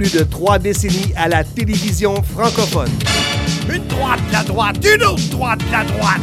plus 0.00 0.14
de 0.14 0.24
trois 0.24 0.58
décennies 0.58 1.12
à 1.14 1.28
la 1.28 1.44
télévision 1.44 2.22
francophone. 2.22 2.88
Une 3.70 3.86
droite, 3.86 4.20
la 4.32 4.42
droite, 4.44 4.76
une 4.82 5.02
autre 5.02 5.28
droite, 5.28 5.60
la 5.70 5.84
droite. 5.84 6.22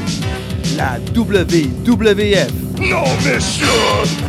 La 0.76 0.98
WWF. 1.16 2.52
No, 2.80 3.04
monsieur! 3.24 3.68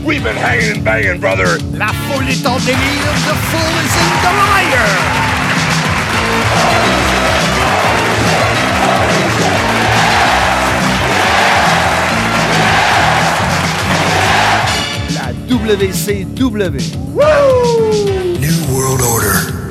We've 0.05 0.23
been 0.23 0.37
hanging 0.37 0.77
and 0.77 0.85
banging, 0.85 1.19
brother! 1.19 1.57
La 1.73 1.87
foule 1.87 2.29
est 2.29 2.47
en 2.47 2.59
délire, 2.59 2.77
the 3.25 3.35
fool 3.49 3.73
is 3.81 3.97
in 3.97 4.13
the 4.21 4.33
liar! 4.37 4.89
La 15.15 15.33
WCW. 15.49 17.09
New 18.41 18.57
World 18.73 19.03
Order. 19.03 19.38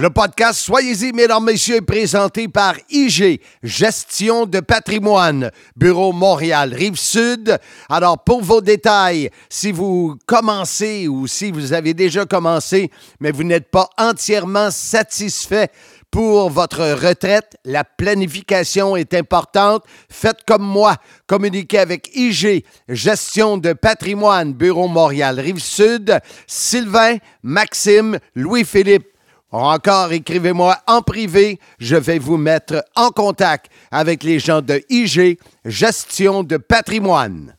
Le 0.00 0.10
podcast 0.10 0.60
Soyez-y, 0.60 1.12
mesdames, 1.12 1.44
messieurs, 1.44 1.76
est 1.76 1.80
présenté 1.80 2.46
par 2.46 2.76
IG, 2.88 3.40
Gestion 3.64 4.46
de 4.46 4.60
patrimoine, 4.60 5.50
Bureau 5.74 6.12
Montréal, 6.12 6.72
Rive-Sud. 6.72 7.58
Alors, 7.88 8.22
pour 8.22 8.40
vos 8.40 8.60
détails, 8.60 9.28
si 9.48 9.72
vous 9.72 10.16
commencez 10.24 11.08
ou 11.08 11.26
si 11.26 11.50
vous 11.50 11.72
avez 11.72 11.94
déjà 11.94 12.26
commencé, 12.26 12.92
mais 13.18 13.32
vous 13.32 13.42
n'êtes 13.42 13.72
pas 13.72 13.90
entièrement 13.98 14.70
satisfait 14.70 15.68
pour 16.12 16.48
votre 16.48 16.92
retraite, 16.92 17.56
la 17.64 17.82
planification 17.82 18.94
est 18.94 19.14
importante. 19.14 19.82
Faites 20.08 20.44
comme 20.46 20.62
moi. 20.62 20.94
Communiquez 21.26 21.80
avec 21.80 22.14
IG, 22.14 22.64
Gestion 22.88 23.58
de 23.58 23.72
patrimoine, 23.72 24.52
Bureau 24.52 24.86
Montréal, 24.86 25.40
Rive-Sud, 25.40 26.20
Sylvain, 26.46 27.16
Maxime, 27.42 28.20
Louis-Philippe. 28.36 29.17
Encore, 29.50 30.12
écrivez-moi 30.12 30.78
en 30.86 31.00
privé. 31.00 31.58
Je 31.78 31.96
vais 31.96 32.18
vous 32.18 32.36
mettre 32.36 32.84
en 32.94 33.10
contact 33.10 33.70
avec 33.90 34.22
les 34.22 34.38
gens 34.38 34.60
de 34.60 34.82
IG, 34.90 35.38
Gestion 35.64 36.42
de 36.44 36.58
patrimoine. 36.58 37.54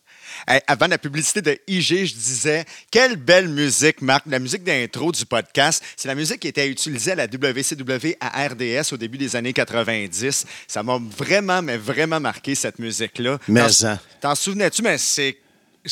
Hey, 0.48 0.62
avant 0.68 0.88
la 0.88 0.98
publicité 0.98 1.42
de 1.42 1.58
IG, 1.68 2.06
je 2.06 2.14
disais 2.14 2.64
quelle 2.92 3.16
belle 3.18 3.50
musique, 3.50 4.02
Marc. 4.02 4.24
La 4.28 4.40
musique 4.40 4.64
d'intro 4.64 5.12
du 5.12 5.26
podcast, 5.26 5.84
c'est 5.98 6.08
la 6.08 6.16
musique 6.16 6.40
qui 6.40 6.48
était 6.48 6.68
utilisée 6.70 7.12
à 7.12 7.16
la 7.16 7.26
WCW 7.26 8.16
à 8.22 8.48
RDS 8.48 8.94
au 8.94 8.98
début 8.98 9.18
des 9.18 9.36
années 9.36 9.52
90. 9.54 10.46
Ça 10.68 10.82
m'a 10.84 10.98
vraiment, 11.18 11.62
mais 11.62 11.78
vraiment 11.78 12.20
marqué 12.20 12.56
cette 12.56 12.80
musique-là. 12.80 13.38
Mais 13.48 13.64
T'en- 13.64 13.70
ça. 13.70 14.00
T'en 14.22 14.36
souvenais-tu? 14.36 14.82
Mais 14.84 14.98
c'est. 14.98 15.38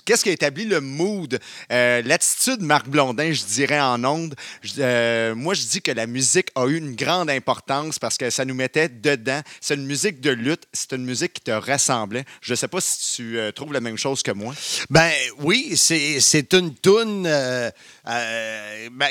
Qu'est-ce 0.05 0.23
qui 0.23 0.30
a 0.30 0.33
établi 0.33 0.66
le 0.66 0.81
mood? 0.81 1.39
Euh, 1.71 2.02
L'attitude 2.03 2.57
de 2.57 2.66
Marc 2.66 2.88
Blondin, 2.88 3.31
je 3.31 3.43
dirais 3.45 3.80
en 3.80 4.03
ondes. 4.03 4.35
Euh, 4.79 5.33
moi, 5.33 5.53
je 5.53 5.63
dis 5.63 5.81
que 5.81 5.91
la 5.91 6.07
musique 6.07 6.50
a 6.56 6.66
eu 6.67 6.78
une 6.78 6.95
grande 6.95 7.29
importance 7.29 7.97
parce 7.97 8.17
que 8.17 8.29
ça 8.29 8.44
nous 8.44 8.53
mettait 8.53 8.89
dedans. 8.89 9.41
C'est 9.62 9.75
une 9.75 9.85
musique 9.85 10.19
de 10.19 10.31
lutte, 10.31 10.63
c'est 10.73 10.91
une 10.91 11.06
musique 11.06 11.34
qui 11.34 11.41
te 11.41 11.51
rassemblait. 11.51 12.25
Je 12.41 12.51
ne 12.51 12.56
sais 12.57 12.67
pas 12.67 12.81
si 12.81 13.16
tu 13.16 13.39
euh, 13.39 13.51
trouves 13.51 13.72
la 13.72 13.79
même 13.79 13.97
chose 13.97 14.23
que 14.23 14.31
moi. 14.31 14.53
Ben 14.89 15.12
oui, 15.39 15.78
c'est 15.78 16.53
une 16.53 16.75
toune 16.75 17.23
ben, 17.23 17.72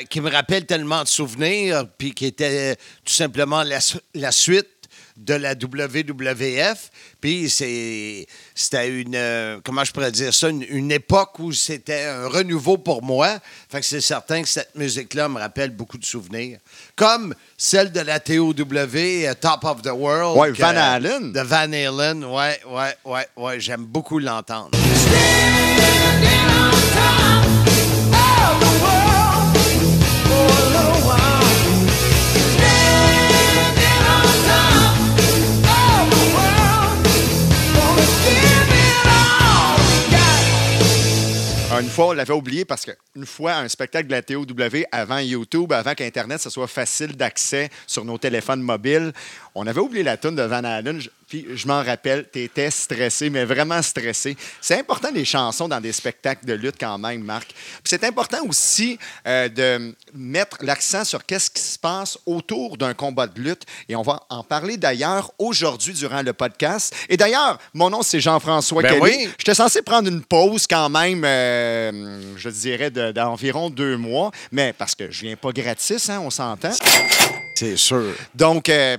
qui 0.09 0.21
me 0.21 0.29
rappelle 0.29 0.65
tellement 0.65 1.03
de 1.03 1.07
souvenirs, 1.07 1.85
puis 1.97 2.13
qui 2.13 2.27
était 2.27 2.75
tout 3.03 3.13
simplement 3.13 3.63
la 4.13 4.31
suite 4.31 4.76
de 5.17 5.33
la 5.33 5.53
WWF. 5.55 6.89
Puis 7.19 7.49
c'est- 7.49 8.27
c'était 8.53 8.87
une, 9.01 9.15
euh, 9.15 9.59
comment 9.63 9.83
je 9.83 9.91
pourrais 9.91 10.11
dire 10.11 10.33
ça, 10.33 10.49
une, 10.49 10.63
une 10.69 10.91
époque 10.91 11.39
où 11.39 11.51
c'était 11.51 12.05
un 12.05 12.27
renouveau 12.27 12.77
pour 12.77 13.01
moi. 13.03 13.39
Fait 13.69 13.79
que 13.79 13.85
c'est 13.85 14.01
certain 14.01 14.41
que 14.43 14.47
cette 14.47 14.75
musique-là 14.75 15.27
me 15.27 15.39
rappelle 15.39 15.71
beaucoup 15.71 15.97
de 15.97 16.05
souvenirs. 16.05 16.59
Comme 16.95 17.33
celle 17.57 17.91
de 17.91 17.99
la 18.01 18.19
TOW, 18.19 18.53
euh, 19.27 19.33
Top 19.33 19.63
of 19.65 19.81
the 19.81 19.87
World. 19.91 20.37
Ouais, 20.37 20.51
que- 20.53 20.61
Van 20.61 20.75
Halen. 20.75 21.31
De 21.33 21.41
Van 21.41 21.71
Halen, 21.73 22.23
ouais, 22.23 22.59
ouais, 22.69 22.95
ouais, 23.05 23.27
ouais. 23.35 23.59
J'aime 23.59 23.85
beaucoup 23.85 24.19
l'entendre. 24.19 24.71
Une 41.79 41.89
fois, 41.89 42.07
on 42.07 42.11
l'avait 42.13 42.33
oublié 42.33 42.65
parce 42.65 42.85
qu'une 42.85 43.25
fois, 43.27 43.57
un 43.57 43.67
spectacle 43.67 44.07
de 44.07 44.11
la 44.11 44.23
TOW 44.23 44.45
avant 44.91 45.19
YouTube, 45.19 45.71
avant 45.71 45.93
qu'Internet 45.93 46.41
ce 46.41 46.49
soit 46.49 46.67
facile 46.67 47.15
d'accès 47.15 47.69
sur 47.85 48.03
nos 48.03 48.17
téléphones 48.17 48.61
mobiles, 48.61 49.13
on 49.53 49.67
avait 49.67 49.79
oublié 49.79 50.03
la 50.03 50.17
tune 50.17 50.35
de 50.35 50.41
Van 50.41 50.63
Halen. 50.63 51.01
Puis 51.27 51.45
je 51.55 51.67
m'en 51.67 51.83
rappelle, 51.83 52.25
tu 52.31 52.41
étais 52.43 52.71
stressé, 52.71 53.29
mais 53.29 53.43
vraiment 53.45 53.81
stressé. 53.81 54.37
C'est 54.61 54.79
important 54.79 55.09
les 55.13 55.25
chansons 55.25 55.67
dans 55.67 55.81
des 55.81 55.91
spectacles 55.91 56.45
de 56.45 56.53
lutte 56.53 56.75
quand 56.79 56.97
même, 56.97 57.21
Marc. 57.21 57.47
Puis 57.49 57.81
c'est 57.85 58.03
important 58.05 58.39
aussi 58.47 58.97
euh, 59.27 59.49
de 59.49 59.93
mettre 60.13 60.57
l'accent 60.61 61.03
sur 61.03 61.25
qu'est-ce 61.25 61.49
qui 61.51 61.61
se 61.61 61.77
passe 61.77 62.17
autour 62.25 62.77
d'un 62.77 62.93
combat 62.93 63.27
de 63.27 63.41
lutte. 63.41 63.63
Et 63.89 63.95
on 63.95 64.03
va 64.03 64.21
en 64.29 64.43
parler 64.43 64.77
d'ailleurs 64.77 65.31
aujourd'hui 65.37 65.93
durant 65.93 66.21
le 66.21 66.31
podcast. 66.33 66.95
Et 67.09 67.17
d'ailleurs, 67.17 67.59
mon 67.73 67.89
nom 67.89 68.01
c'est 68.03 68.19
Jean-François 68.21 68.81
Ben 68.81 68.93
Kelly. 68.99 69.01
oui. 69.01 69.29
J'étais 69.37 69.55
censé 69.55 69.81
prendre 69.81 70.07
une 70.07 70.23
pause 70.23 70.65
quand 70.67 70.89
même, 70.89 71.23
euh, 71.25 72.21
je 72.37 72.49
dirais, 72.49 72.89
de- 72.89 73.11
d'environ 73.11 73.69
deux 73.69 73.97
mois, 73.97 74.31
mais 74.51 74.73
parce 74.73 74.95
que 74.95 75.11
je 75.11 75.21
viens 75.21 75.35
pas 75.35 75.51
gratis, 75.51 76.09
hein, 76.09 76.19
on 76.23 76.29
s'entend. 76.29 76.71
C'est 77.55 77.75
sûr. 77.77 78.13
Donc, 78.35 78.69
euh, 78.69 78.97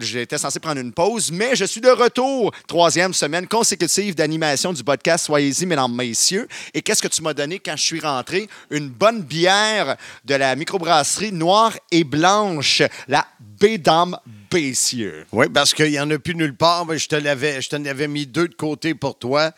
j'étais 0.00 0.38
censé 0.38 0.60
prendre 0.60 0.80
une 0.80 0.92
pause, 0.92 1.30
mais 1.30 1.56
je 1.56 1.64
suis 1.64 1.80
de 1.80 1.88
retour. 1.88 2.52
Troisième 2.66 3.14
semaine 3.14 3.46
consécutive 3.46 4.14
d'animation 4.14 4.72
du 4.72 4.82
podcast 4.84 5.26
Soyez-y, 5.26 5.66
mesdames, 5.66 5.94
messieurs. 5.94 6.48
Et 6.74 6.82
qu'est-ce 6.82 7.02
que 7.02 7.08
tu 7.08 7.22
m'as 7.22 7.34
donné 7.34 7.58
quand 7.58 7.76
je 7.76 7.82
suis 7.82 8.00
rentré? 8.00 8.48
Une 8.70 8.88
bonne 8.88 9.22
bière 9.22 9.96
de 10.24 10.34
la 10.34 10.56
microbrasserie 10.56 11.32
Noire 11.32 11.72
et 11.90 12.04
Blanche, 12.04 12.82
la 13.08 13.26
Bédame 13.40 14.18
Bessieux. 14.50 15.26
Oui, 15.32 15.46
parce 15.52 15.74
qu'il 15.74 15.90
n'y 15.90 16.00
en 16.00 16.10
a 16.10 16.18
plus 16.18 16.34
nulle 16.34 16.56
part. 16.56 16.86
mais 16.86 16.98
je 16.98 17.08
te 17.08 17.16
l'avais, 17.16 17.60
je 17.60 17.68
t'en 17.68 17.84
avais 17.84 18.08
mis 18.08 18.26
deux 18.26 18.48
de 18.48 18.54
côté 18.54 18.94
pour 18.94 19.18
toi. 19.18 19.52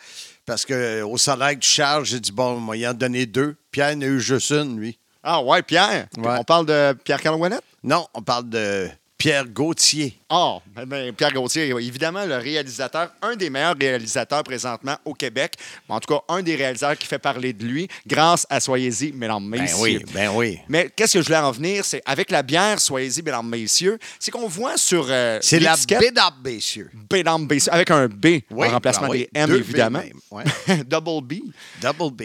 Parce 0.45 0.65
que 0.65 1.01
au 1.03 1.17
salaire 1.17 1.51
que 1.51 1.59
tu 1.59 1.69
charges, 1.69 2.09
j'ai 2.09 2.19
dit, 2.19 2.31
bon, 2.31 2.57
moi, 2.57 2.75
il 2.75 2.87
en 2.87 2.93
donné 2.93 3.25
deux. 3.25 3.55
Pierre 3.71 3.95
en 3.95 4.01
a 4.01 4.05
eu 4.05 4.19
juste 4.19 4.51
une, 4.51 4.79
lui. 4.79 4.97
Ah 5.23 5.41
ouais, 5.41 5.61
Pierre? 5.61 6.07
Ouais. 6.17 6.35
On 6.39 6.43
parle 6.43 6.65
de 6.65 6.93
Pierre 7.03 7.21
Calouanette? 7.21 7.63
Non, 7.83 8.07
on 8.13 8.21
parle 8.21 8.49
de 8.49 8.89
Pierre 9.21 9.45
Gauthier. 9.45 10.13
Ah, 10.33 10.59
ben, 10.73 10.85
ben, 10.85 11.13
Pierre 11.13 11.33
Gauthier, 11.33 11.67
évidemment, 11.69 12.25
le 12.25 12.37
réalisateur, 12.37 13.09
un 13.21 13.35
des 13.35 13.49
meilleurs 13.49 13.75
réalisateurs 13.79 14.43
présentement 14.43 14.95
au 15.03 15.13
Québec. 15.13 15.55
En 15.89 15.99
tout 15.99 16.13
cas, 16.13 16.21
un 16.29 16.41
des 16.41 16.55
réalisateurs 16.55 16.97
qui 16.97 17.05
fait 17.05 17.19
parler 17.19 17.51
de 17.51 17.65
lui 17.65 17.87
grâce 18.07 18.47
à 18.49 18.61
Soyez-y, 18.61 19.11
mesdames, 19.11 19.49
Ben 19.51 19.61
messieurs. 19.61 19.77
oui, 19.81 19.99
ben 20.13 20.29
oui. 20.33 20.59
Mais 20.69 20.89
qu'est-ce 20.95 21.13
que 21.15 21.19
je 21.21 21.25
voulais 21.25 21.37
en 21.39 21.51
venir? 21.51 21.83
C'est 21.83 22.01
avec 22.05 22.31
la 22.31 22.43
bière, 22.43 22.79
soyez-y, 22.79 23.21
mesdames, 23.21 23.47
messieurs, 23.49 23.99
c'est 24.19 24.31
qu'on 24.31 24.47
voit 24.47 24.77
sur. 24.77 25.05
euh, 25.09 25.39
C'est 25.41 25.59
la 25.59 25.71
messieurs. 25.71 25.99
Mesdames, 25.99 27.45
messieurs, 27.49 27.73
avec 27.73 27.91
un 27.91 28.07
B 28.07 28.25
Oui, 28.51 28.67
en 28.67 28.71
remplacement 28.71 29.07
ben 29.07 29.11
oui, 29.13 29.19
des 29.33 29.39
M, 29.39 29.49
B 29.49 29.53
évidemment. 29.55 30.01
ouais. 30.31 30.43
Double 30.87 31.25
B. 31.25 31.33
Double 31.81 32.15
B. 32.15 32.23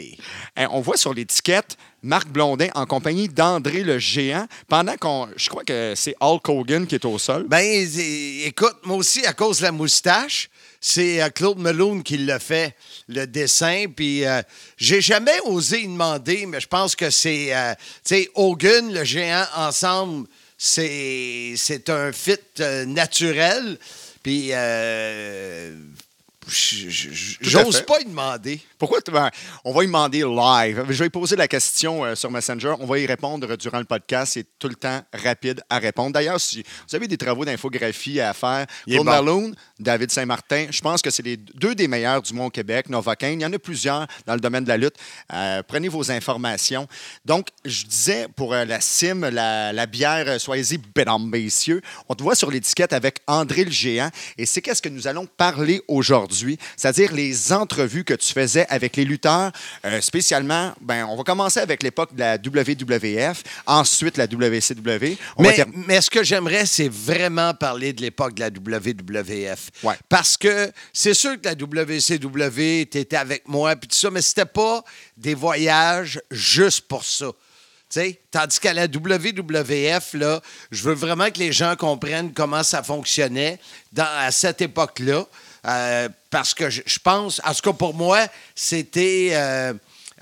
Hein, 0.56 0.69
on 0.70 0.80
voit 0.80 0.96
sur 0.96 1.12
l'étiquette 1.12 1.76
Marc 2.02 2.28
Blondin 2.28 2.69
en 2.76 2.86
compagnie 2.86 3.28
d'André 3.28 3.82
le 3.82 3.98
Géant, 3.98 4.46
pendant 4.69 4.94
qu'on. 4.96 5.26
Je 5.36 5.48
crois 5.48 5.64
que 5.64 5.94
c'est 5.96 6.14
Hulk 6.20 6.48
Hogan 6.48 6.86
qui 6.86 6.94
est 6.94 7.04
au 7.04 7.19
sol. 7.19 7.46
Ben, 7.48 7.84
écoute, 8.02 8.76
moi 8.84 8.96
aussi, 8.96 9.25
à 9.26 9.32
cause 9.32 9.58
de 9.58 9.64
la 9.64 9.72
moustache, 9.72 10.50
c'est 10.81 11.22
euh, 11.22 11.28
Claude 11.31 11.58
Meloun 11.58 12.02
qui 12.02 12.19
l'a 12.19 12.38
fait, 12.38 12.76
le 13.08 13.26
dessin. 13.26 13.87
Puis, 13.94 14.25
euh, 14.25 14.43
j'ai 14.76 15.00
jamais 15.00 15.38
osé 15.44 15.82
y 15.82 15.87
demander, 15.87 16.46
mais 16.46 16.60
je 16.60 16.69
pense 16.69 16.94
que 16.94 17.10
c'est, 17.10 17.54
euh, 17.54 17.75
tu 18.04 18.14
sais, 18.14 18.31
Hogan, 18.34 18.93
le 18.93 19.04
géant, 19.04 19.46
ensemble, 19.56 20.28
c'est, 20.56 21.54
c'est 21.56 21.90
un 21.90 22.12
fit 22.12 22.38
naturel. 22.87 23.78
Puis, 24.22 24.52
j'ose 26.48 27.82
pas 27.82 28.00
y 28.00 28.04
demander. 28.04 28.60
Pourquoi 28.78 29.00
tu- 29.00 29.10
ben, 29.10 29.31
on 29.64 29.72
va 29.72 29.81
lui 29.81 29.87
demander 29.87 30.19
live. 30.20 30.84
Je 30.90 31.02
vais 31.04 31.10
poser 31.10 31.34
la 31.37 31.48
question 31.48 32.04
euh, 32.04 32.14
sur 32.14 32.31
Messenger. 32.31 32.75
On 32.81 32.87
va 32.87 32.98
y 32.98 33.06
répondre 33.06 33.56
durant 33.56 33.78
le 33.78 33.84
podcast. 33.84 34.32
C'est 34.34 34.46
tout 34.58 34.69
le 34.69 34.75
temps 34.75 35.00
rapide 35.12 35.62
à 35.70 35.78
répondre. 35.78 36.12
D'ailleurs, 36.12 36.40
si 36.40 36.62
vous 36.88 36.94
avez 36.94 37.08
des 37.08 37.16
travaux 37.16 37.44
d'infographie 37.44 38.20
à 38.20 38.32
faire, 38.34 38.66
Claude 38.87 38.98
bon. 38.98 39.04
Malone, 39.04 39.54
David 39.78 40.10
Saint-Martin, 40.10 40.66
je 40.70 40.81
pense 40.81 41.00
que 41.02 41.10
c'est 41.10 41.22
les 41.25 41.37
deux 41.37 41.75
des 41.75 41.88
meilleurs 41.88 42.22
du 42.22 42.32
monde 42.34 42.49
au 42.49 42.50
Québec, 42.50 42.88
Novocaine. 42.88 43.40
Il 43.40 43.42
y 43.42 43.46
en 43.46 43.52
a 43.52 43.58
plusieurs 43.58 44.06
dans 44.26 44.34
le 44.34 44.40
domaine 44.40 44.64
de 44.64 44.69
la 44.69 44.76
lutte. 44.76 44.96
Euh, 45.32 45.62
prenez 45.66 45.88
vos 45.88 46.10
informations. 46.10 46.87
Donc, 47.25 47.49
je 47.64 47.84
disais 47.87 48.26
pour 48.37 48.52
euh, 48.54 48.64
la 48.64 48.81
CIM, 48.81 49.31
la, 49.31 49.72
la 49.72 49.87
bière, 49.87 50.40
soyez-y, 50.40 50.78
mesdames, 50.96 51.26
messieurs, 51.28 51.81
on 52.08 52.14
te 52.14 52.22
voit 52.22 52.34
sur 52.34 52.50
l'étiquette 52.50 52.92
avec 52.92 53.20
André 53.26 53.64
le 53.64 53.70
Géant. 53.70 54.10
Et 54.37 54.44
c'est 54.46 54.60
qu'est-ce 54.60 54.82
que 54.82 54.88
nous 54.88 55.06
allons 55.08 55.26
parler 55.26 55.82
aujourd'hui, 55.88 56.35
c'est-à-dire 56.76 57.12
les 57.12 57.52
entrevues 57.52 58.04
que 58.04 58.14
tu 58.14 58.32
faisais 58.32 58.66
avec 58.68 58.96
les 58.96 59.04
lutteurs, 59.04 59.52
euh, 59.84 60.00
spécialement, 60.00 60.72
ben, 60.80 61.06
on 61.06 61.16
va 61.16 61.22
commencer 61.22 61.60
avec 61.60 61.82
l'époque 61.82 62.14
de 62.14 62.20
la 62.20 62.36
WWF, 62.36 63.42
ensuite 63.66 64.16
la 64.16 64.26
WCW. 64.26 65.16
On 65.36 65.42
Mais, 65.86 66.00
ce 66.00 66.10
que 66.10 66.22
j'aimerais, 66.22 66.66
c'est 66.66 66.88
vraiment 66.88 67.54
parler 67.54 67.92
de 67.92 68.02
l'époque 68.02 68.34
de 68.34 68.40
la 68.40 68.48
WWF. 68.48 69.70
Ouais. 69.82 69.94
Parce 70.08 70.36
que 70.36 70.70
c'est 70.92 71.14
sûr 71.14 71.40
que 71.40 71.48
la 71.48 71.54
WCW, 71.54 72.86
tu 72.90 72.98
étais 72.98 73.16
avec 73.16 73.48
moi, 73.48 73.76
puis 73.76 73.88
tout 73.88 73.96
ça, 73.96 74.10
mais 74.10 74.22
c'était 74.22 74.44
pas 74.44 74.82
des 75.16 75.34
voyages 75.34 76.20
juste 76.30 76.82
pour 76.82 77.04
ça. 77.04 77.26
Tandis 78.30 78.60
qu'à 78.60 78.74
la 78.74 78.86
WWF, 78.86 80.14
là, 80.14 80.40
je 80.70 80.82
veux 80.82 80.94
vraiment 80.94 81.30
que 81.30 81.38
les 81.38 81.52
gens 81.52 81.76
comprennent 81.76 82.32
comment 82.32 82.62
ça 82.62 82.82
fonctionnait 82.82 83.58
dans, 83.92 84.06
à 84.18 84.30
cette 84.30 84.60
époque-là. 84.60 85.26
Euh, 85.66 86.08
parce 86.30 86.54
que 86.54 86.70
je, 86.70 86.98
pense, 87.02 87.40
en 87.44 87.52
tout 87.52 87.62
cas 87.62 87.72
pour 87.72 87.94
moi, 87.94 88.26
c'était 88.54 89.30
euh, 89.32 89.72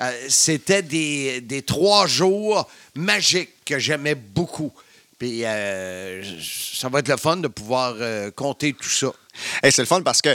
euh, 0.01 0.27
c'était 0.29 0.83
des, 0.83 1.41
des 1.41 1.63
trois 1.63 2.07
jours 2.07 2.69
magiques 2.95 3.65
que 3.65 3.79
j'aimais 3.79 4.15
beaucoup. 4.15 4.73
Puis 5.19 5.43
ça 5.43 6.89
va 6.89 6.99
être 6.99 7.09
le 7.09 7.17
fun 7.17 7.37
de 7.37 7.49
pouvoir 7.49 7.95
compter 8.35 8.73
tout 8.73 8.89
ça. 8.89 9.13
Hey, 9.63 9.73
c'est 9.73 9.83
le 9.83 9.87
fun 9.87 10.03
parce 10.03 10.21
que 10.21 10.35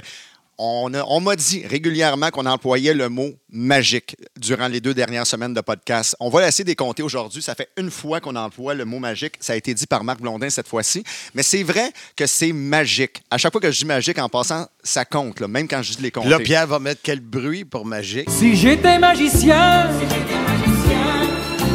on, 0.62 0.94
a- 0.94 1.04
on 1.08 1.22
m'a 1.22 1.38
dit 1.38 1.66
régulièrement 1.66 2.30
qu'on 2.32 2.46
employait 2.46 2.94
le 2.94 3.08
mot 3.08 3.30
magique 3.50 4.18
durant 4.38 4.68
les 4.68 4.82
deux 4.82 4.94
dernières 4.94 5.26
semaines 5.26 5.54
de 5.54 5.62
podcast. 5.62 6.18
On 6.20 6.30
va 6.30 6.46
essayer 6.48 6.66
de 6.66 6.74
compter 6.74 7.02
aujourd'hui. 7.02 7.42
Ça 7.42 7.56
fait 7.56 7.70
une 7.78 7.90
fois 7.90 8.20
qu'on 8.20 8.36
emploie 8.36 8.74
le 8.74 8.84
mot 8.84 9.00
magique. 9.00 9.36
Ça 9.40 9.54
a 9.54 9.56
été 9.56 9.74
dit 9.74 9.88
par 9.88 10.04
Marc 10.04 10.20
Blondin 10.20 10.50
cette 10.50 10.68
fois-ci. 10.68 11.04
Mais 11.34 11.44
c'est 11.44 11.64
vrai 11.64 11.92
que 12.16 12.28
c'est 12.28 12.52
magique. 12.52 13.22
À 13.32 13.38
chaque 13.38 13.54
fois 13.54 13.62
que 13.62 13.72
je 13.72 13.80
dis 13.80 13.86
magique, 13.86 14.20
en 14.20 14.28
passant, 14.28 14.68
ça 14.84 15.06
compte, 15.06 15.40
là, 15.40 15.48
même 15.48 15.66
quand 15.68 15.82
je 15.82 15.94
dis 15.94 16.02
les 16.04 16.12
compter. 16.12 16.28
Là, 16.30 16.40
Pierre 16.40 16.68
va 16.68 16.80
mettre 16.80 17.00
quel 17.02 17.22
bruit 17.22 17.64
pour 17.64 17.86
magique? 17.86 18.30
Si 18.30 18.56
j'étais 18.58 19.00
magicien, 19.00 19.88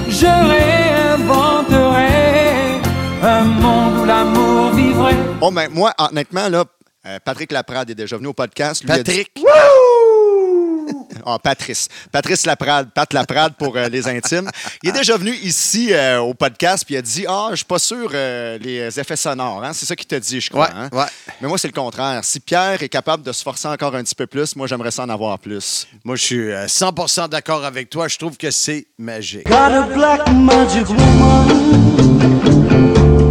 je 0.08 0.26
réinventerais 0.26 2.80
un 3.22 3.44
monde 3.44 4.00
où 4.00 4.04
l'amour 4.04 4.72
vivrait. 4.72 5.16
Oh, 5.40 5.50
ben, 5.50 5.68
moi, 5.72 5.92
honnêtement, 5.98 6.48
là, 6.48 6.64
euh, 7.06 7.18
Patrick 7.24 7.52
Laprade 7.52 7.90
est 7.90 7.94
déjà 7.94 8.16
venu 8.16 8.28
au 8.28 8.32
podcast. 8.32 8.82
Lui, 8.82 8.90
a 8.92 8.96
dit- 9.02 9.02
Patrick? 9.04 9.30
Ah, 11.26 11.38
Patrice. 11.42 11.88
Patrice 12.12 12.44
Laprade, 12.44 12.90
Pat 12.92 13.10
Laprade 13.14 13.54
pour 13.56 13.74
euh, 13.76 13.88
les 13.88 14.06
intimes. 14.06 14.50
Il 14.82 14.90
est 14.90 14.92
déjà 14.92 15.16
venu 15.16 15.32
ici 15.42 15.88
euh, 15.92 16.18
au 16.20 16.34
podcast 16.34 16.84
puis 16.84 16.96
il 16.96 16.98
a 16.98 17.02
dit 17.02 17.24
Ah, 17.26 17.48
je 17.52 17.56
suis 17.56 17.64
pas 17.64 17.78
sûr 17.78 18.10
euh, 18.12 18.58
les 18.58 19.00
effets 19.00 19.16
sonores. 19.16 19.64
Hein? 19.64 19.72
C'est 19.72 19.86
ça 19.86 19.96
qu'il 19.96 20.06
t'a 20.06 20.20
dit, 20.20 20.40
je 20.42 20.50
crois. 20.50 20.66
Ouais, 20.68 20.74
hein? 20.76 20.88
ouais. 20.92 21.06
Mais 21.40 21.48
moi, 21.48 21.56
c'est 21.56 21.68
le 21.68 21.72
contraire. 21.72 22.22
Si 22.24 22.40
Pierre 22.40 22.82
est 22.82 22.90
capable 22.90 23.22
de 23.22 23.32
se 23.32 23.42
forcer 23.42 23.68
encore 23.68 23.94
un 23.94 24.02
petit 24.02 24.14
peu 24.14 24.26
plus, 24.26 24.54
moi, 24.56 24.66
j'aimerais 24.66 24.90
ça 24.90 25.04
en 25.04 25.08
avoir 25.08 25.38
plus. 25.38 25.86
Moi, 26.04 26.16
je 26.16 26.22
suis 26.22 26.50
euh, 26.52 26.66
100% 26.66 27.30
d'accord 27.30 27.64
avec 27.64 27.88
toi. 27.88 28.06
Je 28.08 28.18
trouve 28.18 28.36
que 28.36 28.50
c'est 28.50 28.86
magique. 28.98 29.46
Got 29.48 29.54
a 29.54 29.82
black 29.94 30.28
magic 30.30 30.86
woman. 30.90 31.48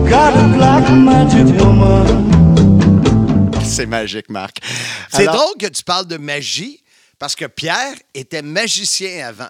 Got 0.10 0.36
a 0.36 0.48
black 0.58 0.90
magic 0.90 1.62
woman. 1.62 2.33
C'est 3.76 3.86
magique, 3.86 4.30
Marc. 4.30 4.58
C'est 5.12 5.28
Alors- 5.28 5.36
drôle 5.36 5.58
que 5.60 5.68
tu 5.68 5.84
parles 5.84 6.08
de 6.08 6.18
magie 6.18 6.82
parce 7.20 7.36
que 7.36 7.46
Pierre 7.46 7.96
était 8.14 8.42
magicien 8.42 9.28
avant. 9.28 9.50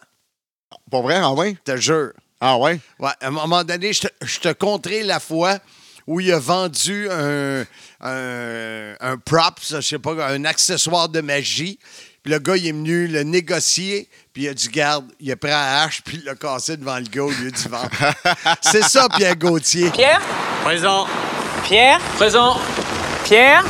Pour 0.89 1.03
vrai, 1.03 1.15
ah 1.21 1.31
ouais? 1.31 1.57
Je 1.67 1.73
te 1.73 1.77
jure. 1.77 2.11
Ah 2.39 2.57
ouais? 2.57 2.79
Ouais, 2.99 3.11
à 3.21 3.27
un 3.27 3.31
moment 3.31 3.63
donné, 3.63 3.93
je 3.93 4.01
te, 4.01 4.07
je 4.21 4.39
te 4.39 4.51
conterai 4.53 5.03
la 5.03 5.19
fois 5.19 5.59
où 6.05 6.19
il 6.19 6.31
a 6.33 6.39
vendu 6.39 7.07
un, 7.09 7.61
un, 8.01 8.95
un 8.99 9.17
prop, 9.17 9.59
ça, 9.61 9.79
je 9.81 9.87
sais 9.87 9.99
pas, 9.99 10.13
un 10.27 10.43
accessoire 10.45 11.07
de 11.09 11.21
magie. 11.21 11.79
Puis 12.21 12.31
le 12.31 12.39
gars, 12.39 12.57
il 12.57 12.67
est 12.67 12.71
venu 12.71 13.07
le 13.07 13.23
négocier, 13.23 14.09
puis 14.33 14.43
il 14.43 14.49
a 14.49 14.53
dit 14.53 14.69
Garde, 14.69 15.05
il 15.19 15.31
a 15.31 15.35
pris 15.35 15.49
la 15.49 15.83
hache, 15.83 16.01
puis 16.03 16.17
il 16.17 16.23
l'a 16.25 16.35
cassé 16.35 16.75
devant 16.77 16.97
le 16.97 17.03
gars 17.03 17.23
au 17.23 17.29
lieu 17.31 17.51
du 17.51 17.67
vendre. 17.69 17.89
C'est 18.61 18.83
ça, 18.83 19.07
Pierre 19.15 19.35
Gauthier. 19.37 19.89
Pierre? 19.91 20.21
Présent. 20.63 21.07
Pierre? 21.63 21.99
Présent. 22.17 22.59
Pierre? 23.25 23.63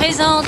Présente. 0.00 0.46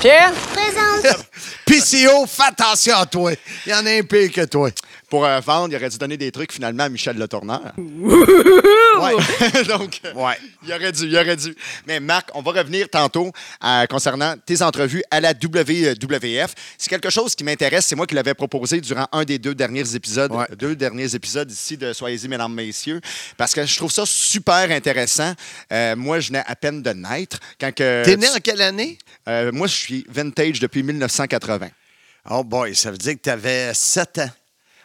Pierre 0.00 0.32
Présente. 0.52 1.26
PCO, 1.64 2.26
fais 2.26 2.42
attention 2.48 2.96
à 2.96 3.06
toi. 3.06 3.32
Il 3.66 3.70
y 3.70 3.74
en 3.74 3.84
a 3.86 3.90
un 3.90 4.02
pire 4.02 4.30
que 4.32 4.44
toi. 4.44 4.70
Pour 5.08 5.24
euh, 5.26 5.40
vendre, 5.40 5.68
il 5.72 5.76
aurait 5.76 5.90
dû 5.90 5.98
donner 5.98 6.16
des 6.16 6.32
trucs 6.32 6.52
finalement 6.52 6.84
à 6.84 6.88
Michel 6.88 7.16
Le 7.18 7.28
Tourneur. 7.28 7.60
ouais. 7.76 9.62
Donc, 9.68 10.00
euh, 10.06 10.12
Ouais. 10.14 10.34
il 10.66 10.72
aurait 10.72 10.92
dû, 10.92 11.06
il 11.06 11.16
aurait 11.16 11.36
dû. 11.36 11.54
Mais 11.86 12.00
Marc, 12.00 12.30
on 12.34 12.40
va 12.42 12.52
revenir 12.52 12.88
tantôt 12.88 13.30
euh, 13.64 13.86
concernant 13.86 14.34
tes 14.44 14.62
entrevues 14.62 15.02
à 15.10 15.20
la 15.20 15.32
WWF. 15.32 16.54
C'est 16.78 16.88
quelque 16.88 17.10
chose 17.10 17.34
qui 17.34 17.44
m'intéresse. 17.44 17.86
C'est 17.86 17.94
moi 17.96 18.06
qui 18.06 18.14
l'avais 18.14 18.34
proposé 18.34 18.80
durant 18.80 19.06
un 19.12 19.24
des 19.24 19.38
deux 19.38 19.54
derniers 19.54 19.94
épisodes, 19.94 20.32
Ouais. 20.32 20.46
deux 20.56 20.74
derniers 20.76 21.14
épisodes 21.14 21.50
ici 21.50 21.76
de 21.76 21.92
Soyez-y, 21.92 22.28
mesdames, 22.28 22.52
messieurs, 22.54 23.00
parce 23.36 23.52
que 23.54 23.64
je 23.66 23.76
trouve 23.76 23.92
ça 23.92 24.04
super 24.06 24.70
intéressant. 24.70 25.34
Euh, 25.72 25.94
moi, 25.96 26.20
je 26.20 26.28
venais 26.28 26.42
à 26.46 26.56
peine 26.56 26.82
de 26.82 26.90
naître. 26.90 27.38
Quand 27.60 27.72
que, 27.74 28.02
T'es 28.04 28.16
né 28.16 28.28
en 28.28 28.38
quelle 28.42 28.62
année? 28.62 28.96
Euh, 29.28 29.52
moi, 29.52 29.66
je 29.66 29.74
suis 29.74 30.06
vintage 30.08 30.58
depuis 30.58 30.82
1980. 30.82 31.61
Oh 32.30 32.44
boy, 32.44 32.74
ça 32.76 32.90
veut 32.90 32.98
dire 32.98 33.14
que 33.14 33.20
tu 33.22 33.30
avais 33.30 33.72
7 33.74 34.18
ans. 34.18 34.30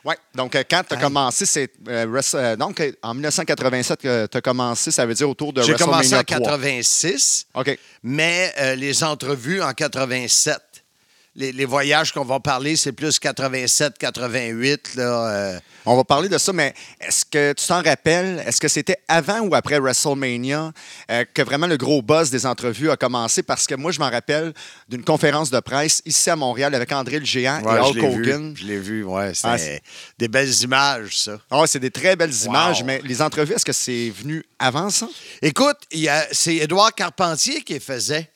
Oui, 0.06 0.14
donc 0.34 0.56
euh, 0.56 0.64
quand 0.70 0.84
tu 0.88 0.94
as 0.96 0.98
commencé, 0.98 1.46
c'est. 1.46 1.70
euh, 1.90 2.22
euh, 2.36 2.56
donc 2.56 2.80
euh, 2.80 2.92
en 3.02 3.14
1987 3.14 4.00
que 4.02 4.26
tu 4.28 4.38
as 4.38 4.42
commencé, 4.42 4.90
ça 4.90 5.06
veut 5.06 5.14
dire 5.14 5.30
autour 5.30 5.52
de 5.52 5.62
J'ai 5.62 5.74
commencé 5.74 6.14
en 6.16 6.18
WrestleMania 6.20 6.24
3. 6.24 6.58
86. 6.58 7.48
OK. 7.56 7.78
mais 8.04 8.54
euh, 8.60 8.76
les 8.76 9.04
entrevues 9.04 9.62
en 9.62 9.74
87. 9.74 10.58
Les, 11.40 11.52
les 11.52 11.66
voyages 11.66 12.12
qu'on 12.12 12.26
va 12.26 12.40
parler, 12.40 12.76
c'est 12.76 12.94
plus 12.94 13.20
87, 13.20 14.00
88. 14.00 14.96
Là, 14.96 15.04
euh. 15.30 15.60
On 15.86 15.96
va 15.96 16.04
parler 16.04 16.30
de 16.30 16.38
ça, 16.40 16.52
mais 16.52 16.74
est-ce 17.00 17.24
que 17.24 17.54
tu 17.54 17.68
t'en 17.68 17.84
rappelles? 17.84 18.44
Est-ce 18.48 18.60
que 18.60 18.68
c'était 18.68 18.98
avant 19.08 19.42
ou 19.42 19.54
après 19.54 19.78
WrestleMania 19.80 20.72
euh, 21.12 21.26
que 21.32 21.44
vraiment 21.44 21.68
le 21.68 21.78
gros 21.78 22.02
buzz 22.02 22.32
des 22.32 22.48
entrevues 22.48 22.90
a 22.90 22.98
commencé? 22.98 23.44
Parce 23.44 23.68
que 23.68 23.76
moi, 23.76 23.92
je 23.92 24.00
m'en 24.00 24.10
rappelle 24.10 24.52
d'une 24.90 25.04
conférence 25.04 25.52
de 25.52 25.60
presse 25.60 26.02
ici 26.08 26.28
à 26.32 26.36
Montréal 26.36 26.74
avec 26.74 26.92
André 26.92 27.20
le 27.20 27.26
Géant 27.26 27.62
Ouais, 27.62 27.76
et 27.78 27.80
Hulk 27.82 27.94
l'ai 27.96 28.02
vu. 28.10 28.22
Hogan. 28.34 28.54
Je 28.58 28.66
l'ai 28.66 28.80
vu, 28.80 29.04
ouais. 29.04 29.32
Ah, 29.44 29.60
c'est- 29.60 29.84
des 30.18 30.28
belles 30.30 30.64
images, 30.64 31.20
ça. 31.20 31.40
Ah, 31.52 31.66
c'est 31.68 31.80
des 31.80 31.92
très 31.92 32.16
belles 32.16 32.34
images, 32.46 32.84
mais 32.84 33.00
les 33.04 33.22
entrevues, 33.22 33.54
est-ce 33.54 33.64
que 33.66 33.74
c'est 33.74 34.10
venu 34.10 34.44
avant 34.58 34.90
ça? 34.90 35.08
Écoute, 35.44 35.78
c'est 36.32 36.56
Édouard 36.56 36.96
Carpentier 36.96 37.62
qui 37.62 37.74
les 37.74 37.80
faisait. 37.80 38.28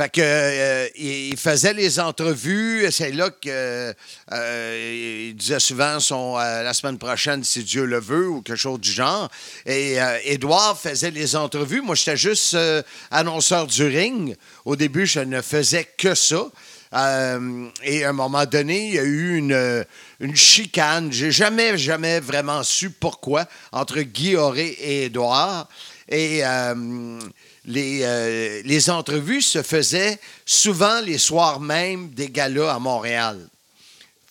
Fait 0.00 0.08
que 0.08 0.20
euh, 0.22 0.88
il 0.96 1.36
faisait 1.36 1.74
les 1.74 2.00
entrevues. 2.00 2.86
C'est 2.90 3.12
là 3.12 3.28
que 3.28 3.94
euh, 4.32 5.26
il 5.28 5.36
disait 5.36 5.60
souvent 5.60 6.00
son, 6.00 6.38
euh, 6.38 6.62
la 6.62 6.72
semaine 6.72 6.96
prochaine, 6.96 7.44
si 7.44 7.62
Dieu 7.64 7.84
le 7.84 8.00
veut, 8.00 8.26
ou 8.26 8.40
quelque 8.40 8.56
chose 8.56 8.80
du 8.80 8.90
genre. 8.90 9.28
Et 9.66 10.00
euh, 10.00 10.16
Édouard 10.24 10.80
faisait 10.80 11.10
les 11.10 11.36
entrevues. 11.36 11.82
Moi, 11.82 11.96
j'étais 11.96 12.16
juste 12.16 12.54
euh, 12.54 12.80
annonceur 13.10 13.66
du 13.66 13.84
ring. 13.84 14.36
Au 14.64 14.74
début, 14.74 15.04
je 15.04 15.20
ne 15.20 15.42
faisais 15.42 15.86
que 15.98 16.14
ça. 16.14 16.46
Euh, 16.94 17.68
et 17.82 18.02
à 18.04 18.08
un 18.08 18.14
moment 18.14 18.46
donné, 18.46 18.86
il 18.88 18.94
y 18.94 18.98
a 18.98 19.04
eu 19.04 19.36
une, 19.36 19.84
une 20.20 20.34
chicane. 20.34 21.12
J'ai 21.12 21.30
jamais, 21.30 21.76
jamais 21.76 22.20
vraiment 22.20 22.62
su 22.62 22.88
pourquoi 22.88 23.44
entre 23.70 24.00
Guy 24.00 24.34
Auré 24.36 24.68
et 24.80 25.04
Édouard. 25.04 25.68
Et 26.08 26.40
euh, 26.42 27.20
les, 27.66 28.00
euh, 28.02 28.62
les 28.64 28.90
entrevues 28.90 29.42
se 29.42 29.62
faisaient 29.62 30.18
souvent 30.46 31.00
les 31.00 31.18
soirs 31.18 31.60
même 31.60 32.10
des 32.10 32.28
galas 32.30 32.74
à 32.74 32.78
Montréal. 32.78 33.38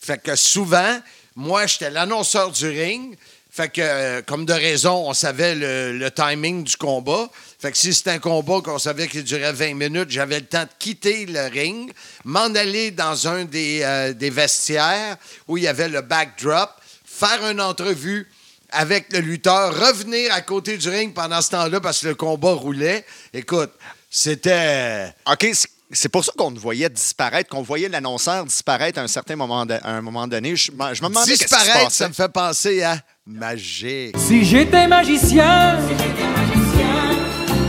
Fait 0.01 0.21
que 0.21 0.35
souvent, 0.35 0.99
moi, 1.35 1.67
j'étais 1.67 1.89
l'annonceur 1.89 2.51
du 2.51 2.67
ring. 2.67 3.15
Fait 3.51 3.69
que, 3.69 3.81
euh, 3.81 4.21
comme 4.21 4.45
de 4.45 4.53
raison, 4.53 5.09
on 5.09 5.13
savait 5.13 5.55
le, 5.55 5.97
le 5.97 6.11
timing 6.11 6.63
du 6.63 6.77
combat. 6.77 7.29
Fait 7.59 7.71
que 7.71 7.77
si 7.77 7.93
c'était 7.93 8.11
un 8.11 8.19
combat 8.19 8.61
qu'on 8.63 8.79
savait 8.79 9.07
qu'il 9.07 9.23
durait 9.23 9.51
20 9.51 9.73
minutes, 9.73 10.09
j'avais 10.09 10.39
le 10.39 10.45
temps 10.45 10.63
de 10.63 10.69
quitter 10.79 11.25
le 11.25 11.47
ring, 11.47 11.91
m'en 12.23 12.45
aller 12.55 12.91
dans 12.91 13.27
un 13.27 13.45
des, 13.45 13.81
euh, 13.83 14.13
des 14.13 14.29
vestiaires 14.29 15.17
où 15.47 15.57
il 15.57 15.63
y 15.63 15.67
avait 15.67 15.89
le 15.89 16.01
backdrop, 16.01 16.69
faire 17.05 17.45
une 17.49 17.59
entrevue 17.59 18.27
avec 18.71 19.11
le 19.13 19.19
lutteur, 19.19 19.73
revenir 19.73 20.33
à 20.33 20.41
côté 20.41 20.77
du 20.77 20.89
ring 20.89 21.13
pendant 21.13 21.41
ce 21.41 21.49
temps-là 21.51 21.79
parce 21.81 21.99
que 22.01 22.07
le 22.09 22.15
combat 22.15 22.53
roulait. 22.53 23.05
Écoute, 23.33 23.71
c'était... 24.09 25.13
OK, 25.31 25.47
c'est 25.91 26.09
pour 26.09 26.23
ça 26.23 26.31
qu'on 26.37 26.51
voyait 26.51 26.89
disparaître, 26.89 27.49
qu'on 27.49 27.63
voyait 27.63 27.89
l'annonceur 27.89 28.45
disparaître 28.45 28.99
à 28.99 29.03
un 29.03 29.07
certain 29.07 29.35
moment, 29.35 29.65
de- 29.65 29.73
à 29.73 29.89
un 29.89 30.01
moment 30.01 30.27
donné. 30.27 30.55
Je, 30.55 30.71
me- 30.71 30.93
je 30.93 31.01
me 31.01 31.07
demandais 31.09 31.33
Disparaître, 31.33 31.91
ça 31.91 32.07
me 32.07 32.13
fait 32.13 32.29
penser 32.31 32.83
à 32.83 32.99
magique. 33.25 34.15
Si 34.17 34.45
j'étais 34.45 34.87
magicien, 34.87 35.79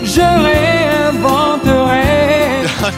je 0.04 0.20
réinventerais. 0.20 2.60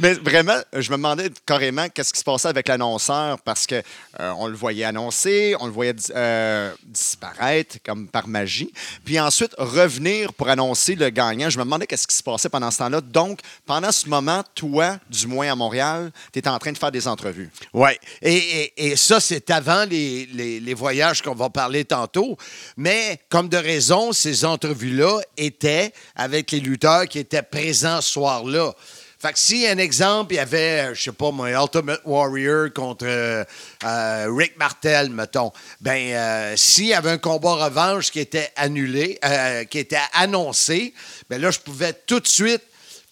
Mais 0.00 0.14
vraiment, 0.14 0.56
je 0.72 0.90
me 0.90 0.96
demandais 0.96 1.30
carrément 1.44 1.86
qu'est-ce 1.88 2.12
qui 2.12 2.18
se 2.18 2.24
passait 2.24 2.48
avec 2.48 2.68
l'annonceur 2.68 3.38
parce 3.42 3.66
que 3.66 3.76
euh, 4.18 4.32
on 4.38 4.46
le 4.46 4.56
voyait 4.56 4.84
annoncer, 4.84 5.54
on 5.60 5.66
le 5.66 5.72
voyait 5.72 5.94
euh, 6.14 6.72
disparaître 6.84 7.76
comme 7.84 8.08
par 8.08 8.26
magie, 8.26 8.72
puis 9.04 9.20
ensuite 9.20 9.52
revenir 9.58 10.32
pour 10.32 10.48
annoncer 10.48 10.94
le 10.94 11.10
gagnant. 11.10 11.50
Je 11.50 11.58
me 11.58 11.64
demandais 11.64 11.86
qu'est-ce 11.86 12.06
qui 12.06 12.16
se 12.16 12.22
passait 12.22 12.48
pendant 12.48 12.70
ce 12.70 12.78
temps-là. 12.78 13.00
Donc, 13.02 13.40
pendant 13.66 13.92
ce 13.92 14.08
moment, 14.08 14.42
toi, 14.54 14.98
du 15.10 15.26
moins 15.26 15.52
à 15.52 15.54
Montréal, 15.54 16.10
tu 16.32 16.38
étais 16.38 16.48
en 16.48 16.58
train 16.58 16.72
de 16.72 16.78
faire 16.78 16.90
des 16.92 17.06
entrevues. 17.06 17.50
Oui. 17.74 17.90
Et 18.22 18.96
ça, 18.96 19.20
c'est 19.20 19.50
avant 19.50 19.84
les, 19.84 20.26
les- 20.32 20.60
les 20.60 20.74
voyages 20.74 21.20
qu'on 21.22 21.34
va 21.34 21.50
parler 21.50 21.84
tantôt. 21.84 22.38
Mais 22.76 23.20
comme 23.28 23.48
de 23.48 23.56
raison, 23.58 24.12
ces 24.12 24.44
entrevues-là 24.44 25.20
étaient 25.36 25.92
avec 26.16 26.50
les 26.52 26.60
lutteurs 26.60 27.06
qui 27.06 27.18
étaient 27.18 27.42
présents 27.42 28.00
ce 28.00 28.12
soir-là. 28.12 28.72
Fait 29.22 29.34
que 29.34 29.38
si, 29.38 29.66
un 29.66 29.76
exemple, 29.76 30.32
il 30.32 30.36
y 30.36 30.38
avait, 30.38 30.80
euh, 30.80 30.94
je 30.94 31.02
sais 31.02 31.12
pas 31.12 31.30
moi, 31.30 31.50
Ultimate 31.50 32.00
Warrior 32.06 32.72
contre 32.72 33.04
euh, 33.06 33.44
euh, 33.84 34.26
Rick 34.34 34.56
Martel, 34.56 35.10
mettons, 35.10 35.52
ben, 35.80 35.92
euh, 36.14 36.54
s'il 36.56 36.86
y 36.86 36.94
avait 36.94 37.10
un 37.10 37.18
combat 37.18 37.66
revanche 37.66 38.10
qui 38.10 38.20
était 38.20 38.50
annulé, 38.56 39.18
euh, 39.22 39.64
qui 39.64 39.78
était 39.78 39.98
annoncé, 40.14 40.94
ben 41.28 41.38
là, 41.38 41.50
je 41.50 41.58
pouvais 41.58 41.92
tout 41.92 42.20
de 42.20 42.26
suite 42.26 42.62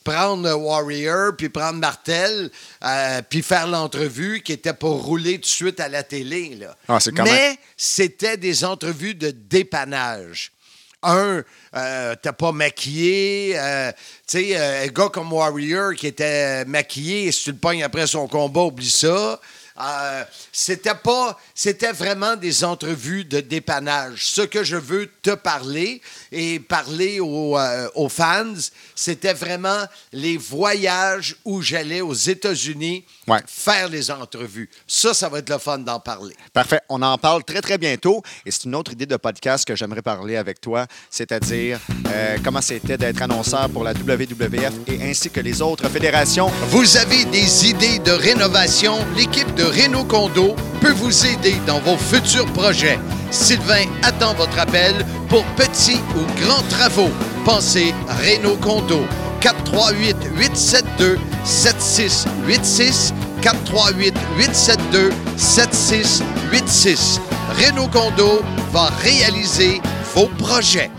prendre 0.02 0.50
Warrior, 0.54 1.32
puis 1.36 1.50
prendre 1.50 1.78
Martel, 1.78 2.50
euh, 2.82 3.20
puis 3.28 3.42
faire 3.42 3.66
l'entrevue 3.66 4.40
qui 4.42 4.54
était 4.54 4.72
pour 4.72 5.04
rouler 5.04 5.34
tout 5.34 5.40
de 5.42 5.46
suite 5.46 5.78
à 5.80 5.88
la 5.90 6.02
télé. 6.02 6.54
Là. 6.54 6.74
Ah, 6.88 7.00
c'est 7.00 7.12
quand 7.12 7.24
Mais 7.24 7.30
même- 7.50 7.56
c'était 7.76 8.38
des 8.38 8.64
entrevues 8.64 9.14
de 9.14 9.30
dépannage. 9.30 10.52
Un, 11.02 11.44
euh, 11.76 12.14
t'as 12.20 12.32
pas 12.32 12.50
maquillé. 12.50 13.52
euh, 13.56 13.92
tu 14.26 14.38
sais, 14.38 14.56
euh, 14.58 14.84
un 14.84 14.88
gars 14.88 15.08
comme 15.08 15.32
Warrior 15.32 15.94
qui 15.94 16.08
était 16.08 16.64
maquillé, 16.64 17.30
si 17.30 17.44
tu 17.44 17.52
le 17.52 17.56
pognes 17.56 17.84
après 17.84 18.08
son 18.08 18.26
combat, 18.26 18.62
oublie 18.62 18.90
ça. 18.90 19.40
Euh, 19.80 20.24
c'était 20.52 20.94
pas, 20.94 21.38
c'était 21.54 21.92
vraiment 21.92 22.36
des 22.36 22.64
entrevues 22.64 23.24
de 23.24 23.40
dépannage. 23.40 24.26
Ce 24.26 24.42
que 24.42 24.64
je 24.64 24.76
veux 24.76 25.08
te 25.22 25.30
parler 25.34 26.02
et 26.32 26.58
parler 26.58 27.20
aux, 27.20 27.56
euh, 27.58 27.88
aux 27.94 28.08
fans, 28.08 28.54
c'était 28.94 29.34
vraiment 29.34 29.84
les 30.12 30.36
voyages 30.36 31.36
où 31.44 31.62
j'allais 31.62 32.00
aux 32.00 32.14
États-Unis 32.14 33.04
Ouais. 33.26 33.40
faire 33.46 33.88
les 33.88 34.10
entrevues. 34.10 34.70
Ça, 34.86 35.12
ça 35.14 35.28
va 35.28 35.38
être 35.40 35.50
le 35.50 35.58
fun 35.58 35.78
d'en 35.78 36.00
parler. 36.00 36.34
Parfait. 36.52 36.80
On 36.88 37.00
en 37.02 37.18
parle 37.18 37.44
très, 37.44 37.60
très 37.60 37.76
bientôt. 37.78 38.22
Et 38.46 38.50
c'est 38.50 38.64
une 38.64 38.74
autre 38.74 38.92
idée 38.92 39.06
de 39.06 39.16
podcast 39.16 39.66
que 39.66 39.76
j'aimerais 39.76 40.02
parler 40.02 40.36
avec 40.36 40.60
toi, 40.60 40.86
c'est-à-dire 41.10 41.78
euh, 42.08 42.38
comment 42.42 42.62
c'était 42.62 42.96
d'être 42.96 43.20
annonceur 43.22 43.68
pour 43.68 43.84
la 43.84 43.92
WWF 43.92 44.72
et 44.86 45.02
ainsi 45.02 45.28
que 45.30 45.40
les 45.40 45.60
autres 45.60 45.88
fédérations. 45.88 46.48
Vous 46.68 46.96
avez 46.96 47.24
des 47.26 47.66
idées 47.66 47.98
de 47.98 48.12
rénovation? 48.12 48.96
L'équipe 49.16 49.54
de 49.54 49.64
Renault 49.68 50.04
Condo 50.04 50.56
peut 50.80 50.92
vous 50.92 51.26
aider 51.26 51.56
dans 51.66 51.80
vos 51.80 51.96
futurs 51.96 52.46
projets. 52.52 52.98
Sylvain 53.30 53.84
attend 54.02 54.34
votre 54.34 54.58
appel 54.58 54.94
pour 55.28 55.44
petits 55.56 56.00
ou 56.16 56.24
grands 56.42 56.62
travaux. 56.70 57.10
Pensez 57.44 57.94
Renault 58.08 58.56
Condo. 58.56 59.00
438 59.40 60.16
872 60.36 61.18
7686 61.44 63.14
438 63.40 64.14
872 64.38 65.12
7686 65.36 67.20
Renault 67.56 67.88
Condo 67.88 68.42
va 68.72 68.90
réaliser 69.02 69.80
vos 70.14 70.28
projets. 70.38 70.90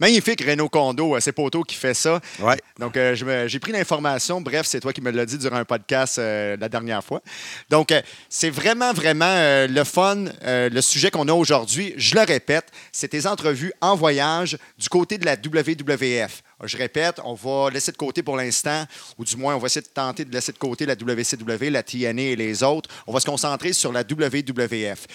Magnifique, 0.00 0.44
Renault 0.44 0.68
Condo, 0.68 1.16
euh, 1.16 1.20
c'est 1.20 1.32
Poto 1.32 1.64
qui 1.64 1.74
fait 1.74 1.94
ça. 1.94 2.20
Ouais. 2.38 2.56
Donc, 2.78 2.96
euh, 2.96 3.16
j'ai 3.48 3.58
pris 3.58 3.72
l'information. 3.72 4.40
Bref, 4.40 4.64
c'est 4.64 4.78
toi 4.78 4.92
qui 4.92 5.00
me 5.00 5.10
l'as 5.10 5.26
dit 5.26 5.38
durant 5.38 5.56
un 5.56 5.64
podcast 5.64 6.18
euh, 6.18 6.56
la 6.60 6.68
dernière 6.68 7.02
fois. 7.02 7.20
Donc, 7.68 7.90
euh, 7.90 8.00
c'est 8.28 8.50
vraiment, 8.50 8.92
vraiment 8.92 9.26
le 9.68 9.82
fun, 9.82 10.26
le 10.44 10.80
sujet 10.80 11.10
qu'on 11.10 11.26
a 11.26 11.32
aujourd'hui. 11.32 11.94
Je 11.96 12.14
le 12.14 12.20
répète, 12.20 12.70
c'est 12.92 13.08
tes 13.08 13.26
entrevues 13.26 13.72
en 13.80 13.96
voyage 13.96 14.56
du 14.78 14.88
côté 14.88 15.18
de 15.18 15.24
la 15.24 15.34
WWF. 15.34 16.42
Je 16.64 16.76
répète, 16.76 17.20
on 17.24 17.34
va 17.34 17.70
laisser 17.70 17.92
de 17.92 17.96
côté 17.96 18.22
pour 18.22 18.36
l'instant, 18.36 18.84
ou 19.16 19.24
du 19.24 19.36
moins, 19.36 19.54
on 19.54 19.58
va 19.58 19.66
essayer 19.66 19.82
de 19.82 19.92
tenter 19.92 20.24
de 20.24 20.32
laisser 20.32 20.50
de 20.50 20.58
côté 20.58 20.86
la 20.86 20.94
WCW, 20.94 21.70
la 21.70 21.84
TNA 21.84 22.22
et 22.22 22.36
les 22.36 22.62
autres. 22.64 22.90
On 23.06 23.12
va 23.12 23.20
se 23.20 23.26
concentrer 23.26 23.72
sur 23.72 23.92
la 23.92 24.02
WWF. 24.02 25.06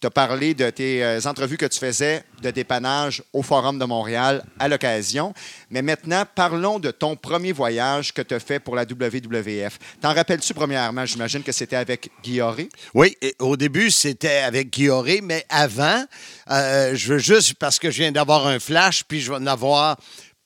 Tu 0.00 0.06
as 0.06 0.10
parlé 0.10 0.54
de 0.54 0.70
tes 0.70 1.02
euh, 1.02 1.20
entrevues 1.24 1.56
que 1.56 1.66
tu 1.66 1.78
faisais 1.78 2.22
de 2.40 2.52
dépannage 2.52 3.20
au 3.32 3.42
Forum 3.42 3.80
de 3.80 3.84
Montréal 3.84 4.44
à 4.60 4.68
l'occasion. 4.68 5.34
Mais 5.70 5.82
maintenant, 5.82 6.22
parlons 6.36 6.78
de 6.78 6.92
ton 6.92 7.16
premier 7.16 7.50
voyage 7.50 8.14
que 8.14 8.22
tu 8.22 8.32
as 8.32 8.38
fait 8.38 8.60
pour 8.60 8.76
la 8.76 8.84
WWF. 8.84 9.78
T'en 10.00 10.14
rappelles-tu 10.14 10.54
premièrement? 10.54 11.04
J'imagine 11.04 11.42
que 11.42 11.50
c'était 11.50 11.74
avec 11.74 12.10
Guilloré. 12.22 12.68
Oui, 12.94 13.16
et 13.20 13.34
au 13.40 13.56
début, 13.56 13.90
c'était 13.90 14.38
avec 14.38 14.70
Guilloré, 14.72 15.20
mais 15.20 15.44
avant, 15.48 16.04
euh, 16.50 16.94
je 16.94 17.14
veux 17.14 17.18
juste, 17.18 17.54
parce 17.54 17.80
que 17.80 17.90
je 17.90 18.02
viens 18.02 18.12
d'avoir 18.12 18.46
un 18.46 18.60
flash, 18.60 19.02
puis 19.02 19.20
je 19.20 19.32
vais 19.32 19.38
en 19.38 19.46
avoir 19.48 19.96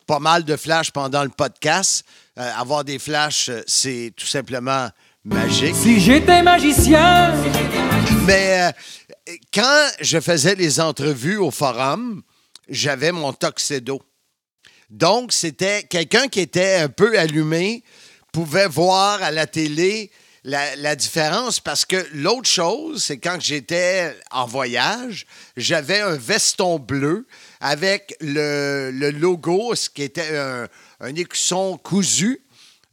pas 0.07 0.19
mal 0.19 0.45
de 0.45 0.57
flashs 0.57 0.91
pendant 0.91 1.25
le 1.25 1.29
podcast. 1.29 2.05
Euh, 2.39 2.51
avoir 2.57 2.85
des 2.85 2.99
flashs, 2.99 3.51
c'est 3.67 4.15
tout 4.17 4.27
simplement 4.27 4.89
magique. 5.25 5.75
Si 5.75 6.01
j'étais 6.01 6.43
magicien, 6.43 7.35
Mais 8.27 8.61
euh, 8.61 8.73
quand 9.53 9.89
je 10.01 10.21
faisais 10.21 10.55
les 10.55 10.81
entrevues 10.81 11.37
au 11.37 11.51
forum, 11.51 12.23
j'avais 12.69 13.13
mon 13.13 13.33
tuxedo. 13.33 14.03
Donc, 14.91 15.33
c'était 15.33 15.85
quelqu'un 15.85 16.29
qui 16.29 16.41
était 16.41 16.77
un 16.77 16.89
peu 16.89 17.19
allumé, 17.19 17.83
pouvait 18.33 18.69
voir 18.69 19.23
à 19.23 19.31
la 19.31 19.47
télé 19.47 20.11
la, 20.45 20.97
différence 20.97 21.61
parce 21.61 21.85
que 21.85 22.05
l'autre 22.15 22.49
chose, 22.49 23.05
c'est 23.05 23.19
quand 23.19 23.41
j'étais 23.41 24.17
en 24.31 24.47
voyage, 24.47 25.27
j'avais 25.57 26.01
un 26.01 26.17
veston 26.17 26.79
bleu 26.79 27.27
avec 27.61 28.17
le, 28.21 28.91
le 28.93 29.11
logo, 29.11 29.75
ce 29.75 29.89
qui 29.89 30.03
était 30.03 30.37
un, 30.37 30.69
un 31.01 31.15
écusson 31.15 31.79
cousu, 31.79 32.43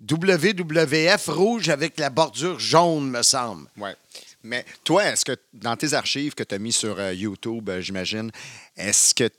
WWF 0.09 1.27
rouge 1.27 1.69
avec 1.69 1.99
la 1.99 2.09
bordure 2.09 2.59
jaune, 2.59 3.09
me 3.09 3.23
semble. 3.23 3.67
Ouais. 3.77 3.95
Mais 4.43 4.65
toi, 4.83 5.05
est-ce 5.05 5.25
que 5.25 5.35
dans 5.53 5.75
tes 5.75 5.93
archives 5.93 6.33
que 6.33 6.43
tu 6.43 6.55
as 6.55 6.59
mis 6.59 6.71
sur 6.71 6.97
euh, 6.99 7.13
YouTube, 7.13 7.69
euh, 7.69 7.81
j'imagine, 7.81 8.31
est-ce 8.77 9.13
que 9.13 9.29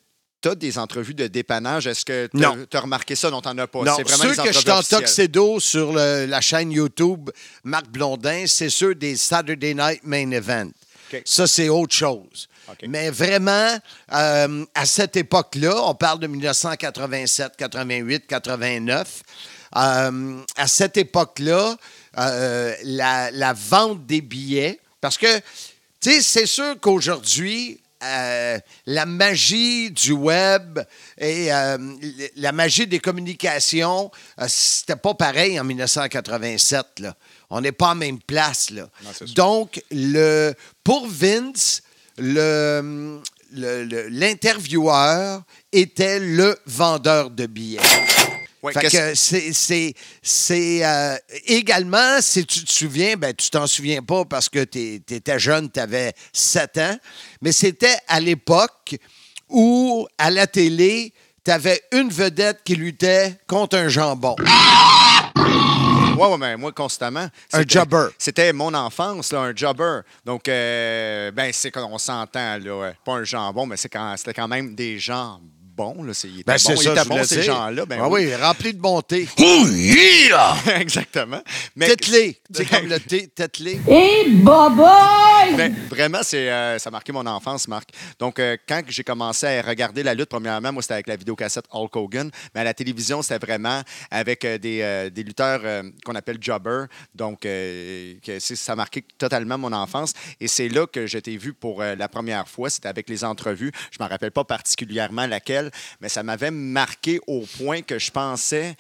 tu 0.42 0.48
as 0.48 0.54
des 0.54 0.78
entrevues 0.78 1.14
de 1.14 1.26
dépannage? 1.26 1.86
Est-ce 1.86 2.04
que 2.04 2.28
tu 2.70 2.76
as 2.76 2.80
remarqué 2.80 3.14
ça? 3.14 3.30
Non, 3.30 3.40
tu 3.40 3.48
n'en 3.48 3.58
as 3.58 3.66
pas. 3.66 3.82
Non, 3.82 3.94
C'est 3.96 4.02
vraiment 4.02 4.22
ceux 4.24 4.34
que 4.42 4.52
je 4.52 4.58
suis 4.58 4.70
en 4.70 4.82
tuxedo 5.00 5.60
sur 5.60 5.92
le- 5.92 6.26
la 6.26 6.40
chaîne 6.40 6.70
YouTube 6.72 7.30
Marc 7.64 7.88
Blondin, 7.88 8.44
c'est 8.46 8.70
ceux 8.70 8.94
des 8.94 9.16
Saturday 9.16 9.74
Night 9.74 10.00
Main 10.04 10.30
Event. 10.32 10.70
Ça, 11.24 11.46
c'est 11.46 11.68
autre 11.68 11.94
chose. 11.94 12.48
Mais 12.88 13.10
vraiment, 13.10 13.76
euh, 14.12 14.64
à 14.74 14.86
cette 14.86 15.16
époque-là, 15.16 15.74
on 15.82 15.94
parle 15.94 16.20
de 16.20 16.26
1987, 16.28 17.56
88, 17.56 18.26
89. 18.26 19.22
euh, 19.76 20.40
à 20.56 20.66
cette 20.68 20.96
époque-là, 20.96 21.76
euh, 22.18 22.74
la, 22.84 23.30
la 23.30 23.52
vente 23.52 24.04
des 24.06 24.20
billets, 24.20 24.80
parce 25.00 25.18
que, 25.18 25.38
tu 26.00 26.10
sais, 26.10 26.22
c'est 26.22 26.46
sûr 26.46 26.78
qu'aujourd'hui, 26.80 27.80
euh, 28.02 28.58
la 28.86 29.04
magie 29.04 29.90
du 29.90 30.12
web 30.12 30.78
et 31.18 31.52
euh, 31.52 31.76
la 32.36 32.52
magie 32.52 32.86
des 32.86 32.98
communications, 32.98 34.10
euh, 34.40 34.46
c'était 34.48 34.96
pas 34.96 35.12
pareil 35.12 35.60
en 35.60 35.64
1987. 35.64 37.00
Là. 37.00 37.14
On 37.50 37.60
n'est 37.60 37.72
pas 37.72 37.88
en 37.90 37.94
même 37.96 38.18
place. 38.18 38.70
Là. 38.70 38.88
Non. 39.04 39.10
Donc, 39.34 39.82
le, 39.90 40.54
pour 40.82 41.06
Vince, 41.06 41.82
le- 42.16 43.20
le- 43.52 43.84
le- 43.84 44.08
l'intervieweur 44.08 45.42
était 45.72 46.20
le 46.20 46.58
vendeur 46.66 47.28
de 47.30 47.44
billets. 47.46 47.80
Ouais, 48.62 48.72
Fait 48.74 48.88
que 48.90 49.14
c'est, 50.22 50.84
euh, 50.84 51.16
également, 51.46 52.20
si 52.20 52.44
tu 52.44 52.62
te 52.64 52.70
souviens, 52.72 53.16
ben, 53.16 53.32
tu 53.34 53.48
t'en 53.48 53.66
souviens 53.66 54.02
pas 54.02 54.24
parce 54.26 54.48
que 54.50 54.64
tu 54.64 54.96
étais 55.10 55.38
jeune, 55.38 55.70
tu 55.70 55.80
avais 55.80 56.12
7 56.32 56.76
ans, 56.78 56.96
mais 57.40 57.52
c'était 57.52 57.96
à 58.06 58.20
l'époque 58.20 58.96
où, 59.48 60.06
à 60.18 60.30
la 60.30 60.46
télé, 60.46 61.14
tu 61.42 61.50
avais 61.50 61.80
une 61.92 62.10
vedette 62.10 62.60
qui 62.62 62.74
luttait 62.76 63.38
contre 63.46 63.78
un 63.78 63.88
jambon. 63.88 64.36
Oui, 65.36 66.26
ouais, 66.28 66.38
mais 66.38 66.56
moi, 66.58 66.70
constamment. 66.72 67.28
Un 67.52 67.60
c'était- 67.60 67.78
jobber. 67.78 68.08
C'était 68.18 68.52
mon 68.52 68.74
enfance, 68.74 69.32
là, 69.32 69.40
un 69.40 69.56
jobber. 69.56 70.00
Donc, 70.24 70.46
euh, 70.48 71.30
ben, 71.30 71.50
c'est 71.54 71.70
qu'on 71.70 71.96
s'entend, 71.96 72.58
là. 72.58 72.92
Pas 73.04 73.12
un 73.14 73.24
jambon, 73.24 73.64
mais 73.64 73.78
c'est 73.78 73.88
quand, 73.88 74.14
c'était 74.18 74.34
quand 74.34 74.48
même 74.48 74.74
des 74.74 74.98
jambons. 74.98 75.40
Bons. 75.80 76.02
Là. 76.02 76.14
C'est- 76.14 76.28
Ils 76.28 76.40
étaient 76.40 76.44
Ben, 76.46 76.52
bons, 76.54 76.58
c'est 76.58 76.72
ils 76.74 76.96
ça, 76.96 77.04
voulais 77.04 77.24
ces 77.24 77.42
gens-là. 77.42 77.86
Ben 77.86 77.98
ah 78.02 78.08
oui. 78.08 78.26
oui, 78.26 78.34
rempli 78.34 78.72
de 78.74 78.78
bonté. 78.80 79.26
Oh! 79.38 79.64
Exactement. 80.78 81.40
Mais, 81.76 81.86
Tête-les. 81.88 82.38
Sais, 82.54 82.64
comme 82.66 82.86
le 82.86 83.00
thé, 83.00 83.28
tête-les. 83.28 83.80
Et 83.88 84.28
boboy! 84.30 85.54
mais 85.56 85.70
vraiment, 85.88 86.20
c'est, 86.22 86.50
euh, 86.50 86.78
ça 86.78 86.88
a 86.88 86.90
marqué 86.90 87.12
mon 87.12 87.26
enfance, 87.26 87.66
Marc. 87.68 87.90
Donc, 88.18 88.38
euh, 88.38 88.56
quand 88.68 88.82
j'ai 88.88 89.04
commencé 89.04 89.46
à 89.46 89.62
regarder 89.62 90.02
la 90.02 90.14
lutte, 90.14 90.28
premièrement, 90.28 90.72
moi, 90.72 90.82
c'était 90.82 90.94
avec 90.94 91.06
la 91.06 91.16
vidéocassette 91.16 91.64
Hulk 91.70 91.96
Hogan. 91.96 92.30
Mais 92.54 92.60
à 92.60 92.64
la 92.64 92.74
télévision, 92.74 93.22
c'était 93.22 93.44
vraiment 93.44 93.82
avec 94.10 94.44
euh, 94.44 94.58
des, 94.58 94.80
euh, 94.82 95.10
des 95.10 95.22
lutteurs 95.22 95.60
euh, 95.64 95.82
qu'on 96.04 96.14
appelle 96.14 96.38
jobber. 96.40 96.84
Donc, 97.14 97.44
euh, 97.46 98.14
que 98.24 98.38
c'est- 98.38 98.56
ça 98.56 98.72
a 98.72 98.76
marqué 98.76 99.02
totalement 99.18 99.58
mon 99.58 99.72
enfance. 99.72 100.12
Et 100.40 100.48
c'est 100.48 100.68
là 100.68 100.86
que 100.86 101.06
je 101.06 101.18
t'ai 101.18 101.36
vu 101.36 101.52
pour 101.54 101.80
euh, 101.82 101.94
la 101.96 102.08
première 102.08 102.48
fois. 102.48 102.70
C'était 102.70 102.88
avec 102.88 103.08
les 103.08 103.24
entrevues. 103.24 103.72
Je 103.90 103.98
ne 104.00 104.04
me 104.04 104.10
rappelle 104.10 104.30
pas 104.30 104.44
particulièrement 104.44 105.26
laquelle, 105.26 105.69
mais 106.00 106.08
ça 106.08 106.22
m'avait 106.22 106.50
marqué 106.50 107.20
au 107.26 107.46
point 107.58 107.82
que 107.82 107.98
je 107.98 108.10
pensais. 108.10 108.76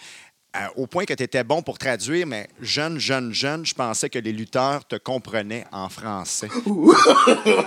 Euh, 0.56 0.66
au 0.76 0.86
point 0.88 1.04
que 1.04 1.14
tu 1.14 1.22
étais 1.22 1.44
bon 1.44 1.62
pour 1.62 1.78
traduire, 1.78 2.26
mais 2.26 2.48
jeune, 2.60 2.98
jeune, 2.98 3.32
jeune, 3.32 3.64
je 3.64 3.72
pensais 3.74 4.10
que 4.10 4.18
les 4.18 4.32
lutteurs 4.32 4.84
te 4.84 4.96
comprenaient 4.96 5.64
en 5.72 5.88
français. 5.88 6.48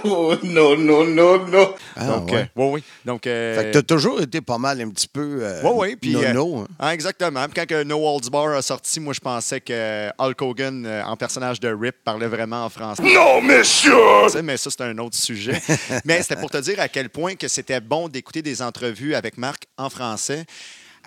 Oh, 0.05 0.35
no, 0.43 0.75
no, 0.75 1.05
no, 1.05 1.47
no. 1.47 1.75
Ah, 1.95 2.05
Donc, 2.07 2.29
ouais. 2.31 2.41
euh, 2.41 2.45
oui, 2.55 2.65
oui. 2.73 2.83
Donc, 3.05 3.25
euh, 3.27 3.55
Fait 3.55 3.65
que 3.67 3.71
t'as 3.73 3.81
toujours 3.81 4.21
été 4.21 4.41
pas 4.41 4.57
mal 4.57 4.79
un 4.81 4.89
petit 4.89 5.07
peu 5.07 5.39
euh, 5.41 5.61
oui, 5.63 5.71
oui. 5.75 5.95
Puis, 5.95 6.15
euh, 6.15 6.33
nono. 6.33 6.59
hein. 6.59 6.67
ah, 6.79 6.93
exactement. 6.93 7.43
Puis 7.45 7.53
quand 7.55 7.65
que 7.67 7.83
No 7.83 7.97
Holds 8.05 8.29
Bar 8.29 8.49
a 8.49 8.61
sorti, 8.61 8.99
moi, 8.99 9.13
je 9.13 9.19
pensais 9.19 9.61
que 9.61 10.09
Hulk 10.17 10.41
Hogan, 10.41 10.85
euh, 10.85 11.03
en 11.05 11.15
personnage 11.15 11.59
de 11.59 11.69
Rip, 11.73 11.95
parlait 12.03 12.27
vraiment 12.27 12.65
en 12.65 12.69
français. 12.69 13.03
Non, 13.03 13.41
monsieur! 13.41 13.93
Tu 14.25 14.29
sais, 14.31 14.41
Mais 14.41 14.57
ça, 14.57 14.69
c'est 14.69 14.81
un 14.81 14.97
autre 14.97 15.17
sujet. 15.17 15.61
Mais 16.05 16.21
c'était 16.21 16.35
pour 16.35 16.49
te 16.49 16.57
dire 16.57 16.79
à 16.79 16.87
quel 16.89 17.09
point 17.09 17.35
que 17.35 17.47
c'était 17.47 17.79
bon 17.81 18.09
d'écouter 18.09 18.41
des 18.41 18.61
entrevues 18.61 19.15
avec 19.15 19.37
Marc 19.37 19.63
en 19.77 19.89
français. 19.89 20.45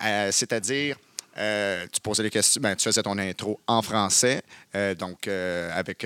Euh, 0.03 0.29
C'est-à-dire, 0.31 0.95
euh, 1.39 1.85
tu 1.91 2.01
posais 2.01 2.23
des 2.23 2.29
questions, 2.29 2.61
ben, 2.61 2.75
tu 2.75 2.83
faisais 2.83 3.03
ton 3.03 3.17
intro 3.17 3.59
en 3.67 3.81
français, 3.81 4.41
euh, 4.75 4.95
donc 4.95 5.27
euh, 5.27 5.69
avec 5.73 6.05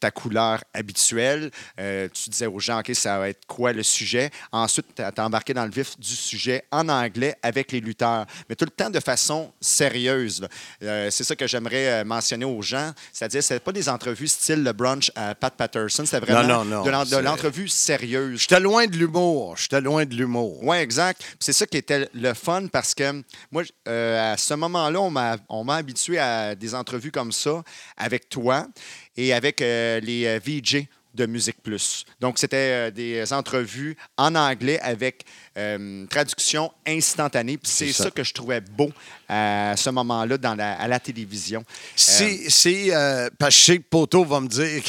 ta 0.00 0.10
couleur 0.10 0.62
habituelle. 0.74 1.50
Tu 1.76 2.30
disais 2.30 2.46
aux 2.46 2.58
gens, 2.58 2.80
OK, 2.80 2.90
ça 2.94 3.18
va 3.18 3.28
être 3.28 3.46
quoi 3.46 3.72
le 3.72 3.82
sujet? 3.82 4.30
Ensuite, 4.52 4.86
tu 4.94 5.02
as 5.02 5.24
embarqué 5.24 5.54
dans 5.54 5.64
le 5.64 5.70
vif 5.70 5.98
du 5.98 6.14
sujet 6.14 6.64
en 6.70 6.88
anglais 6.88 7.36
avec 7.42 7.72
les 7.72 7.80
lutteurs, 7.80 8.26
mais 8.48 8.56
tout 8.56 8.64
le 8.64 8.70
temps 8.70 8.90
de 8.90 9.00
façon 9.00 9.52
sérieuse. 9.60 10.46
c'est 10.80 11.24
ça 11.24 11.36
que 11.36 11.46
j'aimerais 11.46 12.04
mentionner 12.04 12.44
aux 12.44 12.62
gens. 12.62 12.92
C'est-à-dire, 13.12 13.42
ce 13.42 13.54
pas 13.54 13.72
des 13.72 13.88
entrevues 13.88 14.28
style 14.28 14.62
le 14.62 14.72
brunch 14.72 15.10
à 15.14 15.34
Pat 15.34 15.54
Patterson, 15.54 16.04
c'était 16.04 16.20
vraiment 16.20 16.42
Non, 16.42 16.64
non, 16.64 16.84
non, 16.84 17.04
de 17.04 17.16
l'entrevue 17.16 17.68
sérieuse. 17.68 18.40
J'étais 18.40 18.60
loin 18.60 18.86
de 18.86 18.96
l'humour. 18.96 19.56
J'étais 19.56 19.80
loin 19.80 20.04
de 20.04 20.14
l'humour. 20.14 20.62
Oui, 20.62 20.76
exact. 20.76 21.22
C'est 21.40 21.52
ça 21.52 21.66
qui 21.66 21.76
était 21.76 22.08
le 22.14 22.34
fun 22.34 22.66
parce 22.68 22.94
que 22.94 23.22
moi, 23.50 23.62
à 23.86 24.36
ce 24.36 24.54
moment-là, 24.68 25.00
on 25.48 25.64
m'a 25.64 25.74
habitué 25.74 26.18
à 26.18 26.54
des 26.54 26.74
entrevues 26.74 27.12
comme 27.12 27.32
ça 27.32 27.62
avec 27.96 28.28
toi 28.28 28.66
et 29.16 29.32
avec 29.32 29.62
euh, 29.62 30.00
les 30.00 30.26
euh, 30.26 30.40
VJ 30.44 30.86
de 31.16 31.26
Musique 31.26 31.62
Plus. 31.62 32.04
Donc, 32.20 32.38
c'était 32.38 32.56
euh, 32.56 32.90
des 32.90 33.32
entrevues 33.32 33.96
en 34.16 34.34
anglais 34.34 34.78
avec 34.80 35.24
euh, 35.56 36.06
traduction 36.06 36.70
instantanée. 36.86 37.56
Puis 37.58 37.70
c'est 37.72 37.86
C'est 37.86 37.92
ça. 37.92 38.04
ça. 38.04 38.10
que 38.10 38.22
je 38.22 38.32
trouvais 38.34 38.60
beau 38.60 38.90
à 39.28 39.74
ce 39.76 39.90
moment-là 39.90 40.38
dans 40.38 40.54
la, 40.54 40.74
à 40.74 40.86
la 40.86 41.00
télévision. 41.00 41.64
Si, 41.96 42.50
si 42.50 42.90
euh, 42.92 43.28
parce 43.38 43.54
que 43.54 43.60
je 43.60 43.64
sais 43.64 43.78
que 43.78 43.84
Poto 43.88 44.24
va 44.24 44.40
me 44.40 44.48
dire 44.48 44.82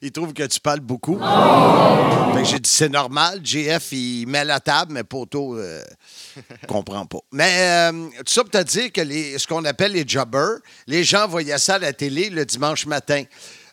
qu'il 0.00 0.12
trouve 0.12 0.32
que 0.32 0.44
tu 0.44 0.60
parles 0.60 0.80
beaucoup. 0.80 1.18
Fait 1.18 2.42
que 2.42 2.48
j'ai 2.48 2.58
dit, 2.60 2.70
c'est 2.70 2.88
normal. 2.88 3.40
JF, 3.44 3.92
il 3.92 4.26
met 4.26 4.44
la 4.44 4.60
table, 4.60 4.92
mais 4.94 5.04
Poto 5.04 5.56
euh, 5.58 5.82
comprend 6.68 7.04
pas. 7.06 7.18
Mais 7.32 7.90
euh, 7.90 8.08
tout 8.18 8.32
ça 8.32 8.42
pour 8.42 8.50
te 8.50 8.62
dire 8.62 8.90
que 8.92 9.00
les, 9.00 9.38
ce 9.38 9.46
qu'on 9.46 9.64
appelle 9.64 9.92
les 9.92 10.04
jobbers, 10.06 10.58
les 10.86 11.04
gens 11.04 11.26
voyaient 11.28 11.58
ça 11.58 11.74
à 11.74 11.78
la 11.78 11.92
télé 11.92 12.30
le 12.30 12.44
dimanche 12.46 12.86
matin. 12.86 13.24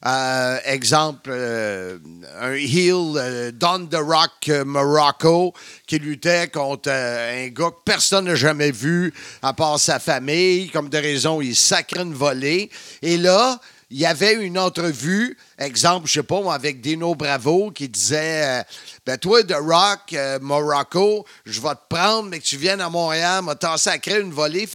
Euh, 0.04 0.58
exemple, 0.66 1.30
euh, 1.32 2.00
un 2.40 2.54
heel, 2.54 3.18
euh, 3.18 3.52
Don 3.54 3.86
the 3.86 3.98
Rock 3.98 4.50
Morocco, 4.66 5.54
qui 5.86 6.00
luttait 6.00 6.48
contre 6.48 6.90
un 6.90 7.48
gars 7.50 7.70
que 7.70 7.84
personne 7.86 8.26
n'a 8.26 8.36
jamais 8.36 8.72
vu, 8.72 9.14
à 9.44 9.54
part 9.54 9.80
sa 9.80 10.00
famille. 10.00 10.70
Comme 10.72 10.90
de 10.90 10.98
raison, 10.98 11.40
il 11.40 11.56
sacrait 11.56 12.02
une 12.02 12.16
volée. 12.16 12.72
Et 13.04 13.18
là, 13.18 13.60
il 13.92 14.00
y 14.00 14.06
avait 14.08 14.34
une 14.34 14.58
entrevue, 14.58 15.38
exemple, 15.60 16.08
je 16.08 16.14
sais 16.14 16.24
pas, 16.24 16.52
avec 16.52 16.82
Dino 16.82 17.14
Bravo, 17.14 17.70
qui 17.70 17.88
disait 17.88 18.64
Ben, 19.06 19.18
toi, 19.18 19.44
The 19.44 19.58
Rock, 19.60 20.16
Morocco, 20.42 21.26
je 21.46 21.62
vais 21.62 21.76
te 21.76 21.96
prendre, 21.96 22.30
mais 22.30 22.40
que 22.40 22.46
tu 22.46 22.58
viennes 22.58 22.82
à 22.82 22.90
Montréal, 22.90 23.44
m'a 23.44 23.54
t'en 23.54 23.78
sacré 23.78 24.20
une 24.22 24.32
volée. 24.32 24.68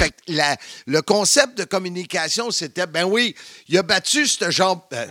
Fait 0.00 0.10
que 0.10 0.16
la- 0.28 0.56
le 0.86 1.02
concept 1.02 1.58
de 1.58 1.64
communication, 1.64 2.50
c'était, 2.50 2.86
ben 2.86 3.04
oui, 3.04 3.34
il 3.68 3.76
a 3.78 3.82
battu 3.82 4.26
ce 4.26 4.50
genre... 4.50 4.88
euh, 4.92 5.06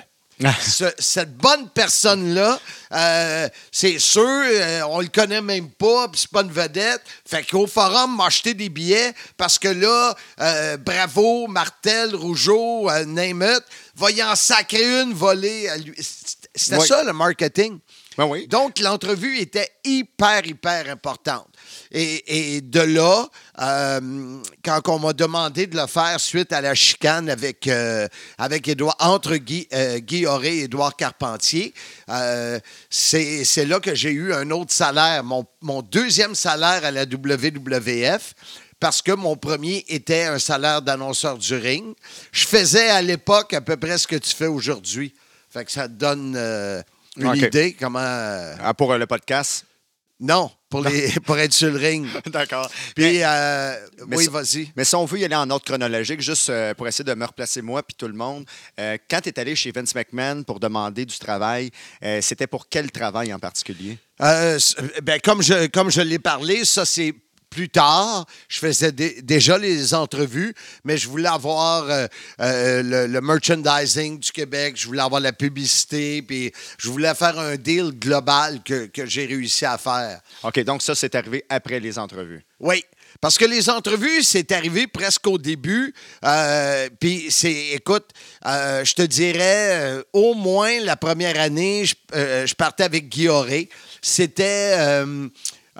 ce- 0.65 0.93
cette 0.99 1.35
bonne 1.35 1.69
personne-là, 1.71 2.57
euh, 2.93 3.49
c'est 3.73 3.99
sûr, 3.99 4.23
euh, 4.25 4.81
on 4.87 5.01
le 5.01 5.07
connaît 5.09 5.41
même 5.41 5.69
pas, 5.69 6.07
puis 6.07 6.21
c'est 6.21 6.31
pas 6.31 6.43
une 6.43 6.51
vedette. 6.51 7.01
Fait 7.27 7.43
qu'au 7.43 7.67
forum, 7.67 8.15
m'a 8.15 8.27
acheté 8.27 8.53
des 8.53 8.69
billets 8.69 9.13
parce 9.35 9.59
que 9.59 9.67
là, 9.67 10.15
euh, 10.39 10.77
Bravo, 10.77 11.47
Martel, 11.47 12.15
Rougeau, 12.15 12.89
it, 12.89 13.63
va 13.97 14.11
y 14.11 14.23
en 14.23 14.33
sacrer 14.35 15.01
une 15.01 15.13
volée 15.13 15.67
à 15.67 15.75
lui. 15.77 15.93
C'était 16.55 16.77
Oui. 16.77 16.87
ça, 16.87 17.03
le 17.03 17.11
marketing. 17.11 17.79
Ben 18.17 18.25
oui. 18.25 18.47
Donc, 18.47 18.79
l'entrevue 18.79 19.39
était 19.39 19.69
hyper, 19.83 20.45
hyper 20.45 20.89
importante. 20.89 21.47
Et, 21.91 22.55
et 22.57 22.61
de 22.61 22.81
là, 22.81 23.27
euh, 23.59 24.37
quand 24.63 24.87
on 24.89 24.99
m'a 24.99 25.13
demandé 25.13 25.65
de 25.65 25.75
le 25.75 25.87
faire 25.87 26.19
suite 26.19 26.53
à 26.53 26.61
la 26.61 26.75
chicane 26.75 27.29
avec, 27.29 27.67
euh, 27.67 28.07
avec 28.37 28.67
Édouard, 28.67 28.95
entre 28.99 29.35
Guy, 29.37 29.67
euh, 29.73 29.97
Guy 29.99 30.27
Auré 30.27 30.57
et 30.59 30.63
Édouard 30.65 30.95
Carpentier, 30.95 31.73
c'est 32.89 33.65
là 33.65 33.79
que 33.79 33.95
j'ai 33.95 34.11
eu 34.11 34.33
un 34.33 34.51
autre 34.51 34.71
salaire, 34.71 35.23
mon, 35.23 35.45
mon 35.61 35.81
deuxième 35.81 36.35
salaire 36.35 36.85
à 36.85 36.91
la 36.91 37.05
WWF 37.05 38.33
parce 38.79 39.01
que 39.01 39.11
mon 39.11 39.35
premier 39.35 39.83
était 39.89 40.23
un 40.23 40.39
salaire 40.39 40.81
d'annonceur 40.81 41.37
du 41.37 41.55
ring. 41.55 41.93
Je 42.31 42.45
faisais 42.45 42.89
à 42.89 43.01
l'époque 43.01 43.53
à 43.53 43.61
peu 43.61 43.77
près 43.77 43.97
ce 43.97 44.07
que 44.07 44.15
tu 44.15 44.33
fais 44.33 44.47
aujourd'hui. 44.47 45.13
Fait 45.49 45.65
que 45.65 45.71
ça 45.71 45.87
te 45.87 45.93
donne 45.93 46.35
euh, 46.37 46.81
une 47.17 47.23
idée 47.47 47.73
comment... 47.73 47.99
euh, 47.99 48.55
Ah, 48.63 48.73
pour 48.73 48.93
euh, 48.93 48.97
le 48.97 49.07
podcast? 49.07 49.65
Non, 50.19 50.51
pour, 50.69 50.81
les, 50.81 51.11
pour 51.25 51.37
être 51.37 51.53
sur 51.53 51.71
le 51.71 51.77
ring. 51.77 52.05
D'accord. 52.25 52.69
Puis, 52.93 53.23
euh, 53.23 53.73
mais 54.07 54.17
oui, 54.17 54.27
vas-y. 54.29 54.71
Mais 54.75 54.83
si 54.83 54.93
on 54.95 55.05
veut 55.05 55.19
y 55.19 55.25
aller 55.25 55.35
en 55.35 55.49
ordre 55.49 55.63
chronologique, 55.63 56.21
juste 56.21 56.49
euh, 56.49 56.73
pour 56.73 56.87
essayer 56.87 57.05
de 57.05 57.13
me 57.13 57.25
replacer 57.25 57.61
moi 57.61 57.83
puis 57.83 57.95
tout 57.97 58.07
le 58.07 58.13
monde, 58.13 58.45
euh, 58.79 58.97
quand 59.09 59.21
tu 59.21 59.29
es 59.29 59.39
allé 59.39 59.55
chez 59.55 59.71
Vince 59.71 59.95
McMahon 59.95 60.43
pour 60.43 60.59
demander 60.59 61.05
du 61.05 61.17
travail, 61.17 61.71
c'était 62.21 62.47
pour 62.47 62.67
quel 62.67 62.91
travail 62.91 63.33
en 63.33 63.39
particulier? 63.39 63.97
Ben, 64.19 65.19
comme 65.23 65.41
je, 65.41 65.67
comme 65.67 65.89
je 65.89 66.01
l'ai 66.01 66.19
parlé, 66.19 66.65
ça, 66.65 66.85
c'est 66.85 67.13
plus 67.49 67.69
tard. 67.69 68.25
Je 68.47 68.59
faisais 68.59 68.91
dé- 68.91 69.21
déjà 69.21 69.57
les 69.57 69.93
entrevues, 69.93 70.53
mais 70.83 70.97
je 70.97 71.07
voulais 71.09 71.29
avoir 71.29 71.89
euh, 71.89 72.07
euh, 72.41 72.83
le, 72.83 73.07
le 73.07 73.21
merchandising 73.21 74.19
du 74.19 74.31
Québec, 74.31 74.75
je 74.77 74.87
voulais 74.87 75.01
avoir 75.01 75.21
la 75.21 75.33
publicité, 75.33 76.21
puis 76.21 76.51
je 76.77 76.89
voulais 76.89 77.13
faire 77.15 77.37
un 77.39 77.55
deal 77.55 77.91
global 77.93 78.61
que, 78.63 78.85
que 78.87 79.05
j'ai 79.05 79.25
réussi 79.25 79.65
à 79.65 79.77
faire. 79.77 80.21
OK, 80.43 80.59
donc 80.61 80.81
ça, 80.81 80.95
c'est 80.95 81.15
arrivé 81.15 81.43
après 81.49 81.79
les 81.79 81.97
entrevues. 81.97 82.43
Oui. 82.59 82.83
Parce 83.21 83.37
que 83.39 83.45
les 83.45 83.69
entrevues, 83.69 84.21
c'est 84.23 84.51
arrivé 84.51 84.85
presque 84.85 85.25
au 85.27 85.37
début. 85.39 85.93
Euh, 86.23 86.87
Puis, 86.99 87.25
c'est, 87.31 87.69
écoute, 87.73 88.05
euh, 88.45 88.85
je 88.85 88.93
te 88.93 89.01
dirais, 89.01 89.71
euh, 89.81 90.03
au 90.13 90.35
moins 90.35 90.79
la 90.81 90.95
première 90.95 91.37
année, 91.39 91.85
je, 91.85 91.95
je 92.45 92.53
partais 92.53 92.83
avec 92.83 93.09
Guy 93.09 93.27
Auré. 93.27 93.67
C'était. 94.01 95.03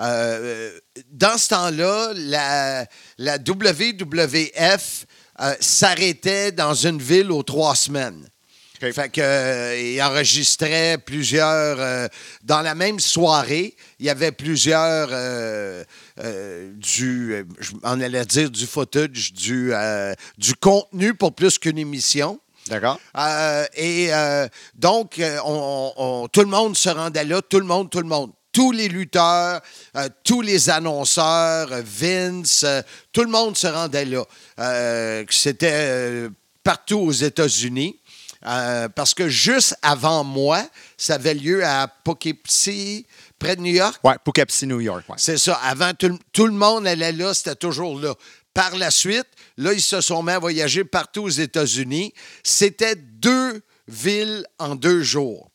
Euh, 0.00 0.70
dans 1.12 1.36
ce 1.38 1.48
temps-là, 1.48 2.12
la, 2.16 2.86
la 3.18 3.36
WWF 3.38 5.06
euh, 5.40 5.54
s'arrêtait 5.60 6.52
dans 6.52 6.74
une 6.74 7.00
ville 7.00 7.30
aux 7.30 7.42
trois 7.42 7.74
semaines. 7.74 8.26
OK. 8.82 8.92
Fait 8.92 9.10
que, 9.10 9.20
euh, 9.20 9.78
il 9.78 10.02
enregistrait 10.02 10.96
plusieurs. 10.98 11.78
euh, 11.80 12.08
dans 12.42 12.62
la 12.62 12.74
même 12.74 12.98
soirée, 12.98 13.76
il 13.98 14.06
y 14.06 14.10
avait 14.10 14.32
plusieurs. 14.32 15.08
euh, 15.12 15.84
du. 16.76 17.44
je 17.58 17.72
m'en 17.82 17.90
allais 18.00 18.24
dire 18.24 18.50
du 18.50 18.66
footage, 18.66 19.32
du, 19.34 19.72
du 20.38 20.54
contenu 20.54 21.14
pour 21.14 21.34
plus 21.34 21.58
qu'une 21.58 21.78
émission. 21.78 22.40
D'accord? 22.68 23.00
Et 23.74 24.10
donc, 24.74 25.20
on- 25.44 25.92
on- 25.96 26.28
tout 26.28 26.40
le 26.42 26.46
monde 26.46 26.76
se 26.76 26.88
rendait 26.90 27.24
là, 27.24 27.40
tout 27.42 27.58
le 27.58 27.66
monde, 27.66 27.90
tout 27.90 28.00
le 28.00 28.06
monde. 28.06 28.32
Tous 28.52 28.72
les 28.72 28.88
lutteurs, 28.88 29.60
euh, 29.96 30.08
tous 30.24 30.40
les 30.42 30.70
annonceurs, 30.70 31.68
Vince, 31.84 32.64
euh, 32.64 32.82
tout 33.12 33.22
le 33.22 33.30
monde 33.30 33.56
se 33.56 33.66
rendait 33.68 34.04
là. 34.04 34.24
Euh, 34.58 35.24
C'était 35.30 36.28
partout 36.64 36.98
aux 36.98 37.12
États-Unis. 37.12 37.96
Parce 38.42 39.12
que 39.12 39.28
juste 39.28 39.76
avant 39.82 40.24
moi, 40.24 40.66
ça 40.96 41.14
avait 41.16 41.34
lieu 41.34 41.62
à 41.62 41.86
Poughkeepsie, 41.88 43.06
près 43.38 43.54
de 43.54 43.60
New 43.60 43.74
York. 43.74 44.00
Ouais, 44.02 44.14
Poughkeepsie, 44.24 44.66
New 44.66 44.80
York. 44.80 45.04
ouais. 45.10 45.16
C'est 45.18 45.36
ça. 45.36 45.54
Avant, 45.62 45.92
tout, 45.92 46.18
tout 46.32 46.46
le 46.46 46.52
monde 46.54 46.86
allait 46.86 47.12
là, 47.12 47.34
c'était 47.34 47.54
toujours 47.54 48.00
là. 48.00 48.14
Par 48.54 48.74
la 48.76 48.90
suite, 48.90 49.26
là, 49.58 49.74
ils 49.74 49.82
se 49.82 50.00
sont 50.00 50.22
mis 50.22 50.32
à 50.32 50.38
voyager 50.38 50.84
partout 50.84 51.24
aux 51.24 51.28
États-Unis. 51.28 52.14
C'était 52.42 52.96
deux 52.96 53.60
villes 53.86 54.46
en 54.58 54.74
deux 54.74 55.02
jours. 55.02 55.49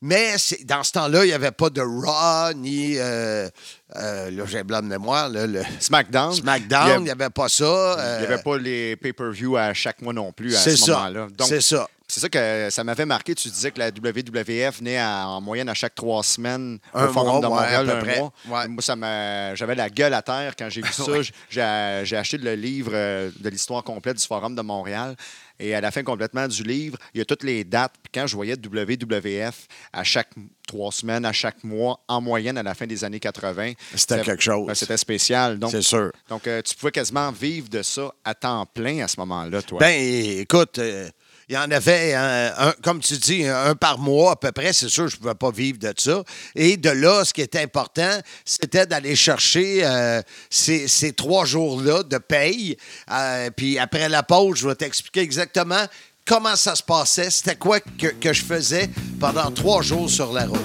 Mais 0.00 0.34
dans 0.64 0.82
ce 0.84 0.92
temps-là, 0.92 1.24
il 1.24 1.28
n'y 1.28 1.32
avait 1.34 1.50
pas 1.50 1.70
de 1.70 1.80
Raw, 1.80 2.52
ni. 2.54 2.94
euh, 2.98 3.48
euh, 3.96 4.30
là, 4.30 4.44
j'ai 4.46 4.62
blanc 4.62 4.80
de 4.82 4.86
mémoire. 4.86 5.28
là, 5.28 5.46
le 5.46 5.62
SmackDown. 5.80 6.32
SmackDown, 6.34 7.00
il 7.00 7.04
n'y 7.04 7.10
avait 7.10 7.30
pas 7.30 7.48
ça. 7.48 7.64
Il 7.64 8.00
euh, 8.00 8.20
n'y 8.20 8.26
avait 8.26 8.42
pas 8.42 8.58
les 8.58 8.96
pay-per-view 8.96 9.56
à 9.56 9.74
chaque 9.74 10.00
mois 10.02 10.12
non 10.12 10.30
plus 10.32 10.54
à 10.54 10.58
C'est 10.60 10.76
ce 10.76 10.86
ça. 10.86 10.92
moment-là. 10.92 11.26
C'est 11.46 11.60
ça. 11.60 11.88
C'est 12.10 12.20
ça 12.20 12.28
que 12.30 12.68
ça 12.70 12.84
m'avait 12.84 13.04
marqué. 13.04 13.34
Tu 13.34 13.50
disais 13.50 13.70
que 13.70 13.78
la 13.78 13.88
WWF 13.90 14.78
venait 14.78 14.96
à- 14.96 15.28
en 15.28 15.42
moyenne 15.42 15.68
à 15.68 15.74
chaque 15.74 15.94
trois 15.94 16.22
semaines 16.22 16.78
Un 16.94 17.06
au 17.06 17.12
Forum 17.12 17.28
mois, 17.32 17.40
de 17.40 17.46
ouais, 17.46 17.52
Montréal, 17.52 17.90
à 17.90 17.94
peu 17.96 18.06
près. 18.06 18.18
mois. 18.18 18.32
Ouais. 18.48 18.68
Moi, 18.68 18.82
ça 18.82 18.96
m'a- 18.96 19.54
j'avais 19.54 19.74
la 19.74 19.90
gueule 19.90 20.14
à 20.14 20.22
terre 20.22 20.54
quand 20.58 20.70
j'ai 20.70 20.80
vu 20.80 20.88
ça. 20.92 21.02
J'ai 21.50 22.16
acheté 22.16 22.38
le 22.38 22.54
livre 22.54 22.92
euh, 22.94 23.30
de 23.38 23.48
l'histoire 23.50 23.84
complète 23.84 24.16
du 24.16 24.26
Forum 24.26 24.54
de 24.54 24.62
Montréal. 24.62 25.16
Et 25.60 25.74
à 25.74 25.80
la 25.80 25.90
fin 25.90 26.02
complètement 26.02 26.46
du 26.46 26.62
livre, 26.62 26.98
il 27.14 27.18
y 27.18 27.20
a 27.20 27.24
toutes 27.24 27.42
les 27.42 27.64
dates. 27.64 27.94
Puis 28.02 28.10
quand 28.14 28.26
je 28.26 28.34
voyais 28.34 28.54
WWF 28.54 29.66
à 29.92 30.04
chaque 30.04 30.30
trois 30.68 30.92
semaines, 30.92 31.24
à 31.24 31.32
chaque 31.32 31.64
mois, 31.64 32.00
en 32.06 32.20
moyenne 32.20 32.58
à 32.58 32.62
la 32.62 32.74
fin 32.74 32.86
des 32.86 33.02
années 33.02 33.18
80. 33.18 33.72
C'était 33.94 34.20
quelque 34.22 34.42
chose. 34.42 34.66
ben, 34.66 34.74
C'était 34.74 34.96
spécial. 34.96 35.58
C'est 35.70 35.82
sûr. 35.82 36.12
donc, 36.28 36.46
euh, 36.46 36.62
tu 36.62 36.76
pouvais 36.76 36.92
quasiment 36.92 37.32
vivre 37.32 37.68
de 37.68 37.82
ça 37.82 38.12
à 38.24 38.34
temps 38.34 38.66
plein 38.66 39.02
à 39.02 39.08
ce 39.08 39.18
moment-là, 39.18 39.62
toi. 39.62 39.80
Ben, 39.80 40.00
écoute, 40.00 40.78
euh, 40.78 41.08
il 41.48 41.54
y 41.54 41.58
en 41.58 41.70
avait, 41.70 42.14
un, 42.14 42.52
un- 42.58 42.74
comme 42.82 43.00
tu 43.00 43.16
dis, 43.16 43.46
un 43.46 43.74
par 43.74 43.98
mois 43.98 44.32
à 44.32 44.36
peu 44.36 44.52
près. 44.52 44.72
C'est 44.72 44.88
sûr, 44.88 45.08
je 45.08 45.16
ne 45.16 45.20
pouvais 45.20 45.34
pas 45.34 45.50
vivre 45.50 45.78
de 45.78 45.92
ça. 45.96 46.22
Et 46.54 46.76
de 46.76 46.90
là, 46.90 47.24
ce 47.24 47.32
qui 47.32 47.40
était 47.40 47.62
important, 47.62 48.18
c'était 48.44 48.84
d'aller 48.86 49.16
chercher 49.16 49.80
euh, 49.84 50.20
ces, 50.50 50.88
ces 50.88 51.12
trois 51.12 51.44
jours-là 51.46 52.02
de 52.02 52.18
paye. 52.18 52.76
Euh, 53.10 53.50
puis 53.56 53.78
après 53.78 54.08
la 54.08 54.22
pause, 54.22 54.58
je 54.58 54.68
vais 54.68 54.74
t'expliquer 54.74 55.20
exactement 55.20 55.84
comment 56.26 56.56
ça 56.56 56.74
se 56.74 56.82
passait, 56.82 57.30
c'était 57.30 57.56
quoi 57.56 57.80
que, 57.80 58.08
que 58.08 58.32
je 58.34 58.44
faisais 58.44 58.90
pendant 59.18 59.50
trois 59.50 59.80
jours 59.80 60.10
sur 60.10 60.30
la 60.34 60.44
route. 60.46 60.60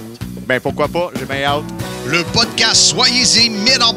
Ben, 0.45 0.59
pourquoi 0.59 0.89
pas? 0.89 1.09
J'ai 1.17 1.25
bien 1.25 1.43
hâte. 1.43 1.63
Le 2.05 2.21
podcast 2.33 2.75
Soyez-y, 2.75 3.49
mesdames, 3.49 3.95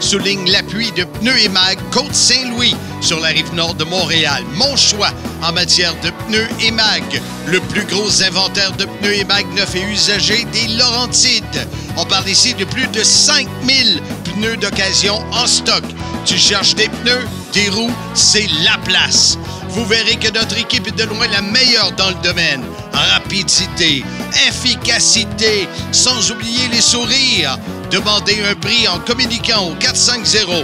souligne 0.00 0.50
l'appui 0.50 0.90
de 0.92 1.04
Pneus 1.04 1.44
et 1.44 1.48
Mag 1.50 1.78
Côte-Saint-Louis 1.92 2.74
sur 3.02 3.20
la 3.20 3.28
rive 3.28 3.52
nord 3.54 3.74
de 3.74 3.84
Montréal. 3.84 4.42
Mon 4.54 4.76
choix 4.76 5.10
en 5.42 5.52
matière 5.52 5.94
de 6.02 6.10
pneus 6.10 6.48
et 6.60 6.70
mag. 6.70 7.02
Le 7.46 7.60
plus 7.60 7.84
gros 7.84 8.22
inventaire 8.22 8.72
de 8.72 8.86
pneus 8.86 9.18
et 9.18 9.24
mag 9.24 9.46
neufs 9.54 9.74
et 9.74 9.82
usagés 9.82 10.46
des 10.52 10.68
Laurentides. 10.68 11.68
On 12.00 12.04
parle 12.04 12.28
ici 12.28 12.54
de 12.54 12.64
plus 12.64 12.86
de 12.86 13.02
5000 13.02 14.00
pneus 14.24 14.56
d'occasion 14.56 15.16
en 15.32 15.48
stock. 15.48 15.82
Tu 16.24 16.38
cherches 16.38 16.76
des 16.76 16.88
pneus, 16.88 17.26
des 17.52 17.68
roues, 17.70 17.90
c'est 18.14 18.46
la 18.62 18.78
place. 18.84 19.36
Vous 19.70 19.84
verrez 19.84 20.14
que 20.14 20.32
notre 20.32 20.56
équipe 20.56 20.86
est 20.86 20.96
de 20.96 21.02
loin 21.02 21.26
la 21.26 21.42
meilleure 21.42 21.90
dans 21.92 22.10
le 22.10 22.14
domaine. 22.22 22.62
Rapidité, 22.92 24.04
efficacité, 24.46 25.66
sans 25.90 26.30
oublier 26.30 26.68
les 26.68 26.80
sourires. 26.80 27.58
Demandez 27.90 28.44
un 28.48 28.54
prix 28.54 28.86
en 28.86 29.00
communiquant 29.00 29.66
au 29.66 29.74
450-437-9771. 29.74 30.62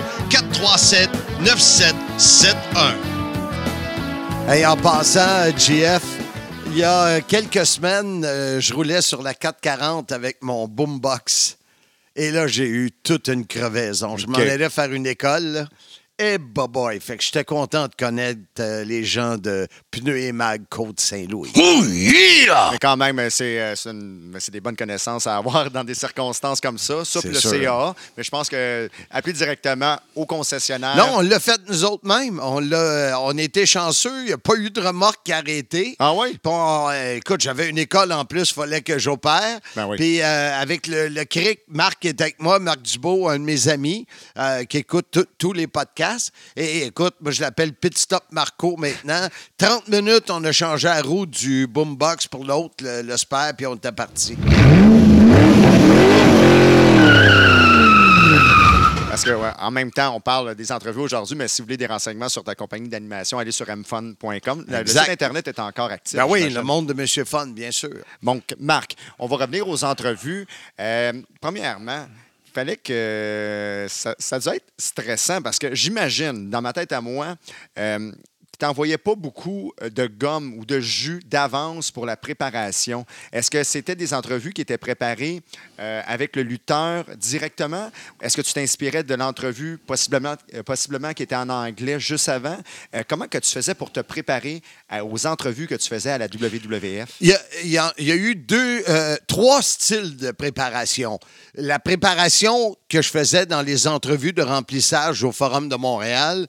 Hey, 4.48 4.64
en 4.64 4.76
passant, 4.76 5.50
GF, 5.56 6.00
il 6.74 6.80
y 6.80 6.82
a 6.82 7.06
euh, 7.06 7.20
quelques 7.26 7.64
semaines, 7.64 8.24
euh, 8.24 8.60
je 8.60 8.74
roulais 8.74 9.00
sur 9.00 9.22
la 9.22 9.32
440 9.32 10.10
avec 10.10 10.42
mon 10.42 10.66
boombox. 10.66 11.56
Et 12.16 12.32
là, 12.32 12.48
j'ai 12.48 12.66
eu 12.66 12.90
toute 12.90 13.28
une 13.28 13.46
crevaison. 13.46 14.16
Je 14.16 14.26
m'en 14.26 14.38
allais 14.38 14.68
faire 14.70 14.92
une 14.92 15.06
école. 15.06 15.44
là. 15.44 15.68
Et 16.16 16.38
boy, 16.38 17.00
fait 17.00 17.16
que 17.16 17.24
j'étais 17.24 17.42
content 17.42 17.88
de 17.88 17.94
connaître 17.98 18.38
euh, 18.60 18.84
les 18.84 19.02
gens 19.02 19.36
de 19.36 19.66
Pneus 19.90 20.16
et 20.16 20.30
Mag 20.30 20.62
Côte-Saint-Louis. 20.70 21.50
Mais 22.70 22.78
quand 22.80 22.96
même, 22.96 23.18
euh, 23.18 23.28
c'est 23.30 23.58
euh, 23.60 23.74
c'est 24.38 24.52
des 24.52 24.60
bonnes 24.60 24.76
connaissances 24.76 25.26
à 25.26 25.36
avoir 25.36 25.72
dans 25.72 25.82
des 25.82 25.94
circonstances 25.96 26.60
comme 26.60 26.78
ça. 26.78 27.04
Ça, 27.04 27.18
le 27.24 27.34
sûr. 27.34 27.50
CA. 27.50 27.94
Mais 28.16 28.22
je 28.22 28.30
pense 28.30 28.48
que 28.48 28.88
appeler 29.10 29.32
directement 29.32 29.98
au 30.14 30.24
concessionnaire. 30.24 30.96
Non, 30.96 31.14
on 31.16 31.20
l'a 31.20 31.40
fait 31.40 31.58
nous 31.66 31.84
autres 31.84 32.06
mêmes. 32.06 32.38
On, 32.40 32.60
l'a, 32.60 33.18
on 33.20 33.36
était 33.36 33.66
chanceux. 33.66 34.20
Il 34.20 34.26
n'y 34.26 34.32
a 34.32 34.38
pas 34.38 34.54
eu 34.54 34.70
de 34.70 34.80
remorque 34.80 35.28
arrêtée. 35.30 35.96
Ah 35.98 36.14
oui? 36.14 36.38
On- 36.44 36.90
euh, 36.92 37.16
écoute, 37.16 37.40
j'avais 37.40 37.68
une 37.68 37.78
école 37.78 38.12
en 38.12 38.24
plus, 38.24 38.50
il 38.50 38.54
fallait 38.54 38.82
que 38.82 39.00
j'opère. 39.00 39.58
Ben 39.74 39.86
oui. 39.88 39.96
Puis 39.96 40.22
avec 40.22 40.86
le, 40.86 41.08
le 41.08 41.24
CRIC, 41.24 41.62
Marc 41.66 42.04
est 42.04 42.20
avec 42.20 42.40
moi, 42.40 42.60
Marc 42.60 42.82
Dubo, 42.82 43.28
un 43.28 43.40
de 43.40 43.44
mes 43.44 43.66
amis, 43.66 44.06
qui 44.68 44.76
écoute 44.78 45.18
tous 45.38 45.52
les 45.52 45.66
podcasts. 45.66 46.03
Et 46.56 46.86
écoute, 46.86 47.14
moi 47.20 47.32
je 47.32 47.40
l'appelle 47.40 47.72
Pit 47.72 47.96
Stop 47.96 48.24
Marco 48.30 48.76
maintenant. 48.76 49.28
30 49.58 49.88
minutes, 49.88 50.30
on 50.30 50.42
a 50.44 50.52
changé 50.52 50.88
la 50.88 51.02
roue 51.02 51.26
du 51.26 51.66
boombox 51.66 52.28
pour 52.28 52.44
l'autre, 52.44 52.76
le, 52.82 53.02
le 53.02 53.16
spare, 53.16 53.54
puis 53.56 53.66
on 53.66 53.74
était 53.76 53.92
parti. 53.92 54.36
Parce 59.14 59.22
que, 59.24 59.30
ouais, 59.30 59.50
en 59.60 59.70
même 59.70 59.92
temps, 59.92 60.12
on 60.16 60.20
parle 60.20 60.56
des 60.56 60.72
entrevues 60.72 61.02
aujourd'hui, 61.02 61.36
mais 61.36 61.46
si 61.46 61.62
vous 61.62 61.66
voulez 61.66 61.76
des 61.76 61.86
renseignements 61.86 62.28
sur 62.28 62.42
ta 62.42 62.56
compagnie 62.56 62.88
d'animation, 62.88 63.38
allez 63.38 63.52
sur 63.52 63.64
mfun.com. 63.64 64.64
Le 64.66 64.86
site 64.86 65.08
Internet 65.08 65.46
est 65.46 65.60
encore 65.60 65.92
actif. 65.92 66.18
Ben 66.18 66.26
oui, 66.28 66.50
le 66.50 66.62
monde 66.64 66.88
de 66.88 66.94
Monsieur 66.94 67.24
Fun, 67.24 67.46
bien 67.46 67.70
sûr. 67.70 67.94
Donc, 68.24 68.42
Marc, 68.58 68.96
on 69.20 69.28
va 69.28 69.36
revenir 69.36 69.68
aux 69.68 69.84
entrevues. 69.84 70.48
Euh, 70.80 71.12
premièrement, 71.40 72.08
fallait 72.54 72.76
que 72.76 73.86
ça, 73.88 74.14
ça 74.18 74.38
devait 74.38 74.56
être 74.56 74.72
stressant 74.78 75.42
parce 75.42 75.58
que 75.58 75.74
j'imagine, 75.74 76.48
dans 76.50 76.62
ma 76.62 76.72
tête 76.72 76.92
à 76.92 77.00
moi, 77.00 77.36
euh, 77.78 78.12
tu 78.58 78.64
n'envoyais 78.64 78.98
pas 78.98 79.14
beaucoup 79.14 79.72
de 79.82 80.06
gomme 80.06 80.54
ou 80.58 80.64
de 80.64 80.80
jus 80.80 81.20
d'avance 81.26 81.90
pour 81.90 82.06
la 82.06 82.16
préparation. 82.16 83.04
Est-ce 83.32 83.50
que 83.50 83.62
c'était 83.64 83.96
des 83.96 84.14
entrevues 84.14 84.52
qui 84.52 84.60
étaient 84.60 84.78
préparées 84.78 85.42
euh, 85.80 86.02
avec 86.06 86.36
le 86.36 86.42
lutteur 86.42 87.04
directement? 87.16 87.90
Est-ce 88.22 88.36
que 88.36 88.42
tu 88.42 88.52
t'inspirais 88.52 89.02
de 89.02 89.14
l'entrevue 89.14 89.78
possiblement, 89.78 90.34
euh, 90.54 90.62
possiblement 90.62 91.12
qui 91.12 91.22
était 91.24 91.34
en 91.36 91.48
anglais 91.48 91.98
juste 91.98 92.28
avant? 92.28 92.58
Euh, 92.94 93.02
comment 93.08 93.26
que 93.28 93.38
tu 93.38 93.50
faisais 93.50 93.74
pour 93.74 93.90
te 93.92 94.00
préparer 94.00 94.62
aux 95.02 95.26
entrevues 95.26 95.66
que 95.66 95.74
tu 95.74 95.88
faisais 95.88 96.10
à 96.10 96.18
la 96.18 96.26
WWF? 96.26 97.08
Il 97.20 97.28
y 97.28 97.32
a, 97.32 97.92
il 97.98 98.04
y 98.04 98.12
a- 98.12 98.16
eu 98.16 98.34
deux, 98.36 98.82
euh, 98.88 99.16
trois 99.26 99.62
styles 99.62 100.16
de 100.16 100.30
préparation. 100.30 101.18
La 101.54 101.78
préparation 101.78 102.76
que 102.88 103.02
je 103.02 103.08
faisais 103.10 103.46
dans 103.46 103.62
les 103.62 103.86
entrevues 103.88 104.32
de 104.32 104.42
remplissage 104.42 105.24
au 105.24 105.32
Forum 105.32 105.68
de 105.68 105.76
Montréal, 105.76 106.46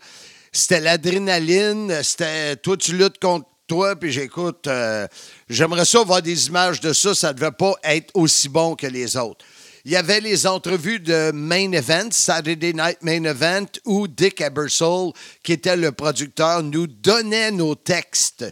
c'était 0.56 0.80
l'adrénaline, 0.80 2.02
c'était 2.02 2.56
toi, 2.56 2.78
tu 2.78 2.96
luttes 2.96 3.20
contre 3.20 3.48
toi, 3.68 3.96
puis 3.96 4.12
j'écoute, 4.12 4.68
euh, 4.68 5.06
j'aimerais 5.50 5.86
ça 5.86 6.02
voir 6.04 6.22
des 6.22 6.48
images 6.48 6.80
de 6.80 6.94
ça, 6.94 7.14
ça 7.14 7.30
ne 7.30 7.34
devait 7.34 7.52
pas 7.52 7.74
être 7.84 8.12
aussi 8.14 8.48
bon 8.48 8.76
que 8.76 8.88
les 8.88 9.18
autres. 9.18 9.44
Il 9.84 9.92
y 9.92 9.98
avait 9.98 10.22
les 10.22 10.48
entrevues 10.48 11.00
de 11.00 11.32
Main 11.34 11.72
Event, 11.74 12.10
Saturday 12.10 12.74
Night 12.74 13.00
Main 13.02 13.24
Event, 13.26 13.68
où 13.84 14.08
Dick 14.08 14.42
Ebersole, 14.42 15.12
qui 15.44 15.52
était 15.52 15.76
le 15.76 15.92
producteur, 15.92 16.64
nous 16.64 16.88
donnait 16.88 17.52
nos 17.52 17.76
textes 17.76 18.46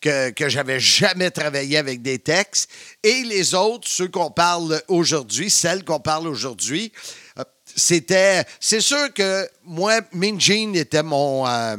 que, 0.00 0.30
que 0.30 0.48
j'avais 0.48 0.80
jamais 0.80 1.30
travaillé 1.30 1.76
avec 1.76 2.02
des 2.02 2.18
textes. 2.18 2.70
Et 3.02 3.22
les 3.22 3.54
autres, 3.54 3.86
ceux 3.86 4.08
qu'on 4.08 4.30
parle 4.30 4.82
aujourd'hui, 4.88 5.50
celles 5.50 5.84
qu'on 5.84 6.00
parle 6.00 6.26
aujourd'hui, 6.26 6.92
euh, 7.38 7.44
c'était. 7.76 8.44
C'est 8.60 8.80
sûr 8.80 9.12
que 9.14 9.48
moi, 9.64 10.00
Gene 10.38 10.76
était 10.76 11.02
mon. 11.02 11.46
euh, 11.46 11.76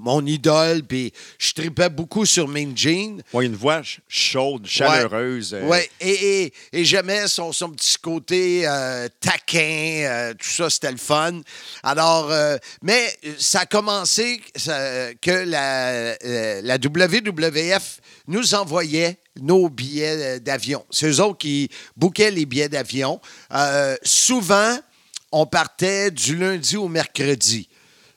mon 0.00 0.24
idole, 0.26 0.84
puis 0.84 1.12
je 1.40 1.52
tripais 1.54 1.88
beaucoup 1.88 2.24
sur 2.24 2.46
Mean 2.46 2.70
Gene. 2.76 3.20
Oui, 3.32 3.46
une 3.46 3.56
voix 3.56 3.78
ch- 3.78 3.98
chaude, 4.06 4.64
chaleureuse. 4.64 5.52
euh, 5.54 5.62
Oui, 5.64 5.78
et, 6.00 6.42
et, 6.44 6.52
et 6.72 6.84
j'aimais 6.84 7.26
son, 7.26 7.52
son 7.52 7.70
petit 7.70 7.96
côté 8.00 8.62
euh, 8.64 9.08
taquin, 9.18 10.04
euh, 10.06 10.34
tout 10.34 10.46
ça, 10.48 10.70
c'était 10.70 10.92
le 10.92 10.98
fun. 10.98 11.40
Alors, 11.82 12.30
euh, 12.30 12.58
mais 12.80 13.12
ça 13.40 13.60
a 13.62 13.66
commencé 13.66 14.40
ça, 14.54 15.12
que 15.20 15.32
la, 15.32 15.88
euh, 16.24 16.60
la 16.62 16.76
WWF 16.76 18.00
nous 18.28 18.54
envoyait 18.54 19.18
nos 19.40 19.68
billets 19.68 20.36
euh, 20.36 20.38
d'avion. 20.38 20.84
C'est 20.90 21.08
eux 21.08 21.20
autres 21.20 21.38
qui 21.38 21.68
bouquaient 21.96 22.30
les 22.30 22.46
billets 22.46 22.68
d'avion. 22.68 23.20
Euh, 23.52 23.96
souvent, 24.04 24.78
on 25.32 25.46
partait 25.46 26.10
du 26.10 26.36
lundi 26.36 26.76
au 26.76 26.88
mercredi. 26.88 27.68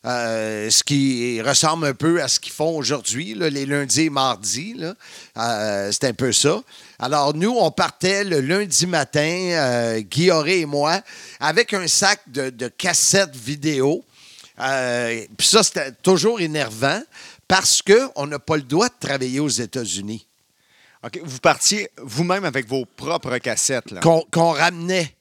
Euh, 0.04 0.72
ce 0.72 0.84
qui 0.84 1.40
ressemble 1.42 1.86
un 1.86 1.94
peu 1.94 2.24
à 2.24 2.28
ce 2.28 2.40
qu'ils 2.40 2.54
font 2.54 2.76
aujourd'hui, 2.76 3.36
les 3.36 3.68
lundis 3.68 4.02
et 4.02 4.10
mardis. 4.10 4.76
Euh, 5.38 5.92
c'est 5.92 6.06
un 6.06 6.14
peu 6.14 6.32
ça. 6.32 6.60
Alors, 6.98 7.36
nous, 7.36 7.56
on 7.56 7.70
partait 7.70 8.24
le 8.24 8.42
lundi 8.42 8.88
matin, 8.88 9.22
euh, 9.22 10.00
Guy 10.00 10.32
Auré 10.32 10.62
et 10.62 10.66
moi, 10.66 11.02
avec 11.40 11.74
un 11.74 11.88
sac 11.88 12.20
de, 12.28 12.50
de 12.50 12.68
cassettes 12.68 13.36
vidéo. 13.36 14.04
Euh, 14.60 15.24
Puis 15.38 15.48
ça, 15.48 15.62
c'était 15.62 15.92
toujours 15.92 16.42
énervant 16.42 17.02
parce 17.48 17.84
qu'on 17.84 18.26
n'a 18.26 18.40
pas 18.40 18.56
le 18.56 18.64
droit 18.64 18.88
de 18.88 18.96
travailler 19.00 19.40
aux 19.40 19.50
États-Unis. 19.50 20.26
OK, 21.04 21.20
vous 21.24 21.40
partiez 21.40 21.90
vous-même 22.02 22.46
avec 22.46 22.68
vos 22.68 22.86
propres 22.86 23.38
cassettes. 23.38 23.94
Qu'on 24.00 24.52
ramenait. 24.52 25.16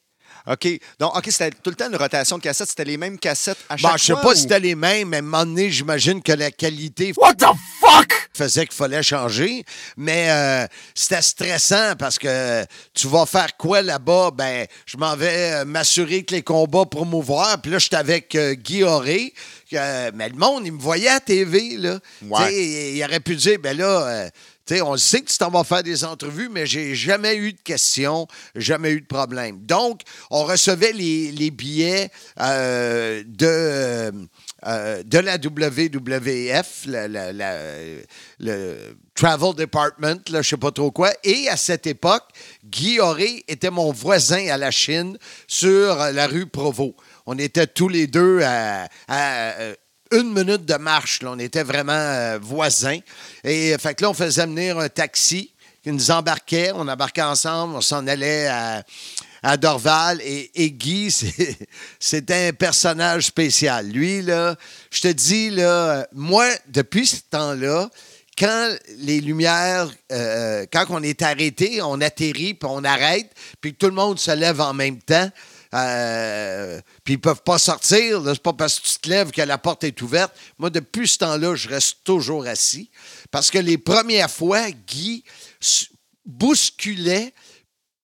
OK. 0.50 0.68
Donc, 0.98 1.16
OK, 1.16 1.24
c'était 1.28 1.50
tout 1.50 1.70
le 1.70 1.76
temps 1.76 1.88
une 1.88 1.96
rotation 1.96 2.36
de 2.38 2.42
cassettes. 2.42 2.68
C'était 2.68 2.84
les 2.84 2.96
mêmes 2.96 3.18
cassettes 3.18 3.58
à 3.68 3.76
chaque 3.76 3.82
Bon, 3.82 3.88
fois. 3.90 3.96
je 3.98 4.04
sais 4.04 4.12
pas 4.14 4.28
ou- 4.30 4.34
si 4.34 4.42
c'était 4.42 4.60
les 4.60 4.74
mêmes, 4.74 5.08
mais 5.08 5.16
à 5.16 5.20
un 5.20 5.22
moment 5.22 5.44
donné, 5.46 5.70
j'imagine 5.70 6.22
que 6.22 6.32
la 6.32 6.50
qualité. 6.50 7.12
What 7.16 7.34
the 7.34 7.46
fuck? 7.80 8.16
faisait 8.32 8.64
qu'il 8.64 8.74
fallait 8.76 9.02
changer. 9.02 9.64
Mais 9.98 10.30
euh, 10.30 10.66
c'était 10.94 11.20
stressant 11.20 11.94
parce 11.98 12.18
que 12.18 12.64
tu 12.94 13.06
vas 13.06 13.26
faire 13.26 13.54
quoi 13.58 13.82
là-bas? 13.82 14.30
Ben, 14.32 14.66
je 14.86 14.96
m'en 14.96 15.14
vais 15.14 15.52
euh, 15.52 15.64
m'assurer 15.66 16.22
que 16.24 16.34
les 16.34 16.42
combats 16.42 16.86
promouvoir. 16.86 17.60
Puis 17.60 17.70
là, 17.70 17.78
j'étais 17.78 17.96
avec 17.96 18.34
euh, 18.36 18.54
Guy 18.54 18.82
Auré. 18.82 19.34
Euh, 19.74 20.10
mais 20.14 20.30
le 20.30 20.36
monde, 20.36 20.62
il 20.64 20.72
me 20.72 20.80
voyait 20.80 21.08
à 21.10 21.20
TV, 21.20 21.76
là. 21.76 21.98
Ouais. 22.22 22.46
Sais, 22.50 22.92
il 22.94 23.04
aurait 23.04 23.20
pu 23.20 23.36
dire, 23.36 23.58
ben 23.62 23.76
là, 23.76 24.30
euh, 24.60 24.62
tu 24.66 24.74
sais, 24.76 24.82
on 24.82 24.96
sait 24.96 25.22
que 25.22 25.30
tu 25.30 25.38
t'en 25.38 25.50
vas 25.50 25.64
faire 25.64 25.82
des 25.82 26.04
entrevues, 26.04 26.48
mais 26.50 26.66
j'ai 26.66 26.94
jamais 26.94 27.36
eu 27.36 27.52
de 27.52 27.60
questions, 27.60 28.26
jamais 28.54 28.92
eu 28.92 29.00
de 29.00 29.06
problème. 29.06 29.58
Donc, 29.64 30.02
on 30.30 30.44
recevait 30.44 30.92
les, 30.92 31.50
billets 31.50 32.10
euh, 32.40 33.22
de, 33.26 34.12
euh, 34.66 35.02
de 35.02 35.18
la 35.18 35.36
WWF, 35.36 36.84
le 36.86 38.04
Travel 39.14 39.54
Department, 39.54 40.20
je 40.28 40.42
sais 40.42 40.56
pas 40.56 40.70
trop 40.70 40.90
quoi. 40.90 41.12
Et 41.24 41.48
à 41.48 41.56
cette 41.56 41.86
époque, 41.86 42.24
Guy 42.64 43.00
Auré 43.00 43.44
était 43.48 43.70
mon 43.70 43.92
voisin 43.92 44.48
à 44.48 44.56
la 44.56 44.70
Chine 44.70 45.18
sur 45.46 45.96
la 45.96 46.26
rue 46.26 46.46
Provo. 46.46 46.94
On 47.26 47.38
était 47.38 47.66
tous 47.66 47.88
les 47.88 48.06
deux 48.06 48.40
à- 48.42 48.88
à 49.08 49.50
euh, 49.60 49.74
une 50.12 50.32
minute 50.32 50.64
de 50.64 50.74
marche. 50.74 51.22
là. 51.22 51.30
On 51.32 51.38
était 51.38 51.62
vraiment 51.62 51.92
euh, 51.92 52.38
voisins. 52.40 52.98
Et 53.44 53.74
euh, 53.74 53.78
fait 53.78 53.94
que 53.94 54.02
là, 54.02 54.10
on 54.10 54.14
faisait 54.14 54.46
venir 54.46 54.78
un 54.78 54.88
taxi 54.88 55.52
qui 55.82 55.92
nous 55.92 56.10
embarquait. 56.10 56.72
On 56.74 56.86
embarquait 56.88 57.22
ensemble. 57.22 57.76
On 57.76 57.80
s'en 57.80 58.06
allait 58.06 58.48
à, 59.42 59.56
Dorval. 59.56 60.20
Et, 60.22 60.70
Guy, 60.72 61.10
c'était 61.98 62.48
un 62.48 62.52
personnage 62.52 63.26
spécial. 63.26 63.88
Lui, 63.88 64.22
là, 64.22 64.56
je 64.90 65.00
te 65.00 65.08
dis, 65.08 65.50
là, 65.50 66.06
moi, 66.12 66.46
depuis 66.68 67.06
ce 67.06 67.16
temps-là, 67.30 67.88
quand 68.38 68.74
les 68.98 69.20
lumières, 69.20 69.90
euh, 70.12 70.64
quand 70.72 70.86
on 70.88 71.02
est 71.02 71.22
arrêté, 71.22 71.82
on 71.82 72.00
atterrit, 72.00 72.54
puis 72.54 72.68
on 72.70 72.84
arrête, 72.84 73.30
puis 73.60 73.74
tout 73.74 73.86
le 73.86 73.92
monde 73.92 74.18
se 74.18 74.30
lève 74.30 74.60
en 74.60 74.72
même 74.72 74.98
temps, 74.98 75.30
euh, 75.74 76.80
puis 77.04 77.14
ils 77.14 77.20
peuvent 77.20 77.42
pas 77.42 77.58
sortir. 77.58 78.22
C'est 78.24 78.42
pas 78.42 78.52
parce 78.52 78.80
que 78.80 78.86
tu 78.86 78.98
te 78.98 79.08
lèves 79.08 79.30
que 79.30 79.42
la 79.42 79.58
porte 79.58 79.84
est 79.84 80.00
ouverte. 80.02 80.34
Moi, 80.58 80.70
depuis 80.70 81.06
ce 81.06 81.18
temps-là, 81.18 81.54
je 81.54 81.68
reste 81.68 81.98
toujours 82.04 82.46
assis. 82.46 82.90
Parce 83.30 83.50
que 83.50 83.58
les 83.58 83.78
premières 83.78 84.30
fois, 84.30 84.70
Guy 84.70 85.24
bousculait 86.26 87.32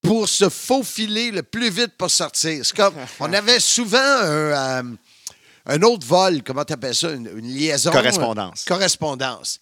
pour 0.02 0.28
se 0.28 0.48
faufiler 0.48 1.32
le 1.32 1.42
plus 1.42 1.70
vite 1.70 1.92
pour 1.98 2.10
sortir. 2.10 2.64
C'est 2.64 2.76
comme, 2.76 2.94
on 3.20 3.32
avait 3.32 3.60
souvent 3.60 3.98
un, 3.98 4.82
euh, 4.82 4.82
un 5.66 5.82
autre 5.82 6.06
vol, 6.06 6.42
comment 6.44 6.64
tu 6.64 6.72
appelles 6.72 6.94
ça, 6.94 7.10
une, 7.10 7.28
une 7.36 7.52
liaison? 7.52 7.90
Correspondance. 7.90 8.64
Correspondance. 8.64 9.58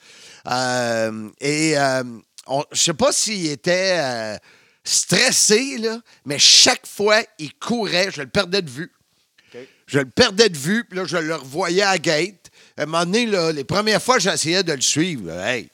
Euh, 0.47 1.31
et 1.41 1.79
euh, 1.79 2.03
je 2.73 2.81
sais 2.81 2.95
pas 2.95 3.13
s'il 3.13 3.47
était 3.47 3.97
euh, 3.99 4.37
stressé, 4.85 5.79
là, 5.79 6.01
mais 6.25 6.39
chaque 6.39 6.87
fois, 6.87 7.23
il 7.39 7.53
courait, 7.55 8.11
je 8.13 8.21
le 8.23 8.29
perdais 8.29 8.63
de 8.63 8.71
vue. 8.71 8.93
Je 9.87 9.99
le 9.99 10.07
perdais 10.11 10.49
de 10.49 10.57
vue, 10.57 10.85
puis 10.85 10.99
là, 10.99 11.05
je 11.07 11.17
le 11.17 11.35
revoyais 11.35 11.83
à 11.83 11.99
gate. 11.99 12.51
À 12.77 12.83
un 12.83 12.87
moment 12.87 13.05
donné, 13.05 13.27
là, 13.27 13.53
les 13.53 13.65
premières 13.65 14.03
fois, 14.03 14.19
j'essayais 14.19 14.63
de 14.63 14.73
le 14.73 14.81
suivre. 14.81 15.31
Hey, 15.31 15.69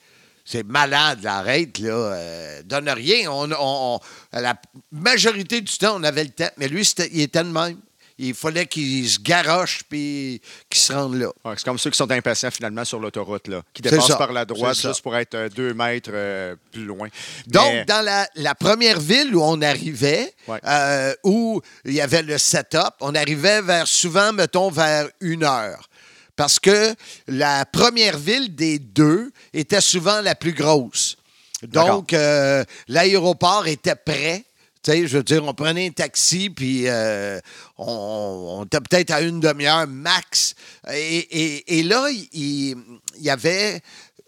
c'est 0.45 0.65
malade, 0.65 1.23
là, 1.23 1.37
arrête, 1.39 1.79
là. 1.79 1.91
euh, 1.93 2.63
donne 2.65 2.89
rien. 2.89 3.31
On, 3.31 3.51
on- 3.53 4.01
la 4.33 4.55
majorité 4.91 5.61
du 5.61 5.73
temps, 5.79 5.97
on 5.99 6.03
avait 6.03 6.25
le 6.25 6.31
temps. 6.31 6.51
Mais 6.57 6.69
lui, 6.69 6.83
il 7.13 7.21
était 7.21 7.45
de 7.45 7.49
même. 7.51 7.79
Il 8.23 8.35
fallait 8.35 8.67
qu'il 8.67 9.09
se 9.09 9.19
garoche 9.19 9.81
puis 9.89 10.43
qu'il 10.69 10.81
se 10.81 10.93
rende 10.93 11.15
là. 11.15 11.29
Ouais, 11.45 11.55
c'est 11.57 11.65
comme 11.65 11.79
ceux 11.79 11.89
qui 11.91 11.97
sont 11.97 12.11
impatients 12.11 12.51
finalement 12.51 12.85
sur 12.85 12.99
l'autoroute, 13.01 13.49
là, 13.49 13.63
qui 13.73 13.81
dépassent 13.81 14.09
par 14.19 14.33
la 14.33 14.45
droite 14.45 14.77
juste 14.77 15.01
pour 15.01 15.17
être 15.17 15.35
euh, 15.35 15.49
deux 15.49 15.73
mètres 15.73 16.11
euh, 16.13 16.55
plus 16.71 16.85
loin. 16.85 17.09
Donc, 17.47 17.73
Mais- 17.73 17.85
dans 17.87 18.05
la, 18.05 18.29
la 18.35 18.55
première 18.55 19.01
ville 19.01 19.35
où 19.35 19.43
on 19.43 19.63
arrivait, 19.63 20.35
Ouais. 20.49 20.61
euh, 20.67 21.15
où 21.25 21.63
il 21.87 21.95
y 21.95 22.01
avait 22.03 22.23
le 22.23 22.37
setup, 22.37 22.93
on 23.01 23.15
arrivait 23.15 23.63
vers 23.63 23.87
souvent, 23.87 24.33
mettons, 24.35 24.71
vers 24.71 25.09
une 25.21 25.45
heure. 25.45 25.89
Parce 26.37 26.59
que 26.59 26.95
la 27.27 27.65
première 27.65 28.19
ville 28.19 28.55
des 28.55 28.79
deux 28.79 29.31
était 29.55 29.81
souvent 29.81 30.21
la 30.21 30.35
plus 30.35 30.53
grosse. 30.53 31.17
Donc, 31.63 32.13
euh, 32.13 32.65
l'aéroport 32.89 33.67
était 33.67 33.95
prêt. 33.95 34.45
Tu 34.83 34.93
sais, 34.93 35.07
je 35.07 35.19
veux 35.19 35.23
dire, 35.23 35.45
on 35.45 35.53
prenait 35.53 35.89
un 35.89 35.91
taxi, 35.91 36.49
puis 36.49 36.85
euh, 36.89 37.39
on, 37.77 38.65
était 38.65 38.81
peut-être 38.81 39.11
à 39.11 39.21
une 39.21 39.39
demi-heure 39.39 39.87
max. 39.87 40.55
Et, 40.91 41.79
et- 41.79 41.83
là, 41.83 42.09
il, 42.33 42.77
y 43.19 43.29
avait, 43.29 43.83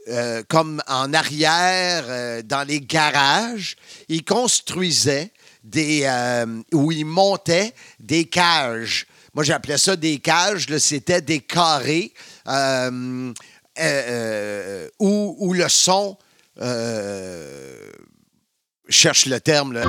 euh, 0.08 0.42
comme 0.48 0.82
en 0.86 1.14
arrière, 1.14 2.04
euh, 2.06 2.42
dans 2.42 2.68
les 2.68 2.82
garages, 2.82 3.76
ils 4.10 4.24
construisaient 4.24 5.30
des. 5.64 6.02
euh, 6.04 6.60
où 6.74 6.92
ils 6.92 7.06
montaient 7.06 7.72
des 7.98 8.26
cages. 8.26 9.06
Moi, 9.32 9.44
j'appelais 9.44 9.78
ça 9.78 9.96
des 9.96 10.18
cages. 10.18 10.66
C'était 10.76 11.22
des 11.22 11.40
carrés 11.40 12.12
où, 14.98 15.36
où 15.38 15.54
le 15.54 15.68
son. 15.70 16.18
Je 18.88 18.94
cherche 18.94 19.26
le 19.26 19.40
terme. 19.40 19.72
Là. 19.72 19.82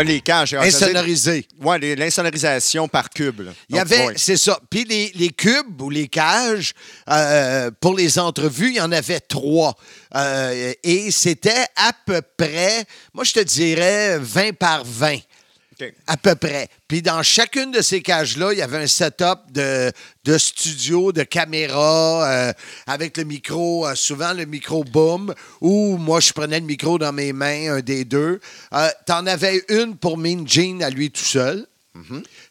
Ah, 0.00 0.04
les 0.04 0.20
cages. 0.20 0.54
ah, 0.54 0.58
ça 0.58 0.64
veut 0.64 0.70
dire- 0.70 1.00
Insonorisé. 1.00 1.48
Ouais, 1.60 1.78
les- 1.78 1.96
l'insonorisation 1.96 2.86
par 2.86 3.08
cube. 3.10 3.40
là. 3.40 3.50
Il 3.68 3.74
y 3.76 3.78
Donc, 3.78 3.90
avait, 3.90 4.06
ouais. 4.08 4.12
c'est 4.16 4.36
ça. 4.36 4.60
Puis 4.70 4.84
les, 4.84 5.10
les 5.16 5.30
cubes 5.30 5.80
ou 5.80 5.90
les 5.90 6.06
cages, 6.06 6.72
euh, 7.10 7.70
pour 7.80 7.96
les 7.96 8.18
entrevues, 8.18 8.68
il 8.68 8.76
y 8.76 8.80
en 8.80 8.92
avait 8.92 9.18
trois. 9.18 9.74
Euh, 10.14 10.72
et 10.84 11.10
c'était 11.10 11.64
à 11.74 11.92
peu 12.06 12.20
près, 12.36 12.84
moi 13.12 13.24
je 13.24 13.32
te 13.32 13.40
dirais 13.40 14.18
20 14.20 14.52
par 14.56 14.84
20. 14.84 15.18
À 16.06 16.16
peu 16.16 16.34
près. 16.34 16.68
Puis 16.88 17.02
dans 17.02 17.22
chacune 17.22 17.70
de 17.70 17.80
ces 17.82 18.02
cages-là, 18.02 18.52
il 18.52 18.58
y 18.58 18.62
avait 18.62 18.78
un 18.78 18.86
setup 18.86 19.38
de, 19.52 19.92
de 20.24 20.38
studio, 20.38 21.12
de 21.12 21.22
caméra, 21.22 22.28
euh, 22.28 22.52
avec 22.86 23.16
le 23.16 23.24
micro, 23.24 23.86
euh, 23.86 23.94
souvent 23.94 24.32
le 24.32 24.44
micro 24.44 24.82
boom, 24.84 25.34
ou 25.60 25.96
moi, 25.96 26.20
je 26.20 26.32
prenais 26.32 26.60
le 26.60 26.66
micro 26.66 26.98
dans 26.98 27.12
mes 27.12 27.32
mains, 27.32 27.74
un 27.76 27.80
des 27.80 28.04
deux. 28.04 28.40
Euh, 28.72 28.88
T'en 29.06 29.26
avais 29.26 29.64
une 29.68 29.96
pour 29.96 30.18
Mean 30.18 30.46
Gene 30.46 30.82
à 30.82 30.90
lui 30.90 31.10
tout 31.10 31.24
seul. 31.24 31.66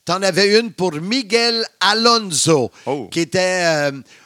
T'en 0.03 0.21
avais 0.23 0.59
une 0.59 0.73
pour 0.73 0.93
Miguel 0.93 1.65
Alonso, 1.79 2.69
Oh. 2.85 3.07
qui 3.11 3.21
était 3.21 3.63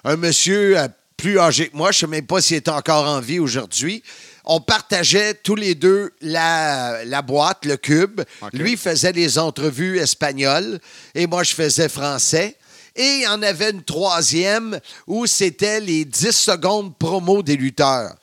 un 0.03 0.15
monsieur 0.15 0.77
plus 1.15 1.37
âgé 1.39 1.69
que 1.69 1.77
moi. 1.77 1.91
Je 1.91 1.97
ne 1.97 1.99
sais 2.01 2.07
même 2.07 2.25
pas 2.25 2.41
s'il 2.41 2.57
est 2.57 2.67
encore 2.69 3.07
en 3.07 3.19
vie 3.19 3.37
aujourd'hui. 3.39 4.01
On 4.45 4.59
partageait 4.59 5.35
tous 5.35 5.55
les 5.55 5.75
deux 5.75 6.11
la, 6.21 7.05
la 7.05 7.21
boîte, 7.21 7.65
le 7.65 7.77
cube. 7.77 8.21
Lui 8.53 8.77
faisait 8.77 9.11
les 9.11 9.37
entrevues 9.37 9.99
espagnoles 9.99 10.79
et 11.13 11.27
moi, 11.27 11.43
je 11.43 11.53
faisais 11.53 11.89
français. 11.89 12.55
Et 12.95 13.03
il 13.03 13.21
y 13.21 13.27
en 13.27 13.41
avait 13.41 13.71
une 13.71 13.83
troisième 13.83 14.79
où 15.07 15.25
c'était 15.25 15.79
les 15.79 16.03
10 16.05 16.31
secondes 16.31 16.97
promo 16.97 17.41
des 17.41 17.55
lutteurs. 17.55 18.15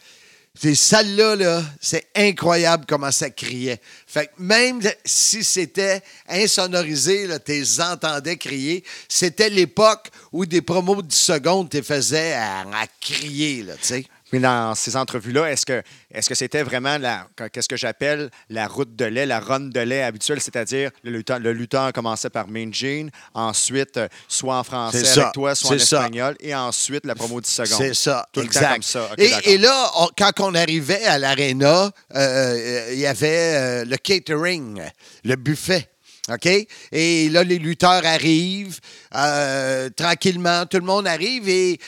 C'est 0.60 0.74
celle-là, 0.74 1.36
là, 1.36 1.62
c'est 1.80 2.08
incroyable 2.16 2.84
comment 2.88 3.12
ça 3.12 3.30
criait. 3.30 3.80
Fait 4.08 4.26
que 4.26 4.32
même 4.38 4.80
si 5.04 5.44
c'était 5.44 6.02
insonorisé, 6.28 7.28
tu 7.46 7.52
les 7.52 7.80
entendais 7.80 8.36
crier, 8.36 8.82
c'était 9.08 9.50
l'époque 9.50 10.08
où 10.32 10.44
des 10.44 10.60
promos 10.60 11.00
de 11.00 11.06
10 11.06 11.16
secondes, 11.16 11.70
tu 11.70 11.80
faisais 11.80 12.32
à, 12.32 12.62
à 12.62 12.86
crier, 13.00 13.62
là, 13.62 13.74
tu 13.80 13.86
sais. 13.86 14.04
Mais 14.32 14.40
dans 14.40 14.74
ces 14.74 14.94
entrevues-là, 14.96 15.50
est-ce 15.50 15.64
que 15.64 15.82
est-ce 16.12 16.28
que 16.28 16.34
c'était 16.34 16.62
vraiment 16.62 16.98
la 16.98 17.26
qu'est-ce 17.52 17.68
que 17.68 17.76
j'appelle 17.76 18.30
la 18.50 18.66
route 18.68 18.94
de 18.94 19.04
lait, 19.06 19.24
la 19.24 19.40
run 19.40 19.60
de 19.60 19.80
lait 19.80 20.02
habituelle, 20.02 20.40
c'est-à-dire 20.40 20.90
le 21.02 21.12
lutteur, 21.12 21.38
le 21.38 21.52
lutteur 21.52 21.92
commençait 21.94 22.28
par 22.30 22.46
Main 22.48 22.70
Gene, 22.70 23.10
ensuite 23.34 23.96
euh, 23.96 24.08
soit 24.28 24.58
en 24.58 24.64
français 24.64 25.04
ça, 25.04 25.22
avec 25.22 25.32
toi, 25.34 25.54
soit 25.54 25.76
en 25.76 25.78
ça. 25.78 25.96
espagnol, 25.98 26.36
et 26.40 26.54
ensuite 26.54 27.06
la 27.06 27.14
promo 27.14 27.40
10 27.40 27.50
secondes. 27.50 27.78
C'est 27.78 27.94
ça, 27.94 28.26
Tout 28.32 28.40
le 28.40 28.46
temps 28.48 28.60
exact. 28.60 28.72
comme 28.74 28.82
ça. 28.82 29.08
Et, 29.16 29.56
là, 29.58 29.90
on- 29.96 30.08
quand 30.16 30.40
on 30.40 30.54
arrivait 30.54 31.04
à 31.04 31.18
l'aréna, 31.18 31.90
euh, 32.14 32.88
il 32.92 32.98
y 32.98 33.06
avait 33.06 33.54
euh, 33.54 33.84
le 33.86 33.96
catering, 33.96 34.82
le 35.24 35.36
buffet. 35.36 35.88
OK? 36.30 36.46
Et 36.92 37.30
là, 37.30 37.42
les 37.42 37.58
lutteurs 37.58 38.04
arrivent 38.04 38.80
euh, 39.14 39.88
tranquillement, 39.96 40.66
tout 40.66 40.76
le 40.76 40.84
monde 40.84 41.06
arrive 41.06 41.48
et, 41.48 41.80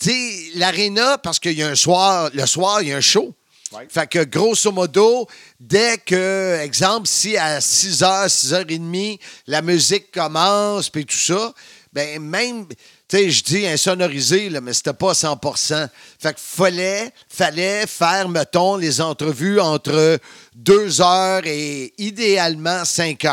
tu 0.00 0.10
sais, 0.10 0.58
l'aréna, 0.58 1.18
parce 1.18 1.38
qu'il 1.38 1.52
y 1.52 1.62
a 1.62 1.68
un 1.68 1.74
soir, 1.74 2.30
le 2.32 2.46
soir, 2.46 2.82
il 2.82 2.88
y 2.88 2.92
a 2.92 2.96
un 2.96 3.00
show. 3.00 3.34
Ouais. 3.72 3.86
Fait 3.88 4.08
que, 4.08 4.24
grosso 4.24 4.70
modo, 4.70 5.26
dès 5.58 5.98
que, 5.98 6.58
exemple, 6.62 7.08
si 7.08 7.36
à 7.36 7.58
6h, 7.58 8.28
6h30, 8.28 9.18
la 9.46 9.62
musique 9.62 10.12
commence, 10.12 10.90
puis 10.90 11.04
tout 11.04 11.16
ça, 11.16 11.52
ben 11.92 12.20
même, 12.20 12.66
tu 12.66 12.76
sais, 13.08 13.30
je 13.30 13.44
dis 13.44 13.66
insonorisé, 13.66 14.48
là, 14.48 14.60
mais 14.60 14.72
c'était 14.72 14.92
pas 14.92 15.10
à 15.10 15.14
100% 15.14 15.88
Fait 16.20 16.34
que 16.34 16.40
fallait, 16.40 17.12
fallait 17.28 17.86
faire, 17.86 18.28
mettons, 18.28 18.76
les 18.76 19.00
entrevues 19.00 19.60
entre 19.60 20.18
2 20.54 21.00
heures 21.00 21.42
et 21.44 21.94
idéalement 21.98 22.84
5 22.84 23.24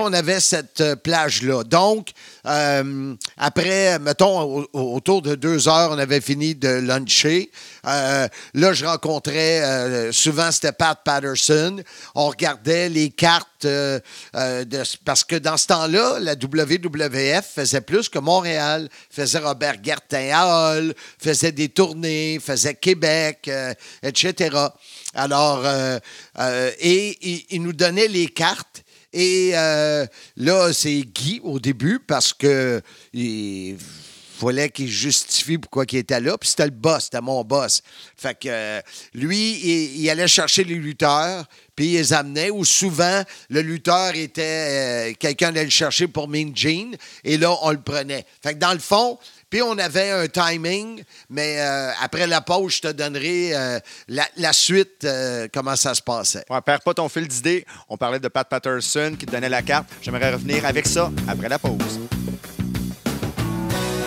on 0.00 0.12
avait 0.12 0.40
cette 0.40 0.80
euh, 0.80 0.96
plage-là. 0.96 1.64
Donc, 1.64 2.08
euh, 2.46 3.14
après, 3.36 3.98
mettons, 3.98 4.40
au- 4.40 4.68
au- 4.72 4.94
autour 4.96 5.22
de 5.22 5.34
deux 5.34 5.68
heures, 5.68 5.90
on 5.92 5.98
avait 5.98 6.20
fini 6.20 6.54
de 6.54 6.68
luncher. 6.68 7.50
Euh, 7.86 8.28
là, 8.54 8.72
je 8.72 8.84
rencontrais, 8.84 10.10
souvent, 10.12 10.50
c'était 10.50 10.72
Pat 10.72 10.98
Patterson. 11.04 11.82
On 12.14 12.28
regardait 12.28 12.88
les 12.88 13.10
cartes, 13.10 13.66
parce 15.04 15.24
que 15.24 15.36
dans 15.36 15.56
ce 15.56 15.66
temps-là, 15.66 16.18
la 16.20 16.34
WWF 16.34 17.44
faisait 17.54 17.80
plus 17.80 18.08
que 18.08 18.18
Montréal, 18.18 18.88
faisait 19.10 19.38
Robert 19.38 19.76
Gertin 19.82 20.30
à 20.32 20.46
Hall, 20.76 20.94
faisait 21.18 21.52
des 21.52 21.68
tournées, 21.68 22.38
faisait 22.44 22.74
Québec, 22.74 23.50
etc. 24.02 24.56
Alors, 25.14 25.64
et 26.80 27.44
il 27.54 27.62
nous 27.62 27.72
donnait 27.72 28.08
les 28.08 28.26
cartes. 28.28 28.82
Et 29.20 29.50
euh, 29.54 30.06
là, 30.36 30.72
c'est 30.72 31.00
Guy 31.00 31.40
au 31.42 31.58
début 31.58 31.98
parce 31.98 32.32
que 32.32 32.80
il 33.12 33.76
fallait 34.38 34.70
qu'il 34.70 34.86
justifie 34.86 35.58
pourquoi 35.58 35.86
il 35.90 35.98
était 35.98 36.20
là. 36.20 36.38
Puis 36.38 36.50
c'était 36.50 36.66
le 36.66 36.70
boss, 36.70 37.06
c'était 37.06 37.20
mon 37.20 37.42
boss. 37.42 37.82
Fait 38.16 38.38
que 38.38 38.46
euh, 38.48 38.80
lui, 39.14 39.96
il, 39.96 40.08
allait 40.08 40.28
chercher 40.28 40.62
les 40.62 40.76
lutteurs, 40.76 41.46
puis 41.74 41.86
il 41.86 41.92
les 41.94 42.12
amenait. 42.12 42.50
Ou 42.50 42.64
souvent, 42.64 43.24
le 43.50 43.60
lutteur 43.60 44.14
était. 44.14 45.10
euh, 45.10 45.12
Quelqu'un 45.18 45.48
allait 45.48 45.64
le 45.64 45.70
chercher 45.70 46.06
pour 46.06 46.28
Mean 46.28 46.54
Gene, 46.54 46.94
et 47.24 47.38
là, 47.38 47.56
on 47.62 47.72
le 47.72 47.80
prenait. 47.80 48.24
Fait 48.40 48.54
que 48.54 48.60
dans 48.60 48.72
le 48.72 48.78
fond, 48.78 49.18
puis 49.50 49.62
on 49.62 49.78
avait 49.78 50.10
un 50.10 50.26
timing, 50.26 51.02
mais 51.30 51.56
euh, 51.58 51.90
après 52.02 52.26
la 52.26 52.40
pause, 52.40 52.74
je 52.76 52.80
te 52.82 52.92
donnerai 52.92 53.54
euh, 53.54 53.80
la, 54.08 54.24
la 54.36 54.52
suite, 54.52 55.04
euh, 55.04 55.48
comment 55.52 55.76
ça 55.76 55.94
se 55.94 56.02
passait. 56.02 56.44
Ouais, 56.50 56.60
perds 56.60 56.82
pas 56.82 56.94
ton 56.94 57.08
fil 57.08 57.26
d'idée. 57.26 57.64
On 57.88 57.96
parlait 57.96 58.20
de 58.20 58.28
Pat 58.28 58.46
Patterson 58.46 59.14
qui 59.18 59.24
te 59.24 59.32
donnait 59.32 59.48
la 59.48 59.62
carte. 59.62 59.86
J'aimerais 60.02 60.32
revenir 60.32 60.66
avec 60.66 60.86
ça 60.86 61.10
après 61.26 61.48
la 61.48 61.58
pause. 61.58 61.98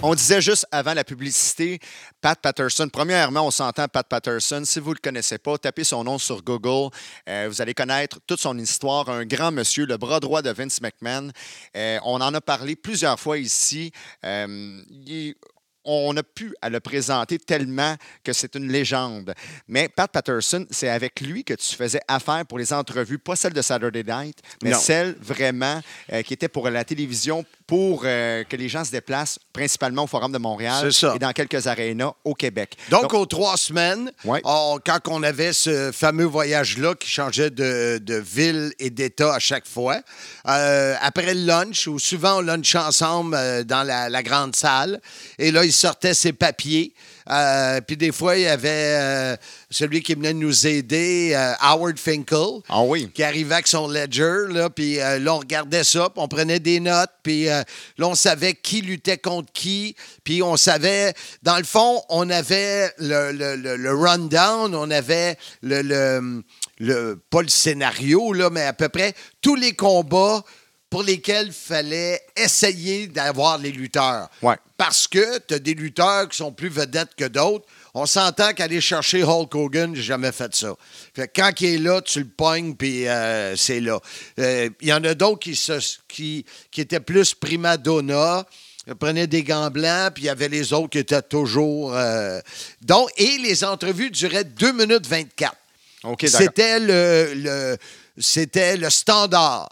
On 0.03 0.15
disait 0.15 0.41
juste 0.41 0.65
avant 0.71 0.95
la 0.95 1.03
publicité, 1.03 1.79
Pat 2.21 2.35
Patterson. 2.41 2.89
Premièrement, 2.91 3.45
on 3.45 3.51
s'entend 3.51 3.87
Pat 3.87 4.05
Patterson. 4.07 4.63
Si 4.65 4.79
vous 4.79 4.89
ne 4.89 4.95
le 4.95 4.99
connaissez 5.01 5.37
pas, 5.37 5.59
tapez 5.59 5.83
son 5.83 6.03
nom 6.03 6.17
sur 6.17 6.41
Google. 6.43 6.89
Euh, 7.29 7.45
vous 7.49 7.61
allez 7.61 7.75
connaître 7.75 8.17
toute 8.25 8.39
son 8.41 8.57
histoire. 8.57 9.09
Un 9.09 9.25
grand 9.25 9.51
monsieur, 9.51 9.85
le 9.85 9.97
bras 9.97 10.19
droit 10.19 10.41
de 10.41 10.49
Vince 10.49 10.81
McMahon. 10.81 11.29
Euh, 11.77 11.99
on 12.03 12.19
en 12.19 12.33
a 12.33 12.41
parlé 12.41 12.75
plusieurs 12.75 13.19
fois 13.19 13.37
ici. 13.37 13.91
Euh, 14.25 14.81
il- 15.05 15.35
on 15.83 16.15
a 16.17 16.23
pu 16.23 16.53
à 16.61 16.69
le 16.69 16.79
présenter 16.79 17.39
tellement 17.39 17.95
que 18.23 18.33
c'est 18.33 18.55
une 18.55 18.71
légende. 18.71 19.33
Mais 19.67 19.89
Pat 19.89 20.11
Patterson, 20.11 20.65
c'est 20.69 20.89
avec 20.89 21.21
lui 21.21 21.43
que 21.43 21.53
tu 21.53 21.75
faisais 21.75 22.01
affaire 22.07 22.45
pour 22.45 22.59
les 22.59 22.71
entrevues, 22.73 23.17
pas 23.17 23.35
celle 23.35 23.53
de 23.53 23.61
Saturday 23.61 24.03
Night, 24.03 24.39
mais 24.63 24.71
Non. 24.71 24.79
celle 24.79 25.15
vraiment 25.19 25.81
euh, 26.13 26.21
qui 26.21 26.33
était 26.33 26.47
pour 26.49 26.69
la 26.69 26.83
télévision, 26.83 27.45
pour 27.71 28.01
euh, 28.03 28.43
que 28.43 28.57
les 28.57 28.67
gens 28.67 28.83
se 28.83 28.91
déplacent 28.91 29.39
principalement 29.53 30.03
au 30.03 30.07
Forum 30.07 30.33
de 30.33 30.37
Montréal 30.37 30.89
et 31.15 31.19
dans 31.19 31.31
quelques 31.31 31.67
arénas 31.67 32.11
au 32.25 32.33
Québec. 32.33 32.75
Donc, 32.89 33.13
aux 33.13 33.25
trois 33.25 33.55
semaines, 33.55 34.11
Ouais. 34.25 34.41
on- 34.43 34.77
quand 34.85 34.99
on 35.07 35.23
avait 35.23 35.53
ce 35.53 35.89
fameux 35.93 36.25
voyage-là 36.25 36.95
qui 36.95 37.07
changeait 37.09 37.49
de, 37.49 37.97
de 37.99 38.15
ville 38.15 38.73
et 38.77 38.89
d'État 38.89 39.33
à 39.35 39.39
chaque 39.39 39.65
fois, 39.65 40.01
euh, 40.49 40.95
après 41.01 41.33
le 41.33 41.45
lunch, 41.45 41.87
ou 41.87 41.97
souvent 41.97 42.39
on 42.39 42.41
lunchait 42.41 42.77
ensemble 42.77 43.35
euh, 43.35 43.63
dans 43.63 43.83
la, 43.83 44.09
la 44.09 44.21
grande 44.21 44.53
salle, 44.53 44.99
et 45.39 45.51
là, 45.51 45.63
il 45.63 45.71
sortait 45.71 46.13
ses 46.13 46.33
papiers. 46.33 46.93
Euh, 47.31 47.79
puis 47.81 47.95
des 47.95 48.11
fois, 48.11 48.35
il 48.35 48.43
y 48.43 48.47
avait 48.47 48.69
euh, 48.69 49.35
celui 49.69 50.01
qui 50.03 50.15
venait 50.15 50.33
nous 50.33 50.67
aider, 50.67 51.31
euh, 51.33 51.53
Howard 51.61 51.97
Finkel 51.97 52.61
Ah 52.67 52.81
oui. 52.83 53.09
qui 53.13 53.23
arrivait 53.23 53.53
avec 53.53 53.67
son 53.67 53.87
ledger, 53.87 54.47
là, 54.49 54.69
puis 54.69 54.95
là, 54.97 55.19
on 55.33 55.37
regardait 55.39 55.83
ça, 55.85 56.09
puis 56.09 56.21
on 56.21 56.27
prenait 56.27 56.59
des 56.59 56.79
notes, 56.81 57.09
puis 57.23 57.45
là, 57.45 57.63
on 57.99 58.15
savait 58.15 58.53
qui 58.53 58.81
luttait 58.81 59.17
contre 59.17 59.51
qui, 59.53 59.95
puis 60.23 60.43
on 60.43 60.57
savait, 60.57 61.13
dans 61.41 61.57
le 61.57 61.63
fond, 61.63 62.03
on 62.09 62.29
avait 62.29 62.91
le, 62.97 63.31
le- 63.31 63.55
le- 63.55 63.77
le 63.77 63.93
rundown, 63.93 64.75
on 64.75 64.91
avait 64.91 65.37
le, 65.61 65.81
le, 65.81 66.43
le- 66.79 67.19
pas 67.29 67.41
le 67.43 67.47
scénario, 67.47 68.33
là, 68.33 68.49
mais 68.49 68.63
à 68.65 68.73
peu 68.73 68.89
près 68.89 69.13
tous 69.41 69.55
les 69.55 69.73
combats 69.73 70.43
pour 70.91 71.01
lesquels 71.03 71.47
il 71.47 71.53
fallait 71.53 72.21
essayer 72.35 73.07
d'avoir 73.07 73.57
les 73.57 73.71
lutteurs. 73.71 74.29
Ouais. 74.43 74.55
Parce 74.77 75.07
que 75.07 75.39
tu 75.39 75.53
as 75.55 75.59
des 75.59 75.73
lutteurs 75.73 76.27
qui 76.29 76.37
sont 76.37 76.51
plus 76.51 76.67
vedettes 76.69 77.15
que 77.17 77.25
d'autres. 77.25 77.65
On 77.93 78.05
s'entend 78.05 78.53
qu'aller 78.53 78.81
chercher 78.81 79.23
Hulk 79.23 79.55
Hogan, 79.55 79.95
j'ai 79.95 80.01
jamais 80.03 80.31
fait 80.33 80.53
ça. 80.53 80.73
Fait 81.15 81.27
que 81.29 81.41
quand 81.41 81.51
il 81.61 81.67
est 81.75 81.77
là, 81.77 82.01
tu 82.01 82.19
le 82.19 82.27
pognes, 82.27 82.75
puis 82.75 83.07
euh, 83.07 83.55
c'est 83.55 83.79
là. 83.79 83.99
Euh, 84.39 84.69
Il 84.81 84.89
y 84.89 84.93
en 84.93 85.03
a 85.05 85.13
d'autres 85.13 85.39
qui, 85.39 85.55
se- 85.55 85.97
qui, 86.09 86.45
qui 86.69 86.81
étaient 86.81 86.99
plus 86.99 87.33
prima 87.33 87.77
donna, 87.77 88.45
Ils 88.87 88.95
prenaient 88.95 89.27
des 89.27 89.43
gants 89.43 89.69
blancs, 89.69 90.13
puis 90.15 90.23
il 90.23 90.27
y 90.27 90.29
avait 90.29 90.49
les 90.49 90.73
autres 90.73 90.89
qui 90.89 90.97
étaient 90.99 91.21
toujours... 91.21 91.95
euh, 91.95 92.39
donc, 92.81 93.09
et 93.15 93.37
les 93.37 93.63
entrevues 93.63 94.11
duraient 94.11 94.43
2 94.43 94.73
minutes 94.73 95.07
24. 95.07 95.55
OK, 96.03 96.23
d'accord. 96.25 96.39
C'était 96.41 96.79
le, 96.81 97.33
le- 97.35 97.77
c'était 98.17 98.75
le 98.75 98.89
standard. 98.89 99.69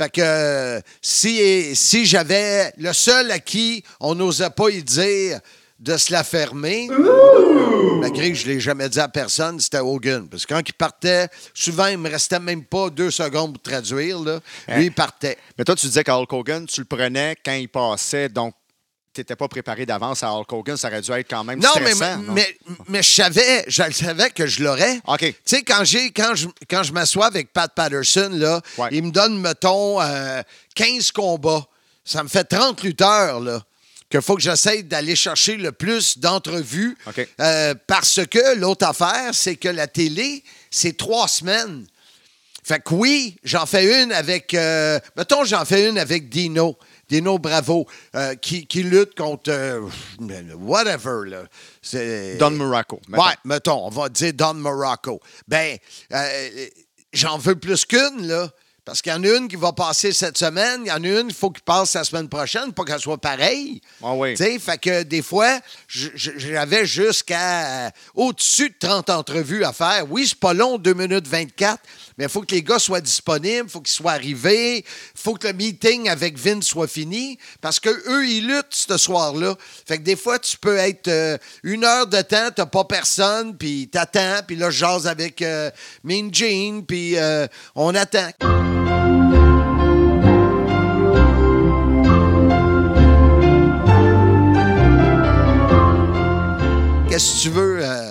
Fait 0.00 0.08
que 0.08 0.80
si, 1.02 1.76
si 1.76 2.06
j'avais 2.06 2.72
le 2.78 2.94
seul 2.94 3.30
à 3.30 3.38
qui 3.38 3.84
on 4.00 4.14
n'osait 4.14 4.48
pas 4.48 4.70
y 4.70 4.82
dire 4.82 5.40
de 5.78 5.94
se 5.98 6.10
la 6.10 6.24
fermer, 6.24 6.88
malgré 8.00 8.30
que 8.30 8.38
je 8.38 8.46
ne 8.46 8.52
l'ai 8.54 8.60
jamais 8.60 8.88
dit 8.88 8.98
à 8.98 9.08
personne, 9.08 9.60
c'était 9.60 9.80
Hogan. 9.80 10.26
Parce 10.26 10.46
que 10.46 10.54
quand 10.54 10.62
il 10.66 10.72
partait, 10.72 11.28
souvent, 11.52 11.84
il 11.84 11.98
me 11.98 12.08
restait 12.08 12.40
même 12.40 12.64
pas 12.64 12.88
deux 12.88 13.10
secondes 13.10 13.52
pour 13.52 13.62
traduire. 13.62 14.20
Là. 14.20 14.40
Lui, 14.68 14.86
il 14.86 14.92
partait. 14.92 15.36
Mais 15.58 15.64
toi, 15.64 15.76
tu 15.76 15.84
disais 15.84 16.02
qu'Hulk 16.02 16.32
Hogan, 16.32 16.64
tu 16.64 16.80
le 16.80 16.86
prenais 16.86 17.36
quand 17.44 17.52
il 17.52 17.68
passait, 17.68 18.30
donc 18.30 18.54
tu 19.12 19.20
n'étais 19.20 19.34
pas 19.36 19.48
préparé 19.48 19.84
d'avance 19.86 20.22
à 20.22 20.32
Hulk 20.32 20.52
Hogan. 20.52 20.76
Ça 20.76 20.88
aurait 20.88 21.00
dû 21.02 21.10
être 21.10 21.28
quand 21.28 21.42
même 21.44 21.58
Non, 21.60 21.68
mais, 21.80 21.92
stressant. 21.94 22.18
non? 22.18 22.32
mais, 22.32 22.56
mais 22.88 23.02
je 23.02 23.10
savais, 23.12 23.64
je 23.66 23.82
le 23.82 23.92
savais 23.92 24.30
que 24.30 24.46
je 24.46 24.62
l'aurais. 24.62 25.00
OK. 25.06 25.18
Tu 25.20 25.34
sais, 25.44 25.62
quand, 25.62 25.82
j'ai, 25.84 26.10
quand 26.12 26.34
je, 26.36 26.46
quand 26.68 26.82
je 26.84 26.92
m'assois 26.92 27.26
avec 27.26 27.52
Pat 27.52 27.72
Patterson, 27.74 28.30
là, 28.32 28.60
Ouais. 28.78 28.88
il 28.92 29.02
me 29.04 29.10
donne, 29.10 29.40
mettons, 29.40 30.00
euh, 30.00 30.42
15 30.76 31.10
combats. 31.12 31.66
Ça 32.04 32.22
me 32.22 32.28
fait 32.28 32.44
30 32.44 32.82
lutteurs, 32.82 33.40
là. 33.40 33.62
Qu'il 34.10 34.22
faut 34.22 34.34
que 34.34 34.42
j'essaye 34.42 34.82
d'aller 34.82 35.14
chercher 35.14 35.56
le 35.56 35.70
plus 35.70 36.18
d'entrevues. 36.18 36.96
Euh, 37.40 37.74
parce 37.86 38.20
que 38.28 38.56
l'autre 38.56 38.84
affaire, 38.86 39.30
c'est 39.34 39.54
que 39.54 39.68
la 39.68 39.86
télé, 39.86 40.42
c'est 40.70 40.96
trois 40.96 41.28
semaines. 41.28 41.86
Fait 42.64 42.80
que 42.82 42.92
oui, 42.94 43.36
j'en 43.44 43.66
fais 43.66 44.02
une 44.02 44.12
avec. 44.12 44.52
euh, 44.54 44.98
mettons, 45.16 45.44
j'en 45.44 45.64
fais 45.64 45.88
une 45.88 45.96
avec 45.98 46.28
Dino. 46.28 46.76
Dino 47.10 47.38
Bravo, 47.38 47.86
euh, 48.14 48.34
qui, 48.36 48.66
qui 48.66 48.82
lutte 48.84 49.14
contre. 49.16 49.50
euh, 49.50 49.80
whatever, 50.58 51.28
là. 51.28 51.42
C'est- 51.82 52.36
Don 52.36 52.52
Morocco. 52.52 53.00
mettons. 53.08 53.22
Ouais, 53.24 53.34
mettons, 53.44 53.86
on 53.86 53.90
va 53.90 54.08
dire 54.08 54.32
Don 54.32 54.54
Morocco. 54.54 55.20
Ben, 55.48 55.76
euh, 56.12 56.48
j'en 57.12 57.36
veux 57.36 57.56
plus 57.56 57.84
qu'une, 57.84 58.26
là. 58.28 58.48
Parce 58.82 59.02
qu'il 59.02 59.12
y 59.12 59.14
en 59.14 59.22
a 59.22 59.36
une 59.36 59.46
qui 59.46 59.56
va 59.56 59.72
passer 59.72 60.10
cette 60.10 60.38
semaine, 60.38 60.80
il 60.84 60.88
y 60.88 60.90
en 60.90 61.04
a 61.04 61.20
une, 61.20 61.28
il 61.28 61.34
faut 61.34 61.50
qu'il 61.50 61.62
passe 61.62 61.92
la 61.94 62.02
semaine 62.02 62.28
prochaine, 62.28 62.72
pas 62.72 62.82
qu'elle 62.84 62.98
soit 62.98 63.18
pareille. 63.18 63.80
Ah 64.02 64.14
oui. 64.14 64.34
Tu 64.34 64.42
sais, 64.42 64.58
fait 64.58 64.78
que 64.78 65.02
des 65.02 65.20
fois, 65.22 65.60
j'avais 65.86 66.86
jusqu'à 66.86 67.86
euh, 67.86 67.90
au-dessus 68.14 68.70
de 68.70 68.74
30 68.80 69.10
entrevues 69.10 69.64
à 69.64 69.72
faire. 69.72 70.06
Oui, 70.10 70.26
c'est 70.26 70.38
pas 70.40 70.54
long, 70.54 70.78
2 70.78 70.94
minutes 70.94 71.28
24, 71.28 71.78
mais 72.20 72.26
il 72.26 72.30
faut 72.30 72.42
que 72.42 72.54
les 72.54 72.62
gars 72.62 72.78
soient 72.78 73.00
disponibles, 73.00 73.64
il 73.66 73.70
faut 73.70 73.80
qu'ils 73.80 73.94
soient 73.94 74.12
arrivés, 74.12 74.80
il 74.80 74.84
faut 75.14 75.32
que 75.32 75.46
le 75.46 75.54
meeting 75.54 76.10
avec 76.10 76.36
Vince 76.36 76.66
soit 76.66 76.86
fini, 76.86 77.38
parce 77.62 77.80
que 77.80 77.88
eux 77.88 78.28
ils 78.28 78.46
luttent 78.46 78.66
ce 78.74 78.98
soir-là. 78.98 79.56
Fait 79.86 79.96
que 79.96 80.02
des 80.02 80.16
fois, 80.16 80.38
tu 80.38 80.58
peux 80.58 80.76
être 80.76 81.08
euh, 81.08 81.38
une 81.62 81.82
heure 81.82 82.06
de 82.06 82.20
temps, 82.20 82.50
t'as 82.54 82.66
pas 82.66 82.84
personne, 82.84 83.56
puis 83.56 83.88
t'attends, 83.90 84.42
puis 84.46 84.56
là, 84.56 84.68
je 84.68 84.80
jase 84.80 85.06
avec 85.06 85.40
euh, 85.40 85.70
Mean 86.04 86.28
Gene, 86.30 86.84
puis 86.84 87.16
euh, 87.16 87.46
on 87.74 87.94
attend. 87.94 88.28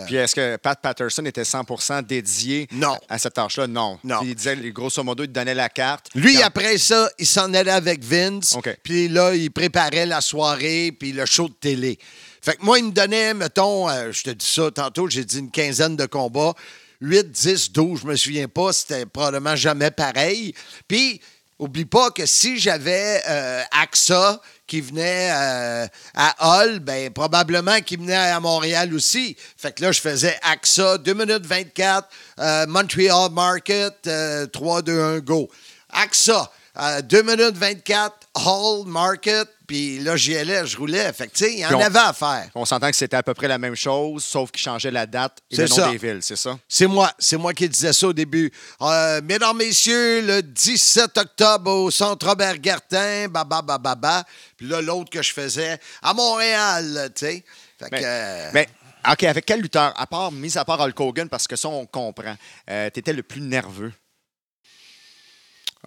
Puis 0.07 0.15
est-ce 0.15 0.35
que 0.35 0.55
Pat 0.57 0.79
Patterson 0.81 1.23
était 1.25 1.43
100% 1.43 2.01
dédié 2.05 2.67
Non. 2.71 2.97
à 3.07 3.17
cette 3.17 3.33
tâche-là? 3.33 3.67
Non. 3.67 3.99
Non. 4.03 4.19
Puis 4.19 4.29
il 4.29 4.35
disait, 4.35 4.55
grosso 4.71 5.03
modo, 5.03 5.23
il 5.23 5.27
te 5.27 5.33
donnait 5.33 5.53
la 5.55 5.69
carte. 5.69 6.07
Lui, 6.15 6.35
Quand- 6.35 6.43
après 6.45 6.77
ça, 6.77 7.09
il 7.17 7.25
s'en 7.27 7.53
allait 7.53 7.71
avec 7.71 8.03
Vince. 8.03 8.55
Puis 8.83 9.07
là, 9.07 9.33
il 9.35 9.51
préparait 9.51 10.05
la 10.05 10.21
soirée, 10.21 10.91
puis 10.97 11.11
le 11.11 11.25
show 11.25 11.47
de 11.47 11.53
télé. 11.53 11.97
Fait 12.41 12.55
que 12.55 12.63
moi, 12.63 12.79
il 12.79 12.85
me 12.85 12.91
donnait, 12.91 13.33
mettons, 13.33 13.89
euh, 13.89 14.11
je 14.11 14.23
te 14.23 14.29
dis 14.29 14.45
ça 14.45 14.71
tantôt, 14.71 15.09
j'ai 15.09 15.25
dit 15.25 15.39
une 15.39 15.51
quinzaine 15.51 15.95
de 15.95 16.05
combats. 16.05 16.53
8, 17.01 17.31
10, 17.31 17.71
12, 17.71 18.01
je 18.01 18.07
me 18.07 18.15
souviens 18.15 18.47
pas. 18.47 18.73
C'était 18.73 19.05
probablement 19.05 19.55
jamais 19.55 19.91
pareil. 19.91 20.53
Puis, 20.87 21.21
oublie 21.57 21.85
pas 21.85 22.11
que 22.11 22.25
si 22.25 22.57
j'avais 22.59 23.21
euh, 23.27 23.61
AXA 23.71 24.41
qui 24.69 24.81
venait 24.81 25.31
euh, 25.33 25.87
à 26.13 26.61
Hull, 26.61 26.79
ben 26.79 27.11
probablement 27.11 27.81
qu'il 27.81 27.99
venait 27.99 28.15
à 28.15 28.39
Montréal 28.39 28.93
aussi. 28.93 29.35
Fait 29.57 29.73
que 29.73 29.81
là, 29.81 29.91
je 29.91 29.99
faisais 29.99 30.37
AXA 30.43 30.99
2 30.99 31.13
minutes 31.13 31.45
24, 31.45 32.07
euh, 32.39 32.67
Montreal 32.67 33.31
Market, 33.31 33.95
euh, 34.07 34.45
3, 34.45 34.83
2, 34.83 35.01
1, 35.01 35.19
go. 35.19 35.49
AXA, 35.91 36.51
euh, 36.77 37.01
2 37.01 37.23
minutes 37.23 37.57
24, 37.57 38.18
Hall 38.45 38.87
Market, 38.87 39.47
puis 39.67 39.99
là, 39.99 40.15
j'y 40.15 40.35
allais, 40.35 40.65
je 40.65 40.77
roulais. 40.77 41.11
Fait 41.13 41.27
que, 41.27 41.33
tu 41.33 41.45
sais, 41.45 41.53
il 41.53 41.59
y 41.59 41.65
en 41.65 41.75
on- 41.77 41.81
avait 41.81 41.99
à 41.99 42.13
faire. 42.13 42.49
On 42.55 42.65
s'entend 42.65 42.89
que 42.89 42.95
c'était 42.95 43.17
à 43.17 43.23
peu 43.23 43.33
près 43.33 43.47
la 43.47 43.57
même 43.57 43.75
chose, 43.75 44.23
sauf 44.23 44.51
qu'il 44.51 44.61
changeait 44.61 44.91
la 44.91 45.05
date 45.05 45.37
et 45.51 45.57
le 45.57 45.67
nom 45.67 45.75
ça. 45.75 45.91
des 45.91 45.97
villes, 45.97 46.19
c'est 46.21 46.35
ça? 46.35 46.57
C'est 46.67 46.87
moi, 46.87 47.11
c'est 47.19 47.37
moi 47.37 47.53
qui 47.53 47.67
disais 47.69 47.93
ça 47.93 48.07
au 48.07 48.13
début. 48.13 48.51
Euh, 48.81 49.21
mesdames, 49.23 49.57
messieurs, 49.57 50.21
le 50.21 50.41
17 50.41 51.17
octobre 51.17 51.71
au 51.71 51.91
Centre 51.91 52.27
Robert 52.27 52.57
Gartin, 52.59 53.27
ba 53.29 53.43
ba 53.43 53.61
ba 53.61 53.77
ba 53.77 53.95
ba. 53.95 54.23
Puis 54.57 54.67
là, 54.67 54.81
l'autre 54.81 55.09
que 55.09 55.21
je 55.21 55.33
faisais 55.33 55.77
à 56.01 56.13
Montréal, 56.13 57.11
tu 57.15 57.25
sais. 57.25 57.43
Fait 57.77 57.89
que, 57.89 57.95
Mais, 57.95 58.01
euh, 58.03 58.49
mais, 58.53 58.69
OK, 59.11 59.23
avec 59.23 59.45
quel 59.45 59.61
lutteur, 59.61 59.93
à 59.95 60.05
part, 60.07 60.31
mis 60.31 60.57
à 60.57 60.65
part 60.65 60.81
Hulk 60.81 60.99
Hogan, 60.99 61.29
parce 61.29 61.47
que 61.47 61.55
ça, 61.55 61.69
on 61.69 61.85
comprend, 61.85 62.35
euh, 62.69 62.89
t'étais 62.89 63.13
le 63.13 63.23
plus 63.23 63.41
nerveux? 63.41 63.93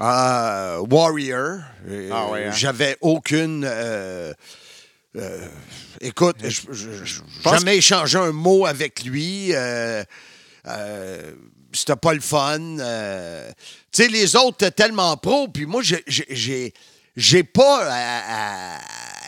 Euh, 0.00 0.78
Warrior. 0.90 1.58
euh, 1.88 2.10
Ah 2.12 2.30
ouais, 2.30 2.46
hein? 2.46 2.52
J'avais 2.52 2.96
aucune. 3.00 3.64
euh, 3.66 4.32
euh, 5.16 5.46
écoute, 6.00 6.36
je- 6.42 6.72
je- 6.72 7.20
jamais 7.44 7.76
échangé 7.76 8.18
un 8.18 8.32
mot 8.32 8.66
avec 8.66 9.04
lui. 9.04 9.52
C'était 11.74 11.96
pas 11.96 12.12
le 12.14 12.20
fun. 12.20 12.58
tu 12.58 14.02
sais, 14.02 14.08
les 14.08 14.36
autres 14.36 14.56
étaient 14.66 14.70
tellement 14.70 15.16
pros, 15.16 15.48
puis 15.48 15.66
moi, 15.66 15.82
j'ai- 15.82 16.04
j'ai- 16.06 17.44
pas 17.44 17.88
à, 17.90 18.78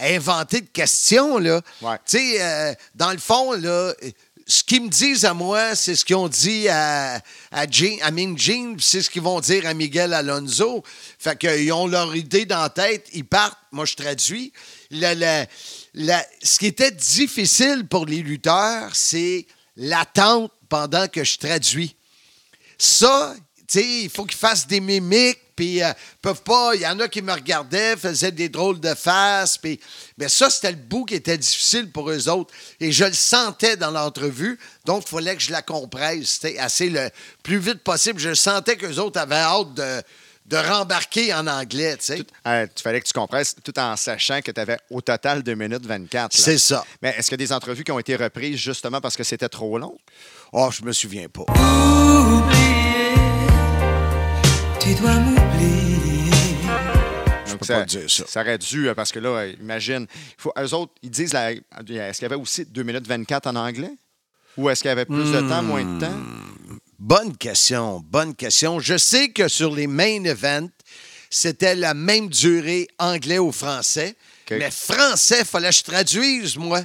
inventer 0.03 0.61
de 0.63 0.67
questions, 0.67 1.39
là. 1.39 1.61
Ouais. 1.83 1.97
Tu 2.07 2.19
sais, 2.19 2.77
dans 2.95 3.13
le 3.13 3.19
fond, 3.19 3.53
là, 3.53 3.93
ce 4.47 4.63
qu'ils 4.63 4.83
me 4.83 4.89
disent 4.89 5.25
à 5.25 5.33
moi, 5.33 5.75
c'est 5.75 5.97
ce 5.97 6.05
qu'ils 6.05 6.17
ont 6.17 6.29
dit 6.29 6.69
à, 6.69 7.21
à, 7.51 7.67
Jean, 7.71 7.97
à 8.03 8.11
Gene, 8.11 8.77
puis 8.77 8.85
c'est 8.85 9.01
ce 9.01 9.09
qu'ils 9.09 9.23
vont 9.23 9.41
dire 9.41 9.67
à 9.67 9.73
Miguel 9.73 10.13
Alonso. 10.13 10.83
Fait 11.19 11.39
qu'ils 11.39 11.73
ont 11.73 11.87
leur 11.87 12.15
idée 12.15 12.45
dans 12.45 12.61
la 12.61 12.69
tête, 12.69 13.09
ils 13.13 13.25
partent, 13.25 13.59
moi 13.73 13.87
je 13.87 13.95
traduis. 13.95 14.53
Ce 14.91 16.59
qui 16.59 16.67
était 16.67 16.91
difficile 16.91 17.87
pour 17.89 18.05
les 18.05 18.23
lutteurs, 18.23 18.95
c'est 18.95 19.47
l'attente 19.77 20.53
pendant 20.69 21.09
que 21.09 21.25
je 21.25 21.39
traduis. 21.39 21.97
Ça, 22.77 23.35
il 23.75 24.11
faut 24.11 24.25
qu'ils 24.25 24.39
fassent 24.39 24.67
des 24.67 24.81
mimiques, 24.81 25.41
puis 25.57 25.83
euh, 25.83 25.93
peuvent 26.21 26.43
pas. 26.43 26.75
Il 26.75 26.83
y 26.83 26.87
en 26.87 26.99
a 27.01 27.09
qui 27.09 27.23
me 27.23 27.33
regardaient, 27.33 27.97
faisaient 27.97 28.33
des 28.33 28.49
drôles 28.49 28.81
de 28.81 28.95
faces, 28.95 29.59
puis. 29.59 29.81
Mais 30.19 30.29
ça, 30.29 30.51
c'était 30.51 30.73
le 30.73 30.79
bout 30.79 31.05
qui 31.05 31.15
était 31.15 31.39
difficile 31.39 31.91
pour 31.91 32.11
eux 32.11 32.29
autres. 32.29 32.53
Et 32.81 32.93
je 32.93 33.05
le 33.05 33.13
sentais 33.13 33.77
dans 33.77 33.91
l'entrevue, 33.91 34.59
donc 34.85 35.05
il 35.07 35.11
fallait 35.11 35.37
que 35.37 35.43
je 35.43 35.53
la 35.53 35.63
compresse, 35.63 36.39
c'était 36.41 36.59
assez 36.59 36.89
le 36.89 37.11
plus 37.43 37.59
vite 37.59 37.83
possible. 37.83 38.19
Je 38.19 38.35
sentais 38.35 38.77
qu'eux 38.77 38.99
autres 38.99 39.21
avaient 39.21 39.37
hâte 39.37 39.75
de, 39.75 40.03
de 40.47 40.57
rembarquer 40.57 41.33
en 41.33 41.47
anglais, 41.47 41.97
tu 41.97 42.05
sais. 42.05 42.23
Euh, 42.47 42.67
tu 42.75 42.83
fallait 42.83 43.01
que 43.01 43.07
tu 43.07 43.13
compresses 43.13 43.55
tout 43.63 43.79
en 43.79 43.97
sachant 43.97 44.41
que 44.43 44.51
tu 44.51 44.61
avais 44.61 44.79
au 44.91 45.01
total 45.01 45.43
2 45.43 45.55
minutes 45.55 45.87
24. 45.87 46.37
là. 46.37 46.45
C'est 46.45 46.59
ça. 46.59 46.85
Mais 47.01 47.15
est-ce 47.17 47.29
qu'il 47.31 47.41
y 47.41 47.43
a 47.43 47.47
des 47.47 47.53
entrevues 47.53 47.85
qui 47.85 47.93
ont 47.93 47.99
été 47.99 48.17
reprises 48.17 48.59
justement 48.59 49.01
parce 49.01 49.17
que 49.17 49.25
c'était 49.25 49.49
trop 49.49 49.79
long? 49.79 49.97
Oh, 50.53 50.71
je 50.71 50.85
me 50.85 50.93
souviens 50.93 51.29
pas. 51.29 51.45
Tu 54.85 54.95
dois 54.97 55.15
m'oublier. 55.15 56.31
Donc, 57.49 57.59
peux 57.61 57.67
pas 57.67 57.85
dire 57.87 58.11
ça. 58.11 58.25
Ça 58.27 58.43
aurait 58.43 58.59
dû, 58.59 58.91
parce 58.95 59.13
que 59.13 59.19
là, 59.19 59.47
imagine, 59.47 60.07
il 60.11 60.35
faut, 60.37 60.53
eux 60.59 60.75
autres, 60.75 60.93
ils 61.03 61.09
disent, 61.11 61.35
est-ce 61.35 62.19
qu'il 62.19 62.23
y 62.23 62.25
avait 62.27 62.35
aussi 62.35 62.67
2 62.67 62.83
minutes 62.83 63.07
24 63.07 63.47
en 63.47 63.57
anglais? 63.57 63.93
Ou 64.59 64.69
est-ce 64.69 64.83
qu'il 64.83 64.91
y 64.91 64.93
avait 64.93 65.07
plus 65.07 65.33
de 65.33 65.41
temps, 65.49 65.63
moins 65.63 65.85
de 65.85 66.01
temps? 66.01 66.21
Bonne 66.99 67.35
question, 67.35 68.05
bonne 68.05 68.35
question. 68.35 68.79
Je 68.79 68.99
sais 68.99 69.31
que 69.31 69.49
sur 69.49 69.75
les 69.75 69.87
main 69.87 70.23
events, 70.25 70.69
c'était 71.31 71.75
la 71.75 71.95
même 71.95 72.29
durée 72.29 72.87
anglais 72.99 73.39
ou 73.39 73.53
français. 73.53 74.15
Mais 74.51 74.71
français, 74.71 75.39
il 75.41 75.47
fallait 75.47 75.71
que 75.71 75.77
je 75.77 75.83
traduise, 75.83 76.59
moi. 76.59 76.83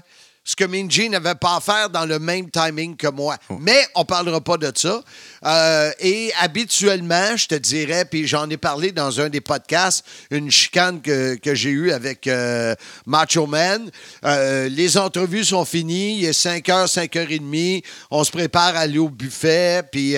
Ce 0.49 0.55
que 0.55 0.63
Minji 0.63 1.09
n'avait 1.09 1.35
pas 1.35 1.57
à 1.57 1.59
faire 1.59 1.91
dans 1.91 2.07
le 2.07 2.17
même 2.17 2.49
timing 2.49 2.95
que 2.97 3.05
moi. 3.05 3.37
Oh. 3.49 3.57
Mais 3.61 3.85
on 3.93 4.03
parlera 4.03 4.41
pas 4.41 4.57
de 4.57 4.71
ça. 4.73 5.03
Euh, 5.45 5.91
et 5.99 6.31
habituellement, 6.39 7.37
je 7.37 7.45
te 7.45 7.53
dirais, 7.53 8.03
puis 8.03 8.25
j'en 8.25 8.49
ai 8.49 8.57
parlé 8.57 8.91
dans 8.91 9.21
un 9.21 9.29
des 9.29 9.41
podcasts, 9.41 10.03
une 10.31 10.49
chicane 10.49 11.03
que, 11.03 11.35
que 11.35 11.53
j'ai 11.53 11.69
eue 11.69 11.91
avec 11.91 12.25
euh, 12.25 12.73
Macho 13.05 13.45
Man. 13.45 13.91
Euh, 14.25 14.69
les 14.69 14.97
entrevues 14.97 15.43
sont 15.43 15.65
finies. 15.65 16.17
Il 16.17 16.25
est 16.25 16.31
5h, 16.31 16.95
5h30. 16.95 17.83
On 18.09 18.23
se 18.23 18.31
prépare 18.31 18.75
à 18.75 18.79
aller 18.79 18.97
au 18.97 19.09
buffet. 19.09 19.83
Puis 19.91 20.15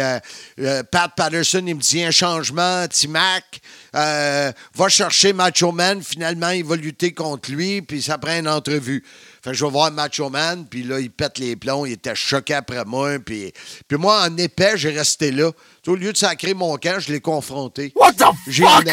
Pat 0.91 1.11
Patterson, 1.13 1.63
il 1.67 1.75
me 1.75 1.81
dit 1.81 2.03
un 2.05 2.11
changement, 2.11 2.87
Timac. 2.87 3.59
Va 3.91 4.53
chercher 4.87 5.33
Macho 5.33 5.73
Man. 5.73 6.01
Finalement, 6.01 6.51
il 6.51 6.63
va 6.63 6.77
lutter 6.77 7.13
contre 7.13 7.51
lui. 7.51 7.81
Puis 7.81 8.01
ça 8.01 8.17
prend 8.17 8.39
une 8.39 8.47
entrevue. 8.47 9.03
Fait 9.43 9.51
que 9.51 9.55
je 9.57 9.65
vais 9.65 9.71
voir 9.71 9.91
Macho 9.91 10.29
Man, 10.29 10.67
puis 10.69 10.83
là, 10.83 10.99
il 10.99 11.09
pète 11.09 11.39
les 11.39 11.55
plombs, 11.55 11.85
il 11.85 11.93
était 11.93 12.13
choqué 12.13 12.53
après 12.53 12.85
moi, 12.85 13.17
puis, 13.25 13.51
puis 13.87 13.97
moi, 13.97 14.21
en 14.27 14.37
épais, 14.37 14.73
j'ai 14.75 14.91
resté 14.91 15.31
là. 15.31 15.51
Au 15.87 15.95
lieu 15.95 16.11
de 16.13 16.17
sacrer 16.17 16.53
mon 16.53 16.77
camp, 16.77 16.99
je 16.99 17.11
l'ai 17.11 17.21
confronté. 17.21 17.91
What 17.95 18.13
the 18.13 18.25
J'ai 18.47 18.63
fuck? 18.63 18.85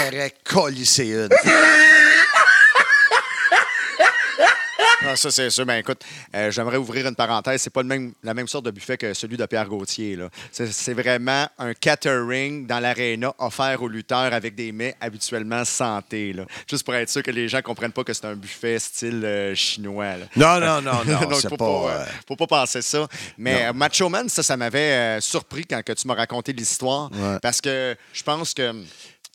collissé 0.45 1.09
une. 1.09 1.29
Ah, 5.09 5.17
ça, 5.17 5.31
c'est 5.31 5.51
sûr. 5.51 5.65
Ben, 5.65 5.77
écoute, 5.79 6.03
euh, 6.35 6.51
j'aimerais 6.51 6.77
ouvrir 6.77 7.07
une 7.07 7.15
parenthèse. 7.15 7.63
C'est 7.63 7.73
pas 7.73 7.83
le 7.83 7.89
même, 7.89 8.13
la 8.23 8.35
même 8.35 8.47
sorte 8.49 8.67
de 8.67 8.71
buffet 8.71 8.97
que 8.99 9.15
celui 9.15 9.37
de 9.37 9.47
Pierre 9.47 9.67
Gauthier. 9.69 10.17
là. 10.17 10.29
C'est, 10.53 10.71
c'est 10.73 10.93
vraiment 10.95 11.47
un 11.59 11.73
catering 11.75 12.67
dans 12.67 12.79
l'aréna 12.81 13.33
offert 13.39 13.83
aux 13.83 13.89
lutteurs 13.89 14.33
avec 14.33 14.55
des 14.55 14.73
mets 14.73 14.95
habituellement 15.01 15.65
santé. 15.65 16.33
Là. 16.33 16.45
Juste 16.69 16.85
pour 16.85 16.95
être 16.95 17.09
sûr 17.09 17.23
que 17.23 17.31
les 17.31 17.49
gens 17.49 17.63
comprennent 17.63 17.93
pas 17.93 18.05
que 18.05 18.13
c'est 18.13 18.27
un 18.27 18.35
buffet 18.35 18.79
style 18.79 19.23
euh, 19.25 19.55
chinois. 19.55 20.17
là. 20.17 20.27
Non, 20.37 20.61
non, 20.61 20.83
non, 20.83 21.05
non, 21.07 21.21
Donc, 21.21 21.35
c'est 21.41 21.49
faut 21.49 21.57
pas, 21.57 21.65
euh, 21.65 21.89
euh, 21.89 22.05
faut 22.27 22.37
pas 22.37 22.47
penser 22.47 22.83
ça. 22.83 23.07
Mais 23.37 23.67
euh, 23.67 23.73
Macho 23.73 24.09
Man, 24.09 24.29
ça, 24.29 24.43
ça 24.43 24.57
m'avait 24.57 24.79
euh, 24.79 25.21
surpris 25.21 25.65
quand 25.65 25.83
que 25.83 25.93
tu 25.93 26.07
m'as 26.07 26.15
raconté 26.15 26.53
l'histoire. 26.53 27.11
Ouais. 27.13 27.39
Parce 27.41 27.61
que 27.61 27.97
je 28.13 28.23
pense 28.23 28.53
que. 28.55 28.73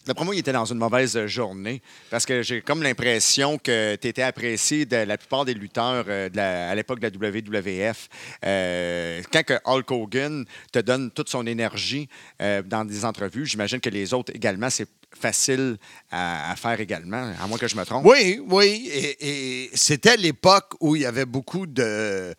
D'après 0.06 0.26
moi, 0.26 0.36
il 0.36 0.40
était 0.40 0.52
dans 0.52 0.66
une 0.66 0.78
mauvaise 0.78 1.26
journée. 1.28 1.82
Parce 2.10 2.26
que 2.26 2.42
j'ai 2.42 2.62
comme 2.62 2.84
l'impression 2.84 3.58
que 3.58 3.96
tu 3.96 4.08
étais 4.08 4.22
apprécié 4.22 4.86
de 4.86 4.98
la 4.98 5.18
plupart 5.18 5.46
des 5.46 5.54
lutteurs 5.54 6.06
euh, 6.08 6.30
à 6.72 6.76
l'époque 6.76 7.00
de 7.00 7.08
la 7.08 7.30
WWF. 7.30 8.10
Euh, 8.46 9.22
quand 9.32 9.44
que 9.44 9.54
Hulk 9.66 9.92
Hogan 9.92 10.46
te 10.72 10.80
donne 10.80 11.12
toute 11.12 11.30
son 11.30 11.46
énergie 11.48 12.10
euh, 12.42 12.62
dans 12.62 12.86
des 12.86 13.06
entrevues, 13.06 13.46
j'imagine 13.46 13.80
que 13.80 13.90
les 13.90 14.14
autres 14.14 14.34
également, 14.36 14.70
c'est 14.70 14.88
facile 15.20 15.78
à, 16.12 16.54
faire 16.58 16.80
également, 16.80 17.34
à 17.42 17.48
moins 17.48 17.58
que 17.58 17.68
je 17.68 17.76
me 17.76 17.86
trompe. 17.86 18.06
Oui, 18.06 18.42
oui. 18.48 18.90
Et 18.92 19.70
c'était 19.74 20.18
l'époque 20.18 20.74
où 20.80 20.96
il 20.96 21.04
y 21.04 21.06
avait 21.06 21.26
beaucoup 21.26 21.66
de. 21.66 22.34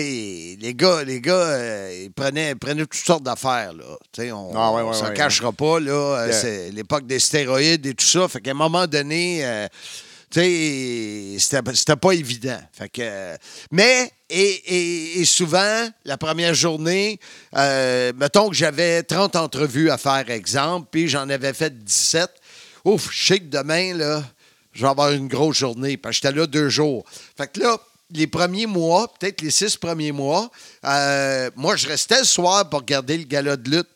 Les 0.00 0.74
gars, 0.74 1.04
les 1.04 1.20
gars, 1.20 1.34
euh, 1.34 2.02
ils 2.04 2.12
prenaient, 2.12 2.54
prenaient 2.54 2.82
toutes 2.82 2.94
sortes 2.94 3.22
d'affaires, 3.22 3.72
là. 3.72 3.84
On 4.32 4.52
Ah, 4.54 4.72
ouais, 4.72 4.82
ouais, 4.82 4.94
s'en 4.94 5.08
ouais, 5.08 5.14
cachera 5.14 5.52
pas, 5.52 5.80
là. 5.80 5.92
Euh, 5.92 6.26
Yeah. 6.28 6.40
C'est 6.40 6.70
l'époque 6.70 7.06
des 7.06 7.18
stéroïdes 7.18 7.84
et 7.86 7.94
tout 7.94 8.06
ça. 8.06 8.28
Fait 8.28 8.40
qu'à 8.40 8.52
un 8.52 8.54
moment 8.54 8.86
donné, 8.86 9.44
euh, 9.44 9.66
c'était 10.30 11.36
c'était 11.74 11.96
pas 11.96 12.12
évident. 12.12 12.58
Fait 12.72 12.88
que, 12.88 13.02
euh, 13.02 13.36
mais, 13.70 14.10
et, 14.30 14.40
et- 14.40 15.20
et 15.20 15.24
souvent, 15.26 15.88
la 16.04 16.16
première 16.16 16.54
journée, 16.54 17.18
mettons 17.54 18.48
que 18.48 18.54
j'avais 18.54 19.02
30 19.02 19.36
entrevues 19.36 19.90
à 19.90 19.98
faire, 19.98 20.30
exemple, 20.30 20.88
puis 20.90 21.08
j'en 21.08 21.28
avais 21.28 21.52
fait 21.52 21.76
17. 21.84 22.30
Ouf, 22.84 23.10
je 23.12 23.26
sais 23.26 23.38
que 23.40 23.44
demain, 23.46 23.94
là, 23.94 24.24
je 24.72 24.82
vais 24.82 24.88
avoir 24.88 25.10
une 25.12 25.28
grosse 25.28 25.58
journée, 25.58 25.96
parce 25.98 26.18
que 26.18 26.28
j'étais 26.28 26.38
là 26.38 26.46
deux 26.46 26.68
jours. 26.70 27.04
Fait 27.36 27.46
que 27.52 27.60
là, 27.60 27.76
les 28.14 28.26
premiers 28.26 28.66
mois, 28.66 29.12
peut-être 29.18 29.40
les 29.42 29.50
six 29.50 29.76
premiers 29.76 30.12
mois, 30.12 30.50
euh, 30.84 31.50
moi, 31.56 31.76
je 31.76 31.86
restais 31.88 32.18
le 32.18 32.24
soir 32.24 32.68
pour 32.68 32.80
regarder 32.80 33.16
le 33.18 33.24
gala 33.24 33.56
de 33.56 33.70
lutte. 33.70 33.88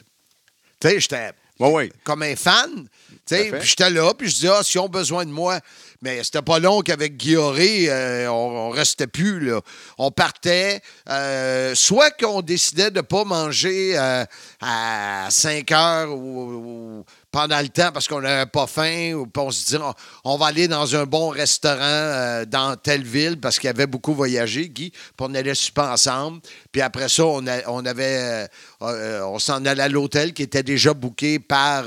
Tu 0.81 0.89
sais, 0.89 1.01
j'étais 1.01 1.31
Ouais, 1.59 1.71
ouais. 1.73 1.93
comme 2.05 2.23
un 2.23 2.37
fan. 2.37 2.87
Tu 3.27 3.35
sais. 3.35 3.51
Puis 3.51 3.69
j'étais 3.69 3.89
là, 3.91 4.13
puis 4.13 4.29
je 4.29 4.35
disais, 4.35 4.51
ah, 4.53 4.61
si 4.63 4.79
on 4.79 4.85
a 4.85 4.89
besoin 4.89 5.25
de 5.25 5.31
moi. 5.31 5.59
Mais 6.03 6.23
c'était 6.23 6.43
pas 6.43 6.59
long 6.59 6.83
qu'avec 6.83 7.17
Guilloré, 7.17 7.87
euh, 7.89 8.31
on, 8.31 8.69
on 8.69 8.71
restait 8.71 9.07
plus. 9.07 9.41
Là. 9.41 9.61
On 9.97 10.11
partait. 10.11 10.83
euh, 11.09 11.75
soit 11.75 12.11
qu'on 12.11 12.43
décidait 12.43 12.91
de 12.91 13.01
pas 13.01 13.25
manger 13.25 13.99
euh, 13.99 14.25
à 14.61 15.27
5 15.31 15.73
heures 15.73 16.13
ou, 16.15 16.99
ou 17.01 17.05
pendant 17.31 17.61
le 17.61 17.69
temps 17.69 17.91
parce 17.93 18.09
qu'on 18.09 18.21
n'avait 18.21 18.47
pas 18.47 18.67
faim, 18.67 19.13
ou 19.13 19.29
on 19.37 19.51
se 19.51 19.67
disait, 19.67 19.79
on, 20.25 20.37
va 20.37 20.47
aller 20.47 20.69
dans 20.69 20.97
un 20.97 21.05
bon 21.05 21.29
restaurant 21.29 21.79
euh, 21.83 22.45
dans 22.47 22.77
telle 22.77 23.05
ville 23.05 23.39
parce 23.39 23.59
qu'il 23.59 23.69
avait 23.69 23.87
beaucoup 23.87 24.15
voyagé, 24.15 24.69
Guy, 24.69 24.91
puis 24.91 25.11
on 25.19 25.35
allait 25.35 25.55
super 25.55 25.85
ensemble. 25.85 26.41
Puis 26.73 26.81
après 26.81 27.09
ça, 27.09 27.25
on, 27.27 27.47
avait, 27.47 28.19
euh, 28.19 28.47
euh, 28.83 29.23
on 29.25 29.39
s'en 29.39 29.65
allait 29.65 29.83
à 29.83 29.89
l'hôtel 29.89 30.33
qui 30.33 30.45
était 30.45 30.63
déjà 30.63 30.95
booké 30.95 31.39
par, 31.39 31.85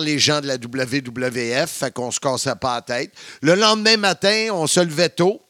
les 0.00 0.18
gens 0.18 0.40
de 0.40 0.48
la 0.48 0.56
WWF, 0.56 1.70
fait 1.70 1.94
qu'on 1.94 2.10
se 2.10 2.18
cassait 2.18 2.56
pas 2.56 2.76
la 2.76 2.82
tête. 2.82 3.12
Le 3.42 3.54
lendemain 3.54 3.96
matin, 3.96 4.48
on 4.50 4.66
se 4.66 4.80
levait 4.80 5.10
tôt. 5.10 5.40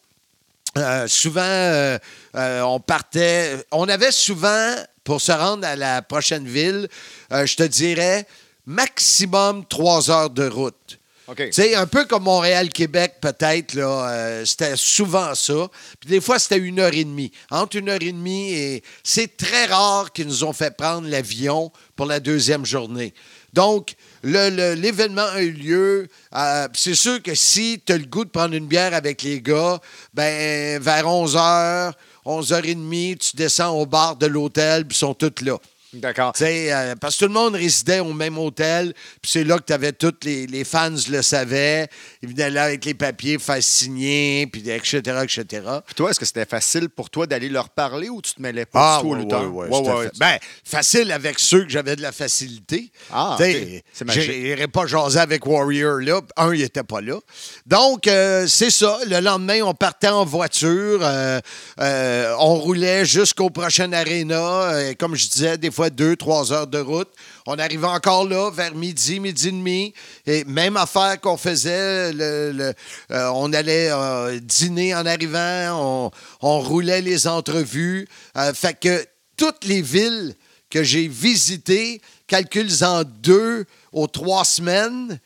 Souvent, 1.07 1.97
on 2.35 2.79
partait. 2.81 3.65
On 3.71 3.89
avait 3.89 4.13
souvent, 4.13 4.75
pour 5.03 5.23
se 5.23 5.33
rendre 5.33 5.67
à 5.67 5.75
la 5.77 6.03
prochaine 6.03 6.47
ville, 6.47 6.89
je 7.31 7.57
te 7.57 7.63
dirais, 7.63 8.27
maximum 8.67 9.65
trois 9.67 10.11
heures 10.11 10.31
de 10.31 10.49
route. 10.49 10.99
OK. 11.29 11.39
Tu 11.47 11.53
sais, 11.53 11.75
un 11.75 11.87
peu 11.87 12.05
comme 12.05 12.23
Montréal-Québec, 12.25 13.15
peut-être, 13.21 13.75
là, 13.75 14.09
euh, 14.11 14.45
c'était 14.45 14.77
souvent 14.77 15.35
ça. 15.35 15.69
Puis 15.99 16.09
des 16.09 16.21
fois, 16.21 16.39
c'était 16.39 16.59
une 16.59 16.79
heure 16.79 16.95
et 16.95 17.03
demie. 17.03 17.33
Entre 17.51 17.77
une 17.77 17.89
heure 17.89 18.01
et 18.01 18.13
demie 18.13 18.53
et. 18.53 18.83
C'est 19.03 19.37
très 19.37 19.67
rare 19.67 20.13
qu'ils 20.13 20.29
nous 20.29 20.45
ont 20.45 20.53
fait 20.53 20.77
prendre 20.77 21.09
l'avion 21.09 21.73
pour 21.97 22.07
la 22.07 22.21
deuxième 22.21 22.65
journée. 22.65 23.13
Donc, 23.53 23.95
l'événement 24.23 25.23
a 25.23 25.43
eu 25.43 25.51
lieu. 25.51 26.09
Euh, 26.35 26.69
c'est 26.75 26.95
sûr 26.95 27.23
que 27.23 27.35
si 27.35 27.83
tu 27.85 27.93
as 27.93 27.99
le 27.99 28.05
goût 28.05 28.25
de 28.25 28.31
prendre 28.31 28.55
une 28.55 28.67
bière 28.67 28.95
avec 28.95 29.23
les 29.23 29.41
gars, 29.41 29.81
ben 30.15 30.81
vers 30.81 31.07
11h, 31.07 31.93
11h30, 32.25 33.19
tu 33.19 33.37
descends 33.37 33.75
au 33.75 33.87
bar 33.87 34.17
de 34.17 34.27
l'hôtel, 34.27 34.87
puis 34.87 34.95
ils 34.95 34.99
sont 34.99 35.15
tous 35.15 35.43
là. 35.43 35.59
D'accord. 36.01 36.33
Euh, 36.41 36.95
parce 37.01 37.15
que 37.17 37.25
tout 37.25 37.29
le 37.29 37.35
monde 37.35 37.55
résidait 37.55 38.01
au 38.01 38.13
même 38.13 38.39
hôtel, 38.39 38.93
puis 39.23 39.31
c'est 39.31 39.45
là 39.45 39.59
que 39.59 39.65
tu 39.65 39.73
avais 39.73 39.93
tous 39.93 40.13
les, 40.25 40.47
les 40.47 40.65
fans 40.65 40.91
le 41.11 41.23
savaient. 41.23 41.89
Ils 42.23 42.29
venaient 42.29 42.51
là 42.51 42.65
avec 42.65 42.85
les 42.85 42.95
papiers, 42.95 43.39
faire 43.39 43.63
signer, 43.63 44.47
puis 44.47 44.69
etc., 44.71 45.01
etc. 45.23 45.45
Puis 45.87 45.95
toi, 45.95 46.11
est-ce 46.11 46.21
que 46.21 46.27
c'était 46.27 46.45
facile 46.47 46.89
pour 46.89 47.11
toi 47.11 47.27
d'aller 47.27 47.49
leur 47.49 47.71
parler 47.71 48.09
ou 48.09 48.21
tu 48.23 48.33
te 48.35 48.43
mêlais 48.43 48.67
pas 48.67 48.97
du 48.99 49.03
tout 49.03 49.15
ouais, 49.15 49.19
lutteurs? 49.21 49.55
ouais, 49.55 49.69
Ouais, 49.69 49.89
ouais. 49.93 50.11
Ben, 50.19 50.39
facile 50.65 51.13
avec 51.13 51.39
ceux 51.39 51.65
que 51.65 51.71
j'avais 51.71 51.97
de 51.97 52.03
la 52.03 52.13
facilité. 52.13 52.91
Ah, 53.13 53.37
Tu 53.39 53.45
sais, 53.45 53.63
ok. 53.79 53.83
C'est 53.93 54.05
magique. 54.05 54.23
J'irais 54.31 54.69
pas 54.69 54.87
jaser 54.87 55.19
avec 55.21 55.47
Warrior 55.47 56.01
là. 56.01 56.21
Un, 56.37 56.55
il 56.55 56.63
était 56.63 56.83
pas 56.83 57.01
là. 57.01 57.19
Donc, 57.67 58.07
euh, 58.07 58.47
c'est 58.47 58.71
ça. 58.71 58.99
Le 59.09 59.21
lendemain, 59.21 59.61
on 59.63 59.75
partait 59.75 60.09
en 60.09 60.25
voiture. 60.25 61.01
euh, 61.03 61.41
euh, 61.81 62.35
on 62.39 62.55
roulait 62.57 63.05
jusqu'au 63.05 63.51
prochain 63.51 63.93
aréna. 63.93 64.95
comme 64.99 65.15
je 65.17 65.29
disais, 65.29 65.59
des 65.59 65.71
fois 65.71 65.86
deux, 65.91 66.17
trois 66.17 66.53
heures 66.53 66.67
de 66.67 66.79
route. 66.79 67.09
On 67.47 67.59
arrivait 67.59 67.87
encore 67.87 68.27
là 68.27 68.51
vers 68.51 68.75
midi, 68.75 69.21
midi 69.21 69.49
et 69.49 69.53
demi. 69.53 69.95
Et 70.27 70.45
même 70.45 70.77
affaire 70.77 71.21
qu'on 71.21 71.37
faisait, 71.37 72.13
le- 72.13 72.73
euh, 73.11 73.31
on 73.35 73.53
allait 73.53 73.91
euh, 73.91 74.39
dîner 74.41 74.95
en 74.95 75.07
arrivant, 75.07 76.11
on, 76.41 76.61
roulait 76.61 77.03
les 77.03 77.27
entrevues. 77.27 78.09
Euh, 78.37 78.53
fait 78.53 78.79
que 78.79 79.07
toutes 79.37 79.65
les 79.65 79.83
villes 79.83 80.35
que 80.71 80.83
j'ai 80.83 81.09
visitées, 81.09 82.01
calcules-en 82.27 83.05
deux 83.05 83.65
aux 83.93 84.07
trois 84.07 84.45
semaines, 84.45 85.21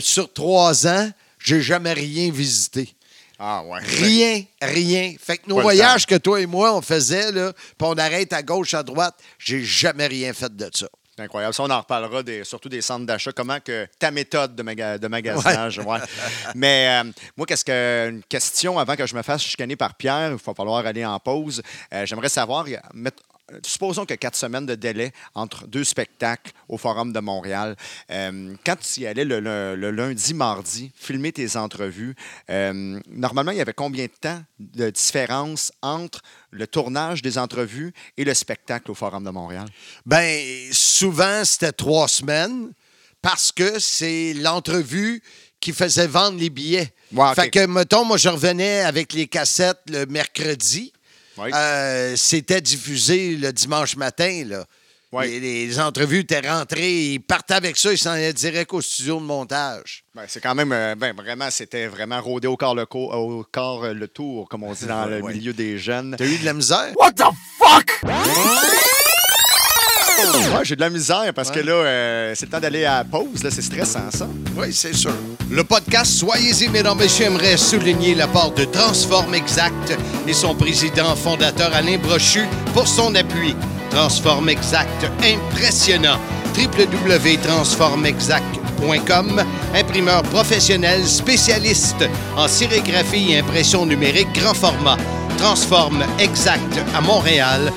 sur 0.00 0.32
trois 0.32 0.86
ans, 0.86 1.10
j'ai 1.38 1.60
jamais 1.60 1.92
rien 1.92 2.30
visité. 2.30 2.94
Ah, 3.44 3.64
ouais. 3.64 3.80
Rien, 3.82 4.44
rien. 4.62 5.14
Fait 5.20 5.36
que 5.38 5.48
nos 5.48 5.56
Pas 5.56 5.62
voyages 5.62 6.06
que 6.06 6.14
toi 6.14 6.40
et 6.40 6.46
moi, 6.46 6.76
on 6.76 6.80
faisait, 6.80 7.32
là, 7.32 7.52
puis 7.52 7.74
on 7.80 7.94
arrête 7.98 8.32
à 8.32 8.40
gauche, 8.42 8.72
à 8.72 8.84
droite, 8.84 9.16
j'ai 9.36 9.64
jamais 9.64 10.06
rien 10.06 10.32
fait 10.32 10.54
de 10.54 10.70
ça. 10.72 10.86
C'est 11.16 11.24
incroyable. 11.24 11.52
Ça, 11.52 11.64
on 11.64 11.70
en 11.70 11.80
reparlera 11.80 12.22
des, 12.22 12.44
surtout 12.44 12.68
des 12.68 12.80
centres 12.80 13.04
d'achat. 13.04 13.32
Comment 13.32 13.58
que 13.58 13.86
ta 13.98 14.12
méthode 14.12 14.54
de, 14.54 14.62
maga- 14.62 14.96
de 14.96 15.08
magasinage. 15.08 15.78
ouais. 15.80 15.98
Mais 16.54 17.02
euh, 17.04 17.10
moi, 17.36 17.44
qu'est-ce 17.46 17.64
que 17.64 18.08
une 18.10 18.22
question 18.22 18.78
avant 18.78 18.94
que 18.94 19.06
je 19.06 19.14
me 19.16 19.22
fasse 19.22 19.42
chicaner 19.42 19.74
par 19.76 19.94
Pierre, 19.94 20.30
il 20.30 20.36
va 20.42 20.54
falloir 20.54 20.86
aller 20.86 21.04
en 21.04 21.18
pause. 21.18 21.60
Euh, 21.92 22.06
J'aimerais 22.06 22.28
savoir, 22.30 22.64
y 23.52 23.54
a- 23.54 23.56
euh, 23.56 23.60
supposons 23.64 24.04
que 24.06 24.14
quatre 24.14 24.36
semaines 24.36 24.66
de 24.66 24.74
délai 24.74 25.12
entre 25.34 25.66
deux 25.66 25.84
spectacles 25.84 26.52
au 26.68 26.78
Forum 26.78 27.12
de 27.12 27.20
Montréal. 27.20 27.76
Euh, 28.10 28.54
quand 28.64 28.76
tu 28.76 29.00
y 29.00 29.06
allais 29.06 29.24
le, 29.24 29.40
le- 29.40 29.76
le 29.76 29.90
lundi, 29.90 30.34
mardi, 30.34 30.92
filmer 30.94 31.32
tes 31.32 31.56
entrevues, 31.56 32.14
euh, 32.50 33.00
normalement, 33.08 33.50
il 33.52 33.58
y 33.58 33.60
avait 33.60 33.72
combien 33.72 34.04
de 34.06 34.12
temps 34.20 34.42
de 34.58 34.90
différence 34.90 35.72
entre 35.82 36.20
le 36.50 36.66
tournage 36.66 37.22
des 37.22 37.38
entrevues 37.38 37.92
et 38.16 38.24
le 38.24 38.34
spectacle 38.34 38.90
au 38.90 38.94
Forum 38.94 39.24
de 39.24 39.30
Montréal? 39.30 39.66
Ben, 40.06 40.68
souvent, 40.72 41.44
c'était 41.44 41.72
trois 41.72 42.08
semaines 42.08 42.72
parce 43.20 43.52
que 43.52 43.78
c'est 43.78 44.34
l'entrevue 44.34 45.22
qui 45.60 45.72
faisait 45.72 46.08
vendre 46.08 46.38
les 46.38 46.50
billets. 46.50 46.92
Ok. 47.16 47.34
Fait 47.36 47.50
que, 47.50 47.66
mettons, 47.66 48.04
moi, 48.04 48.16
je 48.16 48.28
revenais 48.28 48.80
avec 48.80 49.12
les 49.12 49.28
cassettes 49.28 49.78
le 49.88 50.06
mercredi. 50.06 50.91
Oui. 51.38 51.50
Euh, 51.54 52.14
c'était 52.16 52.60
diffusé 52.60 53.36
le 53.36 53.52
dimanche 53.52 53.96
matin, 53.96 54.44
là. 54.46 54.64
Les, 55.24 55.40
les 55.66 55.78
entrevues 55.78 56.20
étaient 56.20 56.40
rentrées, 56.40 56.90
ils 57.12 57.18
partaient 57.20 57.52
avec 57.52 57.76
ça, 57.76 57.92
ils 57.92 57.98
s'en 57.98 58.12
allaient 58.12 58.32
direct 58.32 58.72
au 58.72 58.80
studio 58.80 59.20
de 59.20 59.24
montage. 59.24 60.04
Ben, 60.14 60.22
c'est 60.26 60.40
quand 60.40 60.54
même, 60.54 60.72
euh, 60.72 60.94
ben, 60.94 61.14
vraiment, 61.14 61.50
c'était 61.50 61.86
vraiment 61.86 62.18
rodé 62.22 62.48
au 62.48 62.56
corps 62.56 62.74
le, 62.74 62.86
co- 62.86 63.12
au 63.12 63.44
corps, 63.52 63.84
euh, 63.84 63.92
le 63.92 64.08
tour, 64.08 64.48
comme 64.48 64.62
on 64.62 64.72
dit 64.72 64.86
dans 64.86 65.04
le 65.04 65.20
Ouais. 65.20 65.34
milieu 65.34 65.52
des 65.52 65.76
jeunes. 65.76 66.14
T'as 66.16 66.24
eu 66.24 66.38
de 66.38 66.44
la 66.46 66.54
misère? 66.54 66.94
Ouais, 70.24 70.64
j'ai 70.64 70.76
de 70.76 70.80
la 70.80 70.90
misère 70.90 71.32
parce 71.34 71.50
que 71.50 71.58
là, 71.60 71.72
euh, 71.72 72.32
c'est 72.36 72.46
le 72.46 72.50
temps 72.52 72.60
d'aller 72.60 72.84
à 72.84 72.98
la 72.98 73.04
pause. 73.04 73.42
Là, 73.42 73.50
c'est 73.50 73.62
stressant, 73.62 74.10
ça. 74.10 74.26
Oui, 74.56 74.68
c'est 74.72 74.94
sûr. 74.94 75.12
Le 75.50 75.64
podcast 75.64 76.12
Soyez-y, 76.12 76.68
mesdames, 76.68 76.98
messieurs, 76.98 77.26
aimerait 77.26 77.56
souligner 77.56 78.14
l'apport 78.14 78.52
de 78.52 78.64
Transform 78.64 79.34
Exact 79.34 79.98
et 80.26 80.32
son 80.32 80.54
président 80.54 81.14
fondateur 81.16 81.72
Alain 81.74 81.98
Brochu 81.98 82.46
pour 82.74 82.86
son 82.86 83.14
appui. 83.14 83.54
Transform 83.90 84.48
Exact, 84.48 85.06
impressionnant. 85.22 86.18
www.transformexact.com, 86.56 89.42
imprimeur 89.74 90.22
professionnel 90.24 91.06
spécialiste 91.06 92.04
en 92.36 92.48
sérigraphie 92.48 93.32
et 93.32 93.38
impression 93.40 93.84
numérique 93.86 94.32
grand 94.34 94.54
format. 94.54 94.96
Transform 95.38 96.04
Exact 96.18 96.60
à 96.94 97.00
Montréal, 97.00 97.72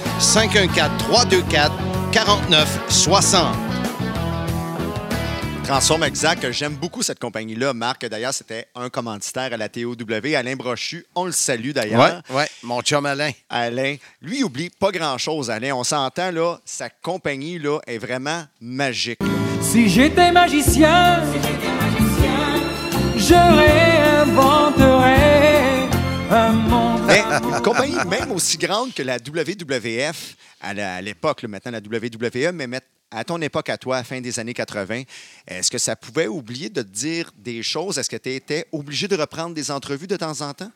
514-324-4960. 2.15 3.45
Transforme 5.65 6.03
Exact, 6.03 6.49
j'aime 6.51 6.75
beaucoup 6.75 7.01
cette 7.03 7.19
compagnie-là. 7.19 7.73
Marc, 7.73 8.05
d'ailleurs, 8.05 8.33
c'était 8.33 8.67
un 8.75 8.89
commanditaire 8.89 9.51
à 9.51 9.57
la 9.57 9.67
TOW. 9.67 9.95
Alain 10.37 10.55
Brochu, 10.55 11.05
on 11.15 11.25
le 11.25 11.31
salue 11.33 11.71
d'ailleurs. 11.71 12.23
Ouais, 12.29 12.37
ouais, 12.37 12.47
mon 12.63 12.81
chum 12.81 13.05
Alain. 13.05 13.31
Alain, 13.49 13.95
lui, 14.21 14.37
il 14.39 14.43
oublie 14.45 14.69
pas 14.69 14.91
grand-chose, 14.91 15.49
Alain. 15.49 15.73
On 15.73 15.83
s'entend, 15.83 16.31
là, 16.31 16.57
sa 16.63 16.89
compagnie, 16.89 17.59
là, 17.59 17.79
est 17.87 17.97
vraiment 17.97 18.43
magique. 18.61 19.19
là. 19.21 19.27
Si 19.61 19.89
j'étais 19.89 20.31
magicien, 20.31 21.21
je 23.17 23.33
réinventerais 23.33 25.24
un 26.31 26.51
monde. 26.51 27.01
Mais 27.07 27.21
une 27.21 27.61
compagnie 27.61 27.95
même 28.07 28.31
aussi 28.31 28.57
grande 28.57 28.93
que 28.93 29.03
la 29.03 29.17
WWF, 29.17 30.35
à 30.61 31.01
l'époque, 31.01 31.43
maintenant 31.43 31.71
la 31.71 31.79
WWE, 31.79 32.51
mais 32.53 32.67
met- 32.67 32.81
à 33.11 33.23
ton 33.23 33.39
époque, 33.41 33.69
à 33.69 33.77
toi, 33.77 33.97
à 33.97 33.99
la 33.99 34.03
fin 34.03 34.19
des 34.19 34.39
années 34.39 34.53
80, 34.53 35.03
est-ce 35.47 35.69
que 35.71 35.77
ça 35.77 35.95
pouvait 35.95 36.27
oublier 36.27 36.69
de 36.69 36.81
te 36.81 36.87
dire 36.87 37.31
des 37.37 37.63
choses? 37.63 37.97
Est-ce 37.97 38.09
que 38.09 38.17
tu 38.17 38.33
étais 38.33 38.65
obligé 38.71 39.07
de 39.07 39.15
reprendre 39.15 39.53
des 39.53 39.71
entrevues 39.71 40.07
de 40.07 40.17
temps 40.17 40.41
en 40.41 40.53
temps? 40.53 40.71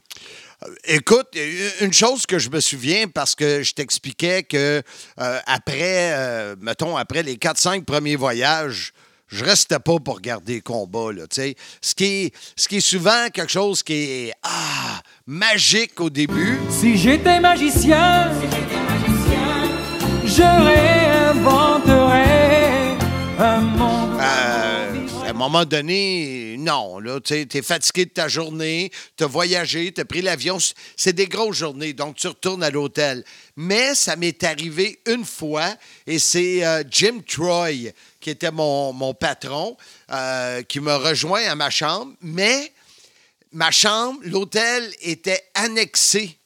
Écoute, 0.86 1.28
il 1.34 1.39
y 1.39 1.43
a 1.43 1.47
eu 1.47 1.70
une 1.82 1.93
chose 1.93 2.26
que 2.26 2.38
je 2.39 2.50
me 2.50 2.60
souviens 2.60 3.08
parce 3.08 3.36
que 3.36 3.64
je 3.64 3.74
t'expliquais 3.74 4.43
que 4.43 4.82
euh, 5.20 5.39
après, 5.47 6.14
euh, 6.14 6.56
mettons, 6.62 6.95
après 6.95 7.24
les 7.24 7.36
4-5 7.36 7.84
premiers 7.84 8.16
voyages, 8.16 8.93
je 9.28 9.43
restais 9.43 9.80
pas 9.80 10.00
pour 10.00 10.16
regarder 10.16 10.54
les 10.56 10.62
combats. 10.62 11.12
Là, 11.12 11.28
tu 11.28 11.36
sais. 11.41 11.56
ce, 11.82 11.93
qui 11.95 12.06
est, 12.06 12.34
ce 12.56 12.68
qui 12.68 12.78
est 12.78 12.82
souvent 12.82 13.28
quelque 13.34 13.52
chose 13.52 13.84
qui 13.84 13.93
est 13.93 14.34
ah, 14.43 15.02
magique 15.30 16.01
au 16.01 16.09
début. 16.09 16.59
Si 16.71 16.97
j'étais 16.97 17.39
magicien, 17.39 18.32
je 20.25 20.41
réinventerais 21.32 22.97
un 23.38 23.59
monde. 23.61 24.19
Euh, 24.19 24.59
moment 25.39 25.63
donné, 25.65 26.57
non. 26.59 26.99
Tu 27.23 27.34
es 27.34 27.61
fatigué 27.61 28.05
de 28.05 28.11
ta 28.11 28.27
journée, 28.27 28.91
tu 29.17 29.23
as 29.23 29.27
voyagé, 29.27 29.91
tu 29.91 30.01
as 30.01 30.05
pris 30.05 30.21
l'avion. 30.21 30.57
C'est 30.97 31.13
des 31.13 31.27
grosses 31.27 31.57
journées, 31.57 31.93
donc 31.93 32.17
tu 32.17 32.27
retournes 32.27 32.61
à 32.61 32.69
l'hôtel. 32.69 33.23
Mais 33.55 33.95
ça 33.95 34.17
m'est 34.17 34.43
arrivé 34.43 34.99
une 35.07 35.23
fois, 35.23 35.73
et 36.05 36.19
c'est 36.19 36.65
euh, 36.65 36.84
Jim 36.91 37.21
Troy, 37.25 37.91
qui 38.19 38.30
était 38.30 38.51
mon, 38.51 38.91
mon 38.91 39.13
patron, 39.13 39.77
euh, 40.11 40.61
qui 40.63 40.82
me 40.82 40.93
rejoint 40.93 41.45
à 41.47 41.55
ma 41.55 41.69
chambre. 41.69 42.11
Mais 42.21 42.73
ma 43.52 43.72
chambre, 43.72 44.20
l'hôtel 44.24 44.93
était 45.02 45.43
annexé 45.54 46.39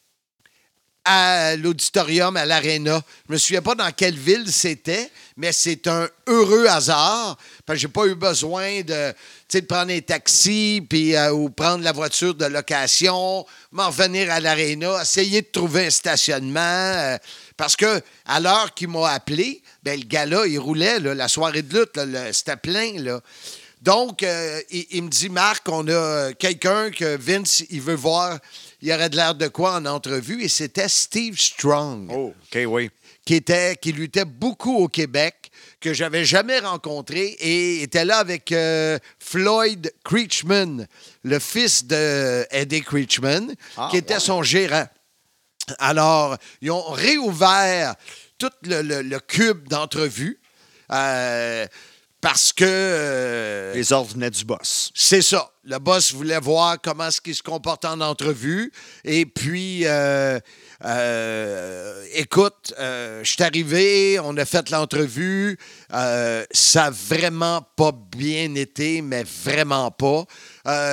à 1.05 1.57
l'auditorium, 1.57 2.37
à 2.37 2.45
l'aréna. 2.45 3.01
Je 3.27 3.33
me 3.33 3.37
souviens 3.37 3.61
pas 3.61 3.75
dans 3.75 3.91
quelle 3.91 4.17
ville 4.17 4.49
c'était, 4.51 5.11
mais 5.35 5.51
c'est 5.51 5.87
un 5.87 6.07
heureux 6.27 6.65
hasard. 6.67 7.37
Parce 7.65 7.77
que 7.77 7.81
j'ai 7.81 7.87
pas 7.89 8.05
eu 8.05 8.15
besoin 8.15 8.81
de, 8.81 9.13
de 9.51 9.59
prendre 9.61 9.91
un 9.91 9.99
taxi 9.99 10.87
euh, 10.93 11.29
ou 11.31 11.49
prendre 11.49 11.83
la 11.83 11.91
voiture 11.91 12.35
de 12.35 12.45
location, 12.45 13.45
m'en 13.71 13.87
revenir 13.87 14.31
à 14.31 14.39
l'aréna, 14.39 15.01
essayer 15.01 15.41
de 15.41 15.47
trouver 15.47 15.87
un 15.87 15.89
stationnement. 15.89 16.59
euh, 16.61 17.17
parce 17.57 17.75
que 17.75 18.01
à 18.25 18.39
l'heure 18.39 18.73
qu'il 18.73 18.87
m'a 18.87 19.09
appelé, 19.11 19.61
ben, 19.83 19.99
le 19.99 20.05
gars-là, 20.05 20.45
il 20.47 20.57
roulait, 20.57 20.99
la 20.99 21.27
soirée 21.27 21.63
de 21.63 21.79
lutte, 21.79 21.99
c'était 22.31 22.55
plein. 22.55 23.19
Donc, 23.83 24.23
euh, 24.23 24.61
il, 24.71 24.85
il 24.91 25.03
me 25.03 25.09
dit, 25.09 25.27
Marc, 25.29 25.67
on 25.67 25.85
a 25.89 26.31
quelqu'un 26.33 26.89
que 26.89 27.17
Vince, 27.17 27.63
il 27.69 27.81
veut 27.81 27.95
voir, 27.95 28.39
il 28.81 28.91
aurait 28.93 29.09
de 29.09 29.17
l'air 29.17 29.35
de 29.35 29.49
quoi 29.49 29.75
en 29.75 29.85
entrevue, 29.85 30.41
et 30.41 30.47
c'était 30.47 30.87
Steve 30.87 31.37
Strong, 31.37 32.09
Oh, 32.09 32.33
OK, 32.53 32.59
oui. 32.65 32.89
qui, 33.25 33.35
était, 33.35 33.75
qui 33.75 33.91
luttait 33.91 34.23
beaucoup 34.23 34.77
au 34.77 34.87
Québec, 34.87 35.51
que 35.81 35.93
j'avais 35.93 36.23
jamais 36.23 36.59
rencontré, 36.59 37.35
et 37.39 37.81
était 37.81 38.05
là 38.05 38.19
avec 38.19 38.53
euh, 38.53 38.97
Floyd 39.19 39.91
Creechman, 40.05 40.87
le 41.23 41.39
fils 41.39 41.83
de 41.85 42.47
Eddie 42.51 42.83
Creechman, 42.83 43.53
Ah, 43.75 43.89
qui 43.91 43.97
était 43.97 44.21
son 44.21 44.43
gérant. 44.43 44.87
Alors, 45.79 46.37
ils 46.61 46.71
ont 46.71 46.89
réouvert 46.91 47.95
tout 48.37 48.49
le, 48.63 48.81
le- 48.81 49.01
le 49.01 49.19
cube 49.19 49.67
d'entrevue 49.67 50.39
euh, 50.91 51.65
parce 52.23 52.53
que... 52.53 52.63
euh, 52.65 53.73
Les 53.73 53.91
ordres 53.91 54.13
venaient 54.13 54.29
du 54.29 54.45
boss. 54.45 54.91
c'est 54.95 55.21
ça. 55.21 55.51
Le 55.65 55.77
boss 55.77 56.13
voulait 56.13 56.39
voir 56.39 56.77
comment 56.81 57.07
est-ce 57.07 57.19
qu'il 57.19 57.35
se 57.35 57.43
comporte 57.43 57.83
en 57.83 57.99
entrevue. 57.99 58.71
Et 59.03 59.25
puis, 59.25 59.81
euh, 59.85 60.39
euh, 60.85 62.05
écoute, 62.13 62.73
je 62.77 63.21
suis 63.23 63.43
arrivé, 63.43 64.19
on 64.21 64.35
a 64.37 64.45
fait 64.45 64.69
l'entrevue. 64.69 65.57
Ça 65.89 66.45
n'a 66.75 66.89
vraiment 66.89 67.61
pas 67.75 67.91
bien 67.91 68.55
été, 68.55 69.01
mais 69.01 69.23
vraiment 69.23 69.91
pas. 69.91 70.25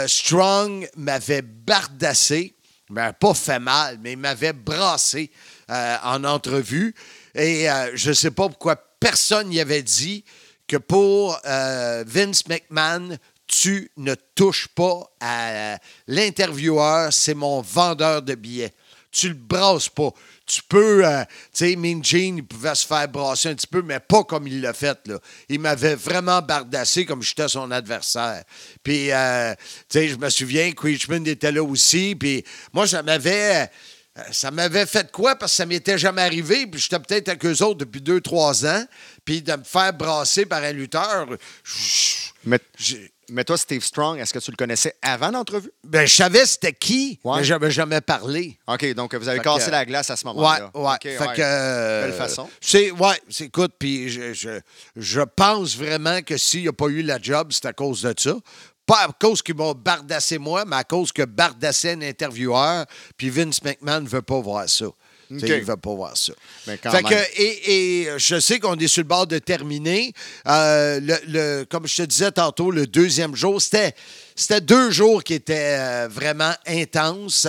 Strong 0.07 0.89
m'avait 0.97 1.43
bardassé. 1.43 2.55
M'avait 2.91 3.12
pas 3.12 3.35
fait 3.35 3.61
mal, 3.61 3.99
mais 4.03 4.12
il 4.12 4.18
m'avait 4.18 4.53
brassé 4.53 5.31
en 5.68 6.24
entrevue. 6.24 6.95
Et 7.37 7.66
je 7.95 8.09
ne 8.09 8.14
sais 8.14 8.33
pas 8.33 8.49
pourquoi 8.49 8.76
personne 9.01 9.49
n'y 9.49 9.61
avait 9.61 9.83
dit 9.83 10.24
que 10.71 10.77
pour 10.77 11.37
euh, 11.47 12.05
Vince 12.07 12.47
McMahon, 12.47 13.18
tu 13.49 13.91
ne 13.97 14.14
touches 14.37 14.68
pas 14.68 15.03
à 15.18 15.77
l'intervieweur, 16.07 17.12
c'est 17.12 17.35
mon 17.35 17.61
vendeur 17.61 18.23
de 18.23 18.37
billets. 18.37 18.73
Tu 19.11 19.31
le 19.31 19.35
brasses 19.35 19.89
pas. 19.89 20.11
Tu 20.47 20.62
peux, 20.62 21.05
euh, 21.05 21.25
tu 21.53 21.73
sais, 21.73 21.75
Mean 21.75 22.03
il 22.05 22.47
pouvait 22.47 22.77
se 22.77 22.87
faire 22.87 23.09
brasser 23.09 23.49
un 23.49 23.57
petit 23.57 23.66
peu, 23.66 23.83
mais 23.83 23.99
pas 23.99 24.23
comme 24.23 24.47
il 24.47 24.61
l'a 24.61 24.73
fait. 24.73 24.97
Là. 25.09 25.18
Il 25.49 25.59
m'avait 25.59 25.97
vraiment 25.97 26.41
bardassé 26.41 27.05
comme 27.05 27.21
j'étais 27.21 27.49
son 27.49 27.73
adversaire. 27.73 28.45
Puis, 28.85 29.11
euh, 29.11 29.53
tu 29.89 29.99
sais, 29.99 30.09
je 30.09 30.16
me 30.16 30.31
souviens, 30.31 30.71
Creechman 30.71 31.27
était 31.27 31.51
là 31.51 31.64
aussi. 31.64 32.14
Puis, 32.14 32.45
moi, 32.73 32.87
ça 32.87 33.03
m'avait. 33.03 33.68
Euh, 34.21 34.33
Ça 34.33 34.51
m'avait 34.51 34.87
fait 34.87 35.11
quoi? 35.11 35.37
Parce 35.37 35.53
que 35.53 35.57
ça 35.57 35.66
m'était 35.66 35.99
jamais 35.99 36.23
arrivé. 36.23 36.66
Puis 36.66 36.81
j'étais 36.81 36.99
peut-être 36.99 37.29
avec 37.29 37.45
eux 37.47 37.62
autres 37.62 37.79
depuis 37.79 38.01
deux, 38.01 38.21
trois 38.21 38.64
ans. 38.66 38.85
Puis 39.25 39.43
de 39.43 39.53
me 39.55 39.64
faire 39.64 39.93
brasser 39.93 40.47
par 40.47 40.62
un 40.62 40.73
lutteur, 40.73 41.27
Mais, 43.33 43.45
toi, 43.45 43.57
Steve 43.57 43.85
Strong, 43.85 44.18
est-ce 44.18 44.33
que 44.35 44.39
tu 44.41 44.51
le 44.51 44.57
connaissais 44.57 44.95
avant 45.03 45.31
l'entrevue? 45.31 45.71
ben, 45.85 46.05
je 46.07 46.12
savais 46.14 46.45
c'était 46.47 46.73
qui, 46.73 47.21
Ouais. 47.23 47.39
mais 47.39 47.45
j'avais 47.45 47.71
jamais 47.71 48.01
parlé. 48.01 48.59
OK, 48.66 48.93
donc 48.95 49.14
vous 49.14 49.29
avez 49.29 49.39
Fait 49.39 49.45
cassé 49.45 49.66
que- 49.66 49.71
la 49.71 49.85
glace 49.85 50.11
à 50.11 50.16
ce 50.16 50.25
moment-là. 50.27 50.71
ouais. 50.75 50.97
Fait 51.03 51.18
ouais. 51.21 51.35
que. 51.37 51.41
euh, 51.43 52.07
Belle 52.09 52.16
façon. 52.18 52.49
C'est, 52.61 52.91
ouais, 52.91 53.21
c'est, 53.29 53.45
écoute, 53.45 53.73
puis 53.79 54.09
je, 54.09 54.33
je, 54.33 54.61
je 54.97 55.21
pense 55.21 55.77
vraiment 55.77 56.23
que 56.23 56.37
s'il 56.37 56.64
n'a 56.64 56.73
pas 56.73 56.87
eu 56.89 57.03
la 57.03 57.21
job, 57.21 57.49
c'est 57.53 57.66
à 57.66 57.73
cause 57.73 58.03
de 58.03 58.14
ça. 58.18 58.35
Pas 58.91 59.05
à 59.07 59.12
cause 59.12 59.41
qu'ils 59.43 59.55
m'ont 59.55 59.72
bardassé 59.74 60.38
moi, 60.38 60.64
mais 60.66 60.76
à 60.76 60.84
cause 60.84 61.12
que 61.12 61.22
bardassait 61.22 61.93
un 61.93 62.03
intervieweur, 62.03 62.86
puis 63.16 63.30
Vince 63.30 63.62
McMahon 63.62 64.01
ne 64.01 64.09
veut 64.09 64.22
pas 64.22 64.41
voir 64.41 64.68
ça. 64.68 64.86
Il 65.32 65.36
ne 65.36 65.61
veut 65.61 65.76
pas 65.76 65.95
voir 65.95 66.16
ça. 66.16 66.32
Mais 66.66 66.76
quand 66.76 66.91
Fait 66.91 67.03
même. 67.03 67.12
que, 67.12 67.41
et, 67.41 68.01
et 68.03 68.18
je 68.18 68.41
sais 68.41 68.59
qu'on 68.59 68.74
est 68.76 68.88
sur 68.88 69.03
le 69.03 69.07
bord 69.09 69.28
de 69.28 69.38
terminer. 69.38 70.12
Euh, 70.49 70.99
le, 71.01 71.14
le- 71.28 71.64
comme 71.66 71.86
je 71.86 71.95
te 71.99 72.03
disais 72.03 72.32
tantôt, 72.32 72.72
le 72.72 72.84
deuxième 72.88 73.36
jour, 73.36 73.62
c'était, 73.62 73.95
c'était 74.34 74.61
deux 74.61 74.91
jours 74.91 75.22
qui 75.22 75.34
étaient 75.34 75.76
euh, 75.78 76.09
vraiment 76.11 76.53
intenses. 76.66 77.47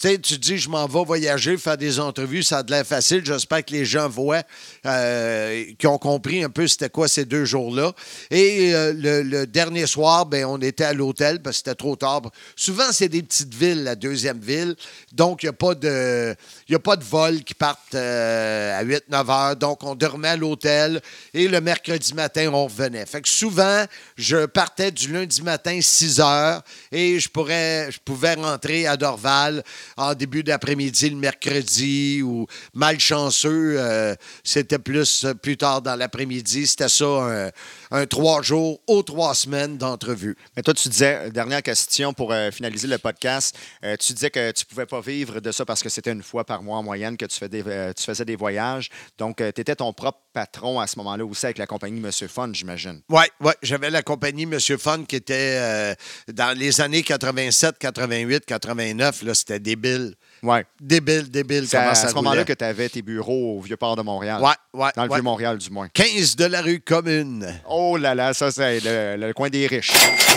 Tu 0.00 0.08
sais, 0.08 0.18
tu 0.18 0.38
dis, 0.38 0.56
je 0.56 0.70
m'en 0.70 0.86
vais 0.86 1.04
voyager, 1.04 1.58
faire 1.58 1.76
des 1.76 2.00
entrevues, 2.00 2.42
ça 2.42 2.58
a 2.58 2.62
de 2.62 2.70
l'air 2.70 2.86
facile. 2.86 3.22
J'espère 3.22 3.62
que 3.62 3.72
les 3.72 3.84
gens 3.84 4.08
voient, 4.08 4.42
euh, 4.86 5.62
qui 5.78 5.86
ont 5.86 5.98
compris 5.98 6.42
un 6.42 6.48
peu 6.48 6.66
c'était 6.66 6.88
quoi 6.88 7.06
ces 7.06 7.26
deux 7.26 7.44
jours-là. 7.44 7.92
Et 8.30 8.74
euh, 8.74 8.94
le, 8.96 9.46
dernier 9.46 9.86
soir, 9.86 10.24
ben, 10.24 10.46
on 10.46 10.58
était 10.62 10.84
à 10.84 10.94
l'hôtel 10.94 11.42
parce 11.42 11.56
que 11.56 11.64
c'était 11.66 11.74
trop 11.74 11.96
tard. 11.96 12.22
Souvent, 12.56 12.92
c'est 12.92 13.10
des 13.10 13.22
petites 13.22 13.52
villes, 13.52 13.84
la 13.84 13.94
deuxième 13.94 14.38
ville. 14.38 14.74
Donc, 15.12 15.42
il 15.42 15.46
n'y 15.46 15.50
a 15.50 15.52
pas 15.52 15.74
de. 15.74 16.34
Y 16.66 16.74
a 16.76 16.78
pas 16.78 16.96
de 16.96 17.04
vol 17.04 17.44
qui 17.44 17.52
partent 17.52 17.94
euh, 17.94 18.80
à 18.80 18.82
8-9 18.82 19.30
heures. 19.30 19.56
Donc, 19.56 19.84
on 19.84 19.94
dormait 19.94 20.28
à 20.28 20.36
l'hôtel 20.36 21.02
et 21.34 21.46
le 21.46 21.60
mercredi 21.60 22.14
matin, 22.14 22.48
on 22.54 22.64
revenait. 22.64 23.04
Fait 23.04 23.20
que 23.20 23.28
souvent, 23.28 23.84
je 24.16 24.46
partais 24.46 24.92
du 24.92 25.12
lundi 25.12 25.42
matin 25.42 25.78
6 25.78 26.20
heures 26.20 26.62
et 26.90 27.20
je, 27.20 27.28
pourrais, 27.28 27.92
je 27.92 27.98
pouvais 28.02 28.32
rentrer 28.32 28.86
à 28.86 28.96
Dorval 28.96 29.62
en 29.96 30.14
début 30.14 30.42
d'après-midi 30.42 31.10
le 31.10 31.16
mercredi 31.16 32.22
ou 32.22 32.46
malchanceux, 32.74 33.76
euh, 33.78 34.14
c'était 34.44 34.78
plus, 34.78 35.24
euh, 35.24 35.34
plus 35.34 35.56
tard 35.56 35.82
dans 35.82 35.96
l'après-midi. 35.96 36.66
C'était 36.66 36.88
ça, 36.88 37.04
un, 37.04 37.50
un 37.90 38.06
trois 38.06 38.42
jours 38.42 38.80
aux 38.86 39.02
trois 39.02 39.34
semaines 39.34 39.78
d'entrevue. 39.78 40.36
Mais 40.56 40.62
toi, 40.62 40.74
tu 40.74 40.88
disais, 40.88 41.16
euh, 41.16 41.30
dernière 41.30 41.62
question 41.62 42.12
pour 42.12 42.32
euh, 42.32 42.50
finaliser 42.50 42.88
le 42.88 42.98
podcast, 42.98 43.56
euh, 43.84 43.96
tu 43.96 44.12
disais 44.12 44.30
que 44.30 44.50
tu 44.52 44.64
ne 44.64 44.68
pouvais 44.68 44.86
pas 44.86 45.00
vivre 45.00 45.40
de 45.40 45.52
ça 45.52 45.64
parce 45.64 45.82
que 45.82 45.88
c'était 45.88 46.12
une 46.12 46.22
fois 46.22 46.44
par 46.44 46.62
mois 46.62 46.78
en 46.78 46.82
moyenne 46.82 47.16
que 47.16 47.26
tu, 47.26 47.38
fais 47.38 47.48
des, 47.48 47.62
tu 47.62 48.04
faisais 48.04 48.24
des 48.24 48.36
voyages. 48.36 48.90
Donc, 49.18 49.38
tu 49.38 49.60
étais 49.60 49.74
ton 49.74 49.92
propre 49.92 50.20
patron 50.32 50.78
à 50.80 50.86
ce 50.86 50.98
moment-là 50.98 51.24
aussi 51.24 51.46
avec 51.46 51.58
la 51.58 51.66
compagnie 51.66 52.00
Monsieur 52.00 52.28
Fun, 52.28 52.50
j'imagine. 52.52 53.00
Oui, 53.08 53.24
ouais, 53.40 53.54
j'avais 53.62 53.90
la 53.90 54.02
compagnie 54.02 54.46
Monsieur 54.46 54.76
Fun 54.76 55.04
qui 55.04 55.16
était 55.16 55.94
dans 56.32 56.56
les 56.56 56.80
années 56.80 57.02
87, 57.02 57.78
88, 57.78 58.46
89. 58.46 59.22
Là, 59.22 59.34
c'était 59.34 59.58
débile. 59.80 60.14
Ouais. 60.42 60.64
Débile, 60.80 61.30
débile. 61.30 61.66
C'est 61.68 61.76
à, 61.76 61.90
à 61.90 61.94
ce 61.94 62.14
moment-là 62.14 62.44
que 62.44 62.52
tu 62.52 62.64
avais 62.64 62.88
tes 62.88 63.02
bureaux 63.02 63.58
au 63.58 63.60
Vieux-Port 63.60 63.96
de 63.96 64.02
Montréal. 64.02 64.40
Ouais, 64.40 64.48
ouais, 64.72 64.90
Dans 64.96 65.04
le 65.04 65.10
ouais. 65.10 65.16
Vieux-Montréal, 65.16 65.58
du 65.58 65.70
moins. 65.70 65.88
15 65.92 66.36
de 66.36 66.44
la 66.46 66.62
rue 66.62 66.80
commune. 66.80 67.46
Oh 67.68 67.96
là 67.98 68.14
là, 68.14 68.32
ça, 68.32 68.50
c'est 68.50 68.80
le, 68.80 69.16
le 69.26 69.32
coin 69.34 69.50
des 69.50 69.66
riches. 69.66 69.92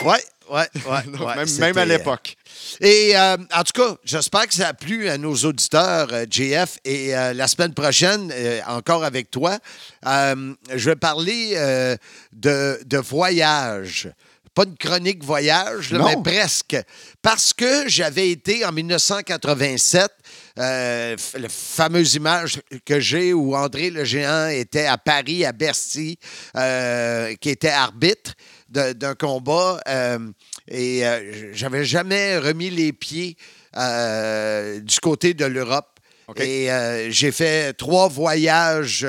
Oui, 0.06 0.18
oui. 0.52 0.62
Donc, 1.18 1.36
même, 1.36 1.48
même 1.60 1.78
à 1.78 1.86
l'époque. 1.86 2.36
Et 2.82 3.14
euh, 3.16 3.38
en 3.56 3.64
tout 3.64 3.82
cas, 3.82 3.96
j'espère 4.04 4.48
que 4.48 4.54
ça 4.54 4.70
a 4.70 4.74
plu 4.74 5.08
à 5.08 5.18
nos 5.18 5.36
auditeurs, 5.36 6.10
euh, 6.12 6.26
JF. 6.30 6.80
Et 6.84 7.16
euh, 7.16 7.34
la 7.34 7.48
semaine 7.48 7.74
prochaine, 7.74 8.30
euh, 8.34 8.60
encore 8.68 9.06
avec 9.06 9.32
toi, 9.32 9.58
euh, 10.06 10.54
je 10.74 10.90
vais 10.90 10.96
parler 10.98 11.54
euh, 11.56 11.96
de, 12.34 12.78
de 12.86 12.98
voyage. 12.98 14.10
Pas 14.56 14.66
une 14.66 14.78
chronique 14.78 15.24
voyage, 15.24 15.92
là, 15.92 16.00
mais 16.06 16.22
presque. 16.24 16.78
Parce 17.24 17.54
que 17.54 17.88
j'avais 17.90 18.30
été 18.30 18.64
en 18.66 18.72
1987, 18.72 20.12
euh, 20.60 21.16
f- 21.16 21.40
la 21.40 21.50
fameuse 21.50 22.14
image 22.16 22.62
que 22.86 23.00
j'ai 23.00 23.34
où 23.34 23.56
André 23.56 23.90
le 23.90 24.04
Géant 24.04 24.48
était 24.50 24.86
à 24.86 24.98
Paris, 25.00 25.44
à 25.44 25.52
Bercy, 25.54 26.20
euh, 26.56 27.34
qui 27.42 27.50
était 27.50 27.70
arbitre 27.70 28.34
d'un 28.70 29.16
combat. 29.16 29.82
euh, 29.88 30.20
et 30.68 31.06
euh, 31.06 31.52
j'avais 31.54 31.84
jamais 31.86 32.38
remis 32.38 32.70
les 32.70 32.94
pieds 32.94 33.36
du 33.76 35.00
côté 35.02 35.34
de 35.34 35.46
l'Europe. 35.46 36.00
Et 36.40 36.70
j'ai 37.12 37.32
fait 37.32 37.74
trois 37.74 38.08
voyages 38.08 39.06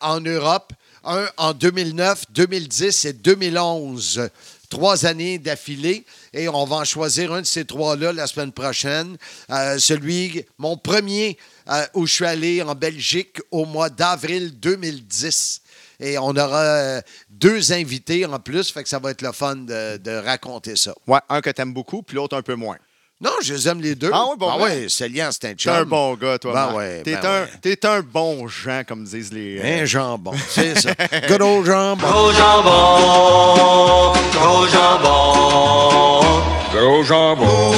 en 0.00 0.20
Europe. 0.20 0.72
Un 1.08 1.28
en 1.36 1.52
2009, 1.54 2.24
2010 2.30 3.04
et 3.04 3.12
2011. 3.12 4.28
Trois 4.68 5.06
années 5.06 5.38
d'affilée. 5.38 6.04
Et 6.32 6.48
on 6.48 6.64
va 6.64 6.76
en 6.76 6.84
choisir 6.84 7.32
un 7.32 7.40
de 7.40 7.46
ces 7.46 7.64
trois-là 7.64 8.12
la 8.12 8.26
semaine 8.26 8.52
prochaine. 8.52 9.16
Euh, 9.50 9.78
celui, 9.78 10.44
mon 10.58 10.76
premier, 10.76 11.38
euh, 11.68 11.84
où 11.94 12.06
je 12.06 12.12
suis 12.12 12.26
allé 12.26 12.62
en 12.62 12.74
Belgique 12.74 13.38
au 13.50 13.64
mois 13.64 13.90
d'avril 13.90 14.58
2010. 14.58 15.62
Et 16.00 16.18
on 16.18 16.30
aura 16.36 16.62
euh, 16.62 17.00
deux 17.30 17.72
invités 17.72 18.26
en 18.26 18.38
plus, 18.38 18.70
fait 18.70 18.82
que 18.82 18.88
ça 18.88 18.98
va 18.98 19.10
être 19.10 19.22
le 19.22 19.32
fun 19.32 19.56
de, 19.56 20.16
raconter 20.24 20.76
ça. 20.76 20.94
Ouais, 21.06 21.20
un 21.28 21.40
que 21.40 21.50
t'aimes 21.50 21.72
beaucoup, 21.72 22.02
puis 22.02 22.16
l'autre 22.16 22.36
un 22.36 22.42
peu 22.42 22.54
moins. 22.54 22.76
Non, 23.18 23.30
je 23.42 23.54
les 23.54 23.66
aime 23.68 23.80
les 23.80 23.94
deux. 23.94 24.10
Ah 24.12 24.24
oui, 24.28 24.36
bon, 24.38 24.48
Ah 24.52 24.58
ouais. 24.58 24.90
Célian, 24.90 25.30
c'est 25.32 25.46
un 25.46 25.48
T'es 25.50 25.54
chum. 25.56 25.72
un 25.72 25.84
bon 25.86 26.14
gars, 26.16 26.38
toi. 26.38 26.52
Ben 26.52 26.76
ouais, 26.76 27.02
T'es 27.02 27.14
ben 27.14 27.24
un, 27.24 27.42
ouais. 27.44 27.48
t'es 27.62 27.86
un 27.86 28.00
bon 28.02 28.46
Jean, 28.46 28.82
comme 28.86 29.04
disent 29.04 29.32
les. 29.32 29.58
euh, 29.58 29.82
Un 29.82 29.84
jambon, 29.86 30.32
c'est 30.50 30.78
ça. 30.78 30.90
Good 31.26 31.40
old 31.40 31.64
jambon. 31.64 32.06
Gros 32.06 32.32
jambon, 32.32 34.12
gros 34.32 34.66
jambon. 34.68 36.20
Gros 36.74 37.02
jambon. 37.04 37.72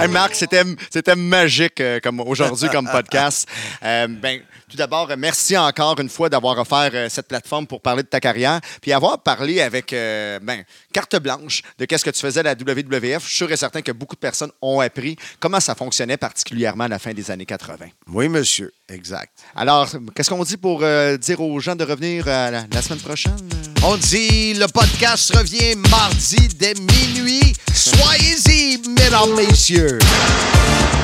Hey, 0.00 0.08
Marc, 0.08 0.34
c'était, 0.34 0.62
c'était 0.90 1.14
magique 1.14 1.80
euh, 1.80 2.00
comme 2.00 2.20
aujourd'hui 2.20 2.68
comme 2.68 2.88
podcast. 2.90 3.48
Euh, 3.84 4.06
ben, 4.06 4.40
tout 4.70 4.76
d'abord, 4.76 5.10
merci 5.18 5.56
encore 5.56 5.98
une 5.98 6.08
fois 6.08 6.28
d'avoir 6.28 6.56
offert 6.56 6.90
euh, 6.94 7.08
cette 7.08 7.26
plateforme 7.26 7.66
pour 7.66 7.80
parler 7.80 8.04
de 8.04 8.08
ta 8.08 8.20
carrière, 8.20 8.60
puis 8.80 8.92
avoir 8.92 9.20
parlé 9.20 9.60
avec 9.60 9.92
euh, 9.92 10.38
ben, 10.40 10.62
carte 10.92 11.16
blanche 11.16 11.62
de 11.78 11.84
qu'est-ce 11.84 12.04
que 12.04 12.10
tu 12.10 12.20
faisais 12.20 12.40
à 12.40 12.42
la 12.44 12.52
WWF. 12.52 13.24
Je 13.24 13.28
suis 13.28 13.36
sûr 13.38 13.50
et 13.50 13.56
certain 13.56 13.82
que 13.82 13.90
beaucoup 13.90 14.14
de 14.14 14.20
personnes 14.20 14.52
ont 14.60 14.78
appris 14.78 15.16
comment 15.40 15.58
ça 15.58 15.74
fonctionnait, 15.74 16.16
particulièrement 16.16 16.84
à 16.84 16.88
la 16.88 17.00
fin 17.00 17.12
des 17.12 17.28
années 17.30 17.46
80. 17.46 17.86
Oui, 18.12 18.28
monsieur. 18.28 18.72
Exact. 18.88 19.32
Alors, 19.56 19.88
qu'est-ce 20.14 20.30
qu'on 20.30 20.44
dit 20.44 20.56
pour 20.56 20.80
dire 21.18 21.40
aux 21.40 21.58
gens 21.58 21.74
de 21.74 21.84
revenir 21.84 22.26
la, 22.26 22.50
la 22.50 22.82
semaine 22.82 23.00
prochaine? 23.00 23.36
On 23.82 23.96
dit 23.96 24.54
le 24.54 24.66
podcast 24.68 25.34
revient 25.36 25.74
mardi 25.90 26.48
dès 26.56 26.74
minuit. 26.74 27.52
Soyez-y, 27.74 28.78
mesdames, 28.88 29.34
messieurs. 29.34 29.81
Cheers. 29.82 31.01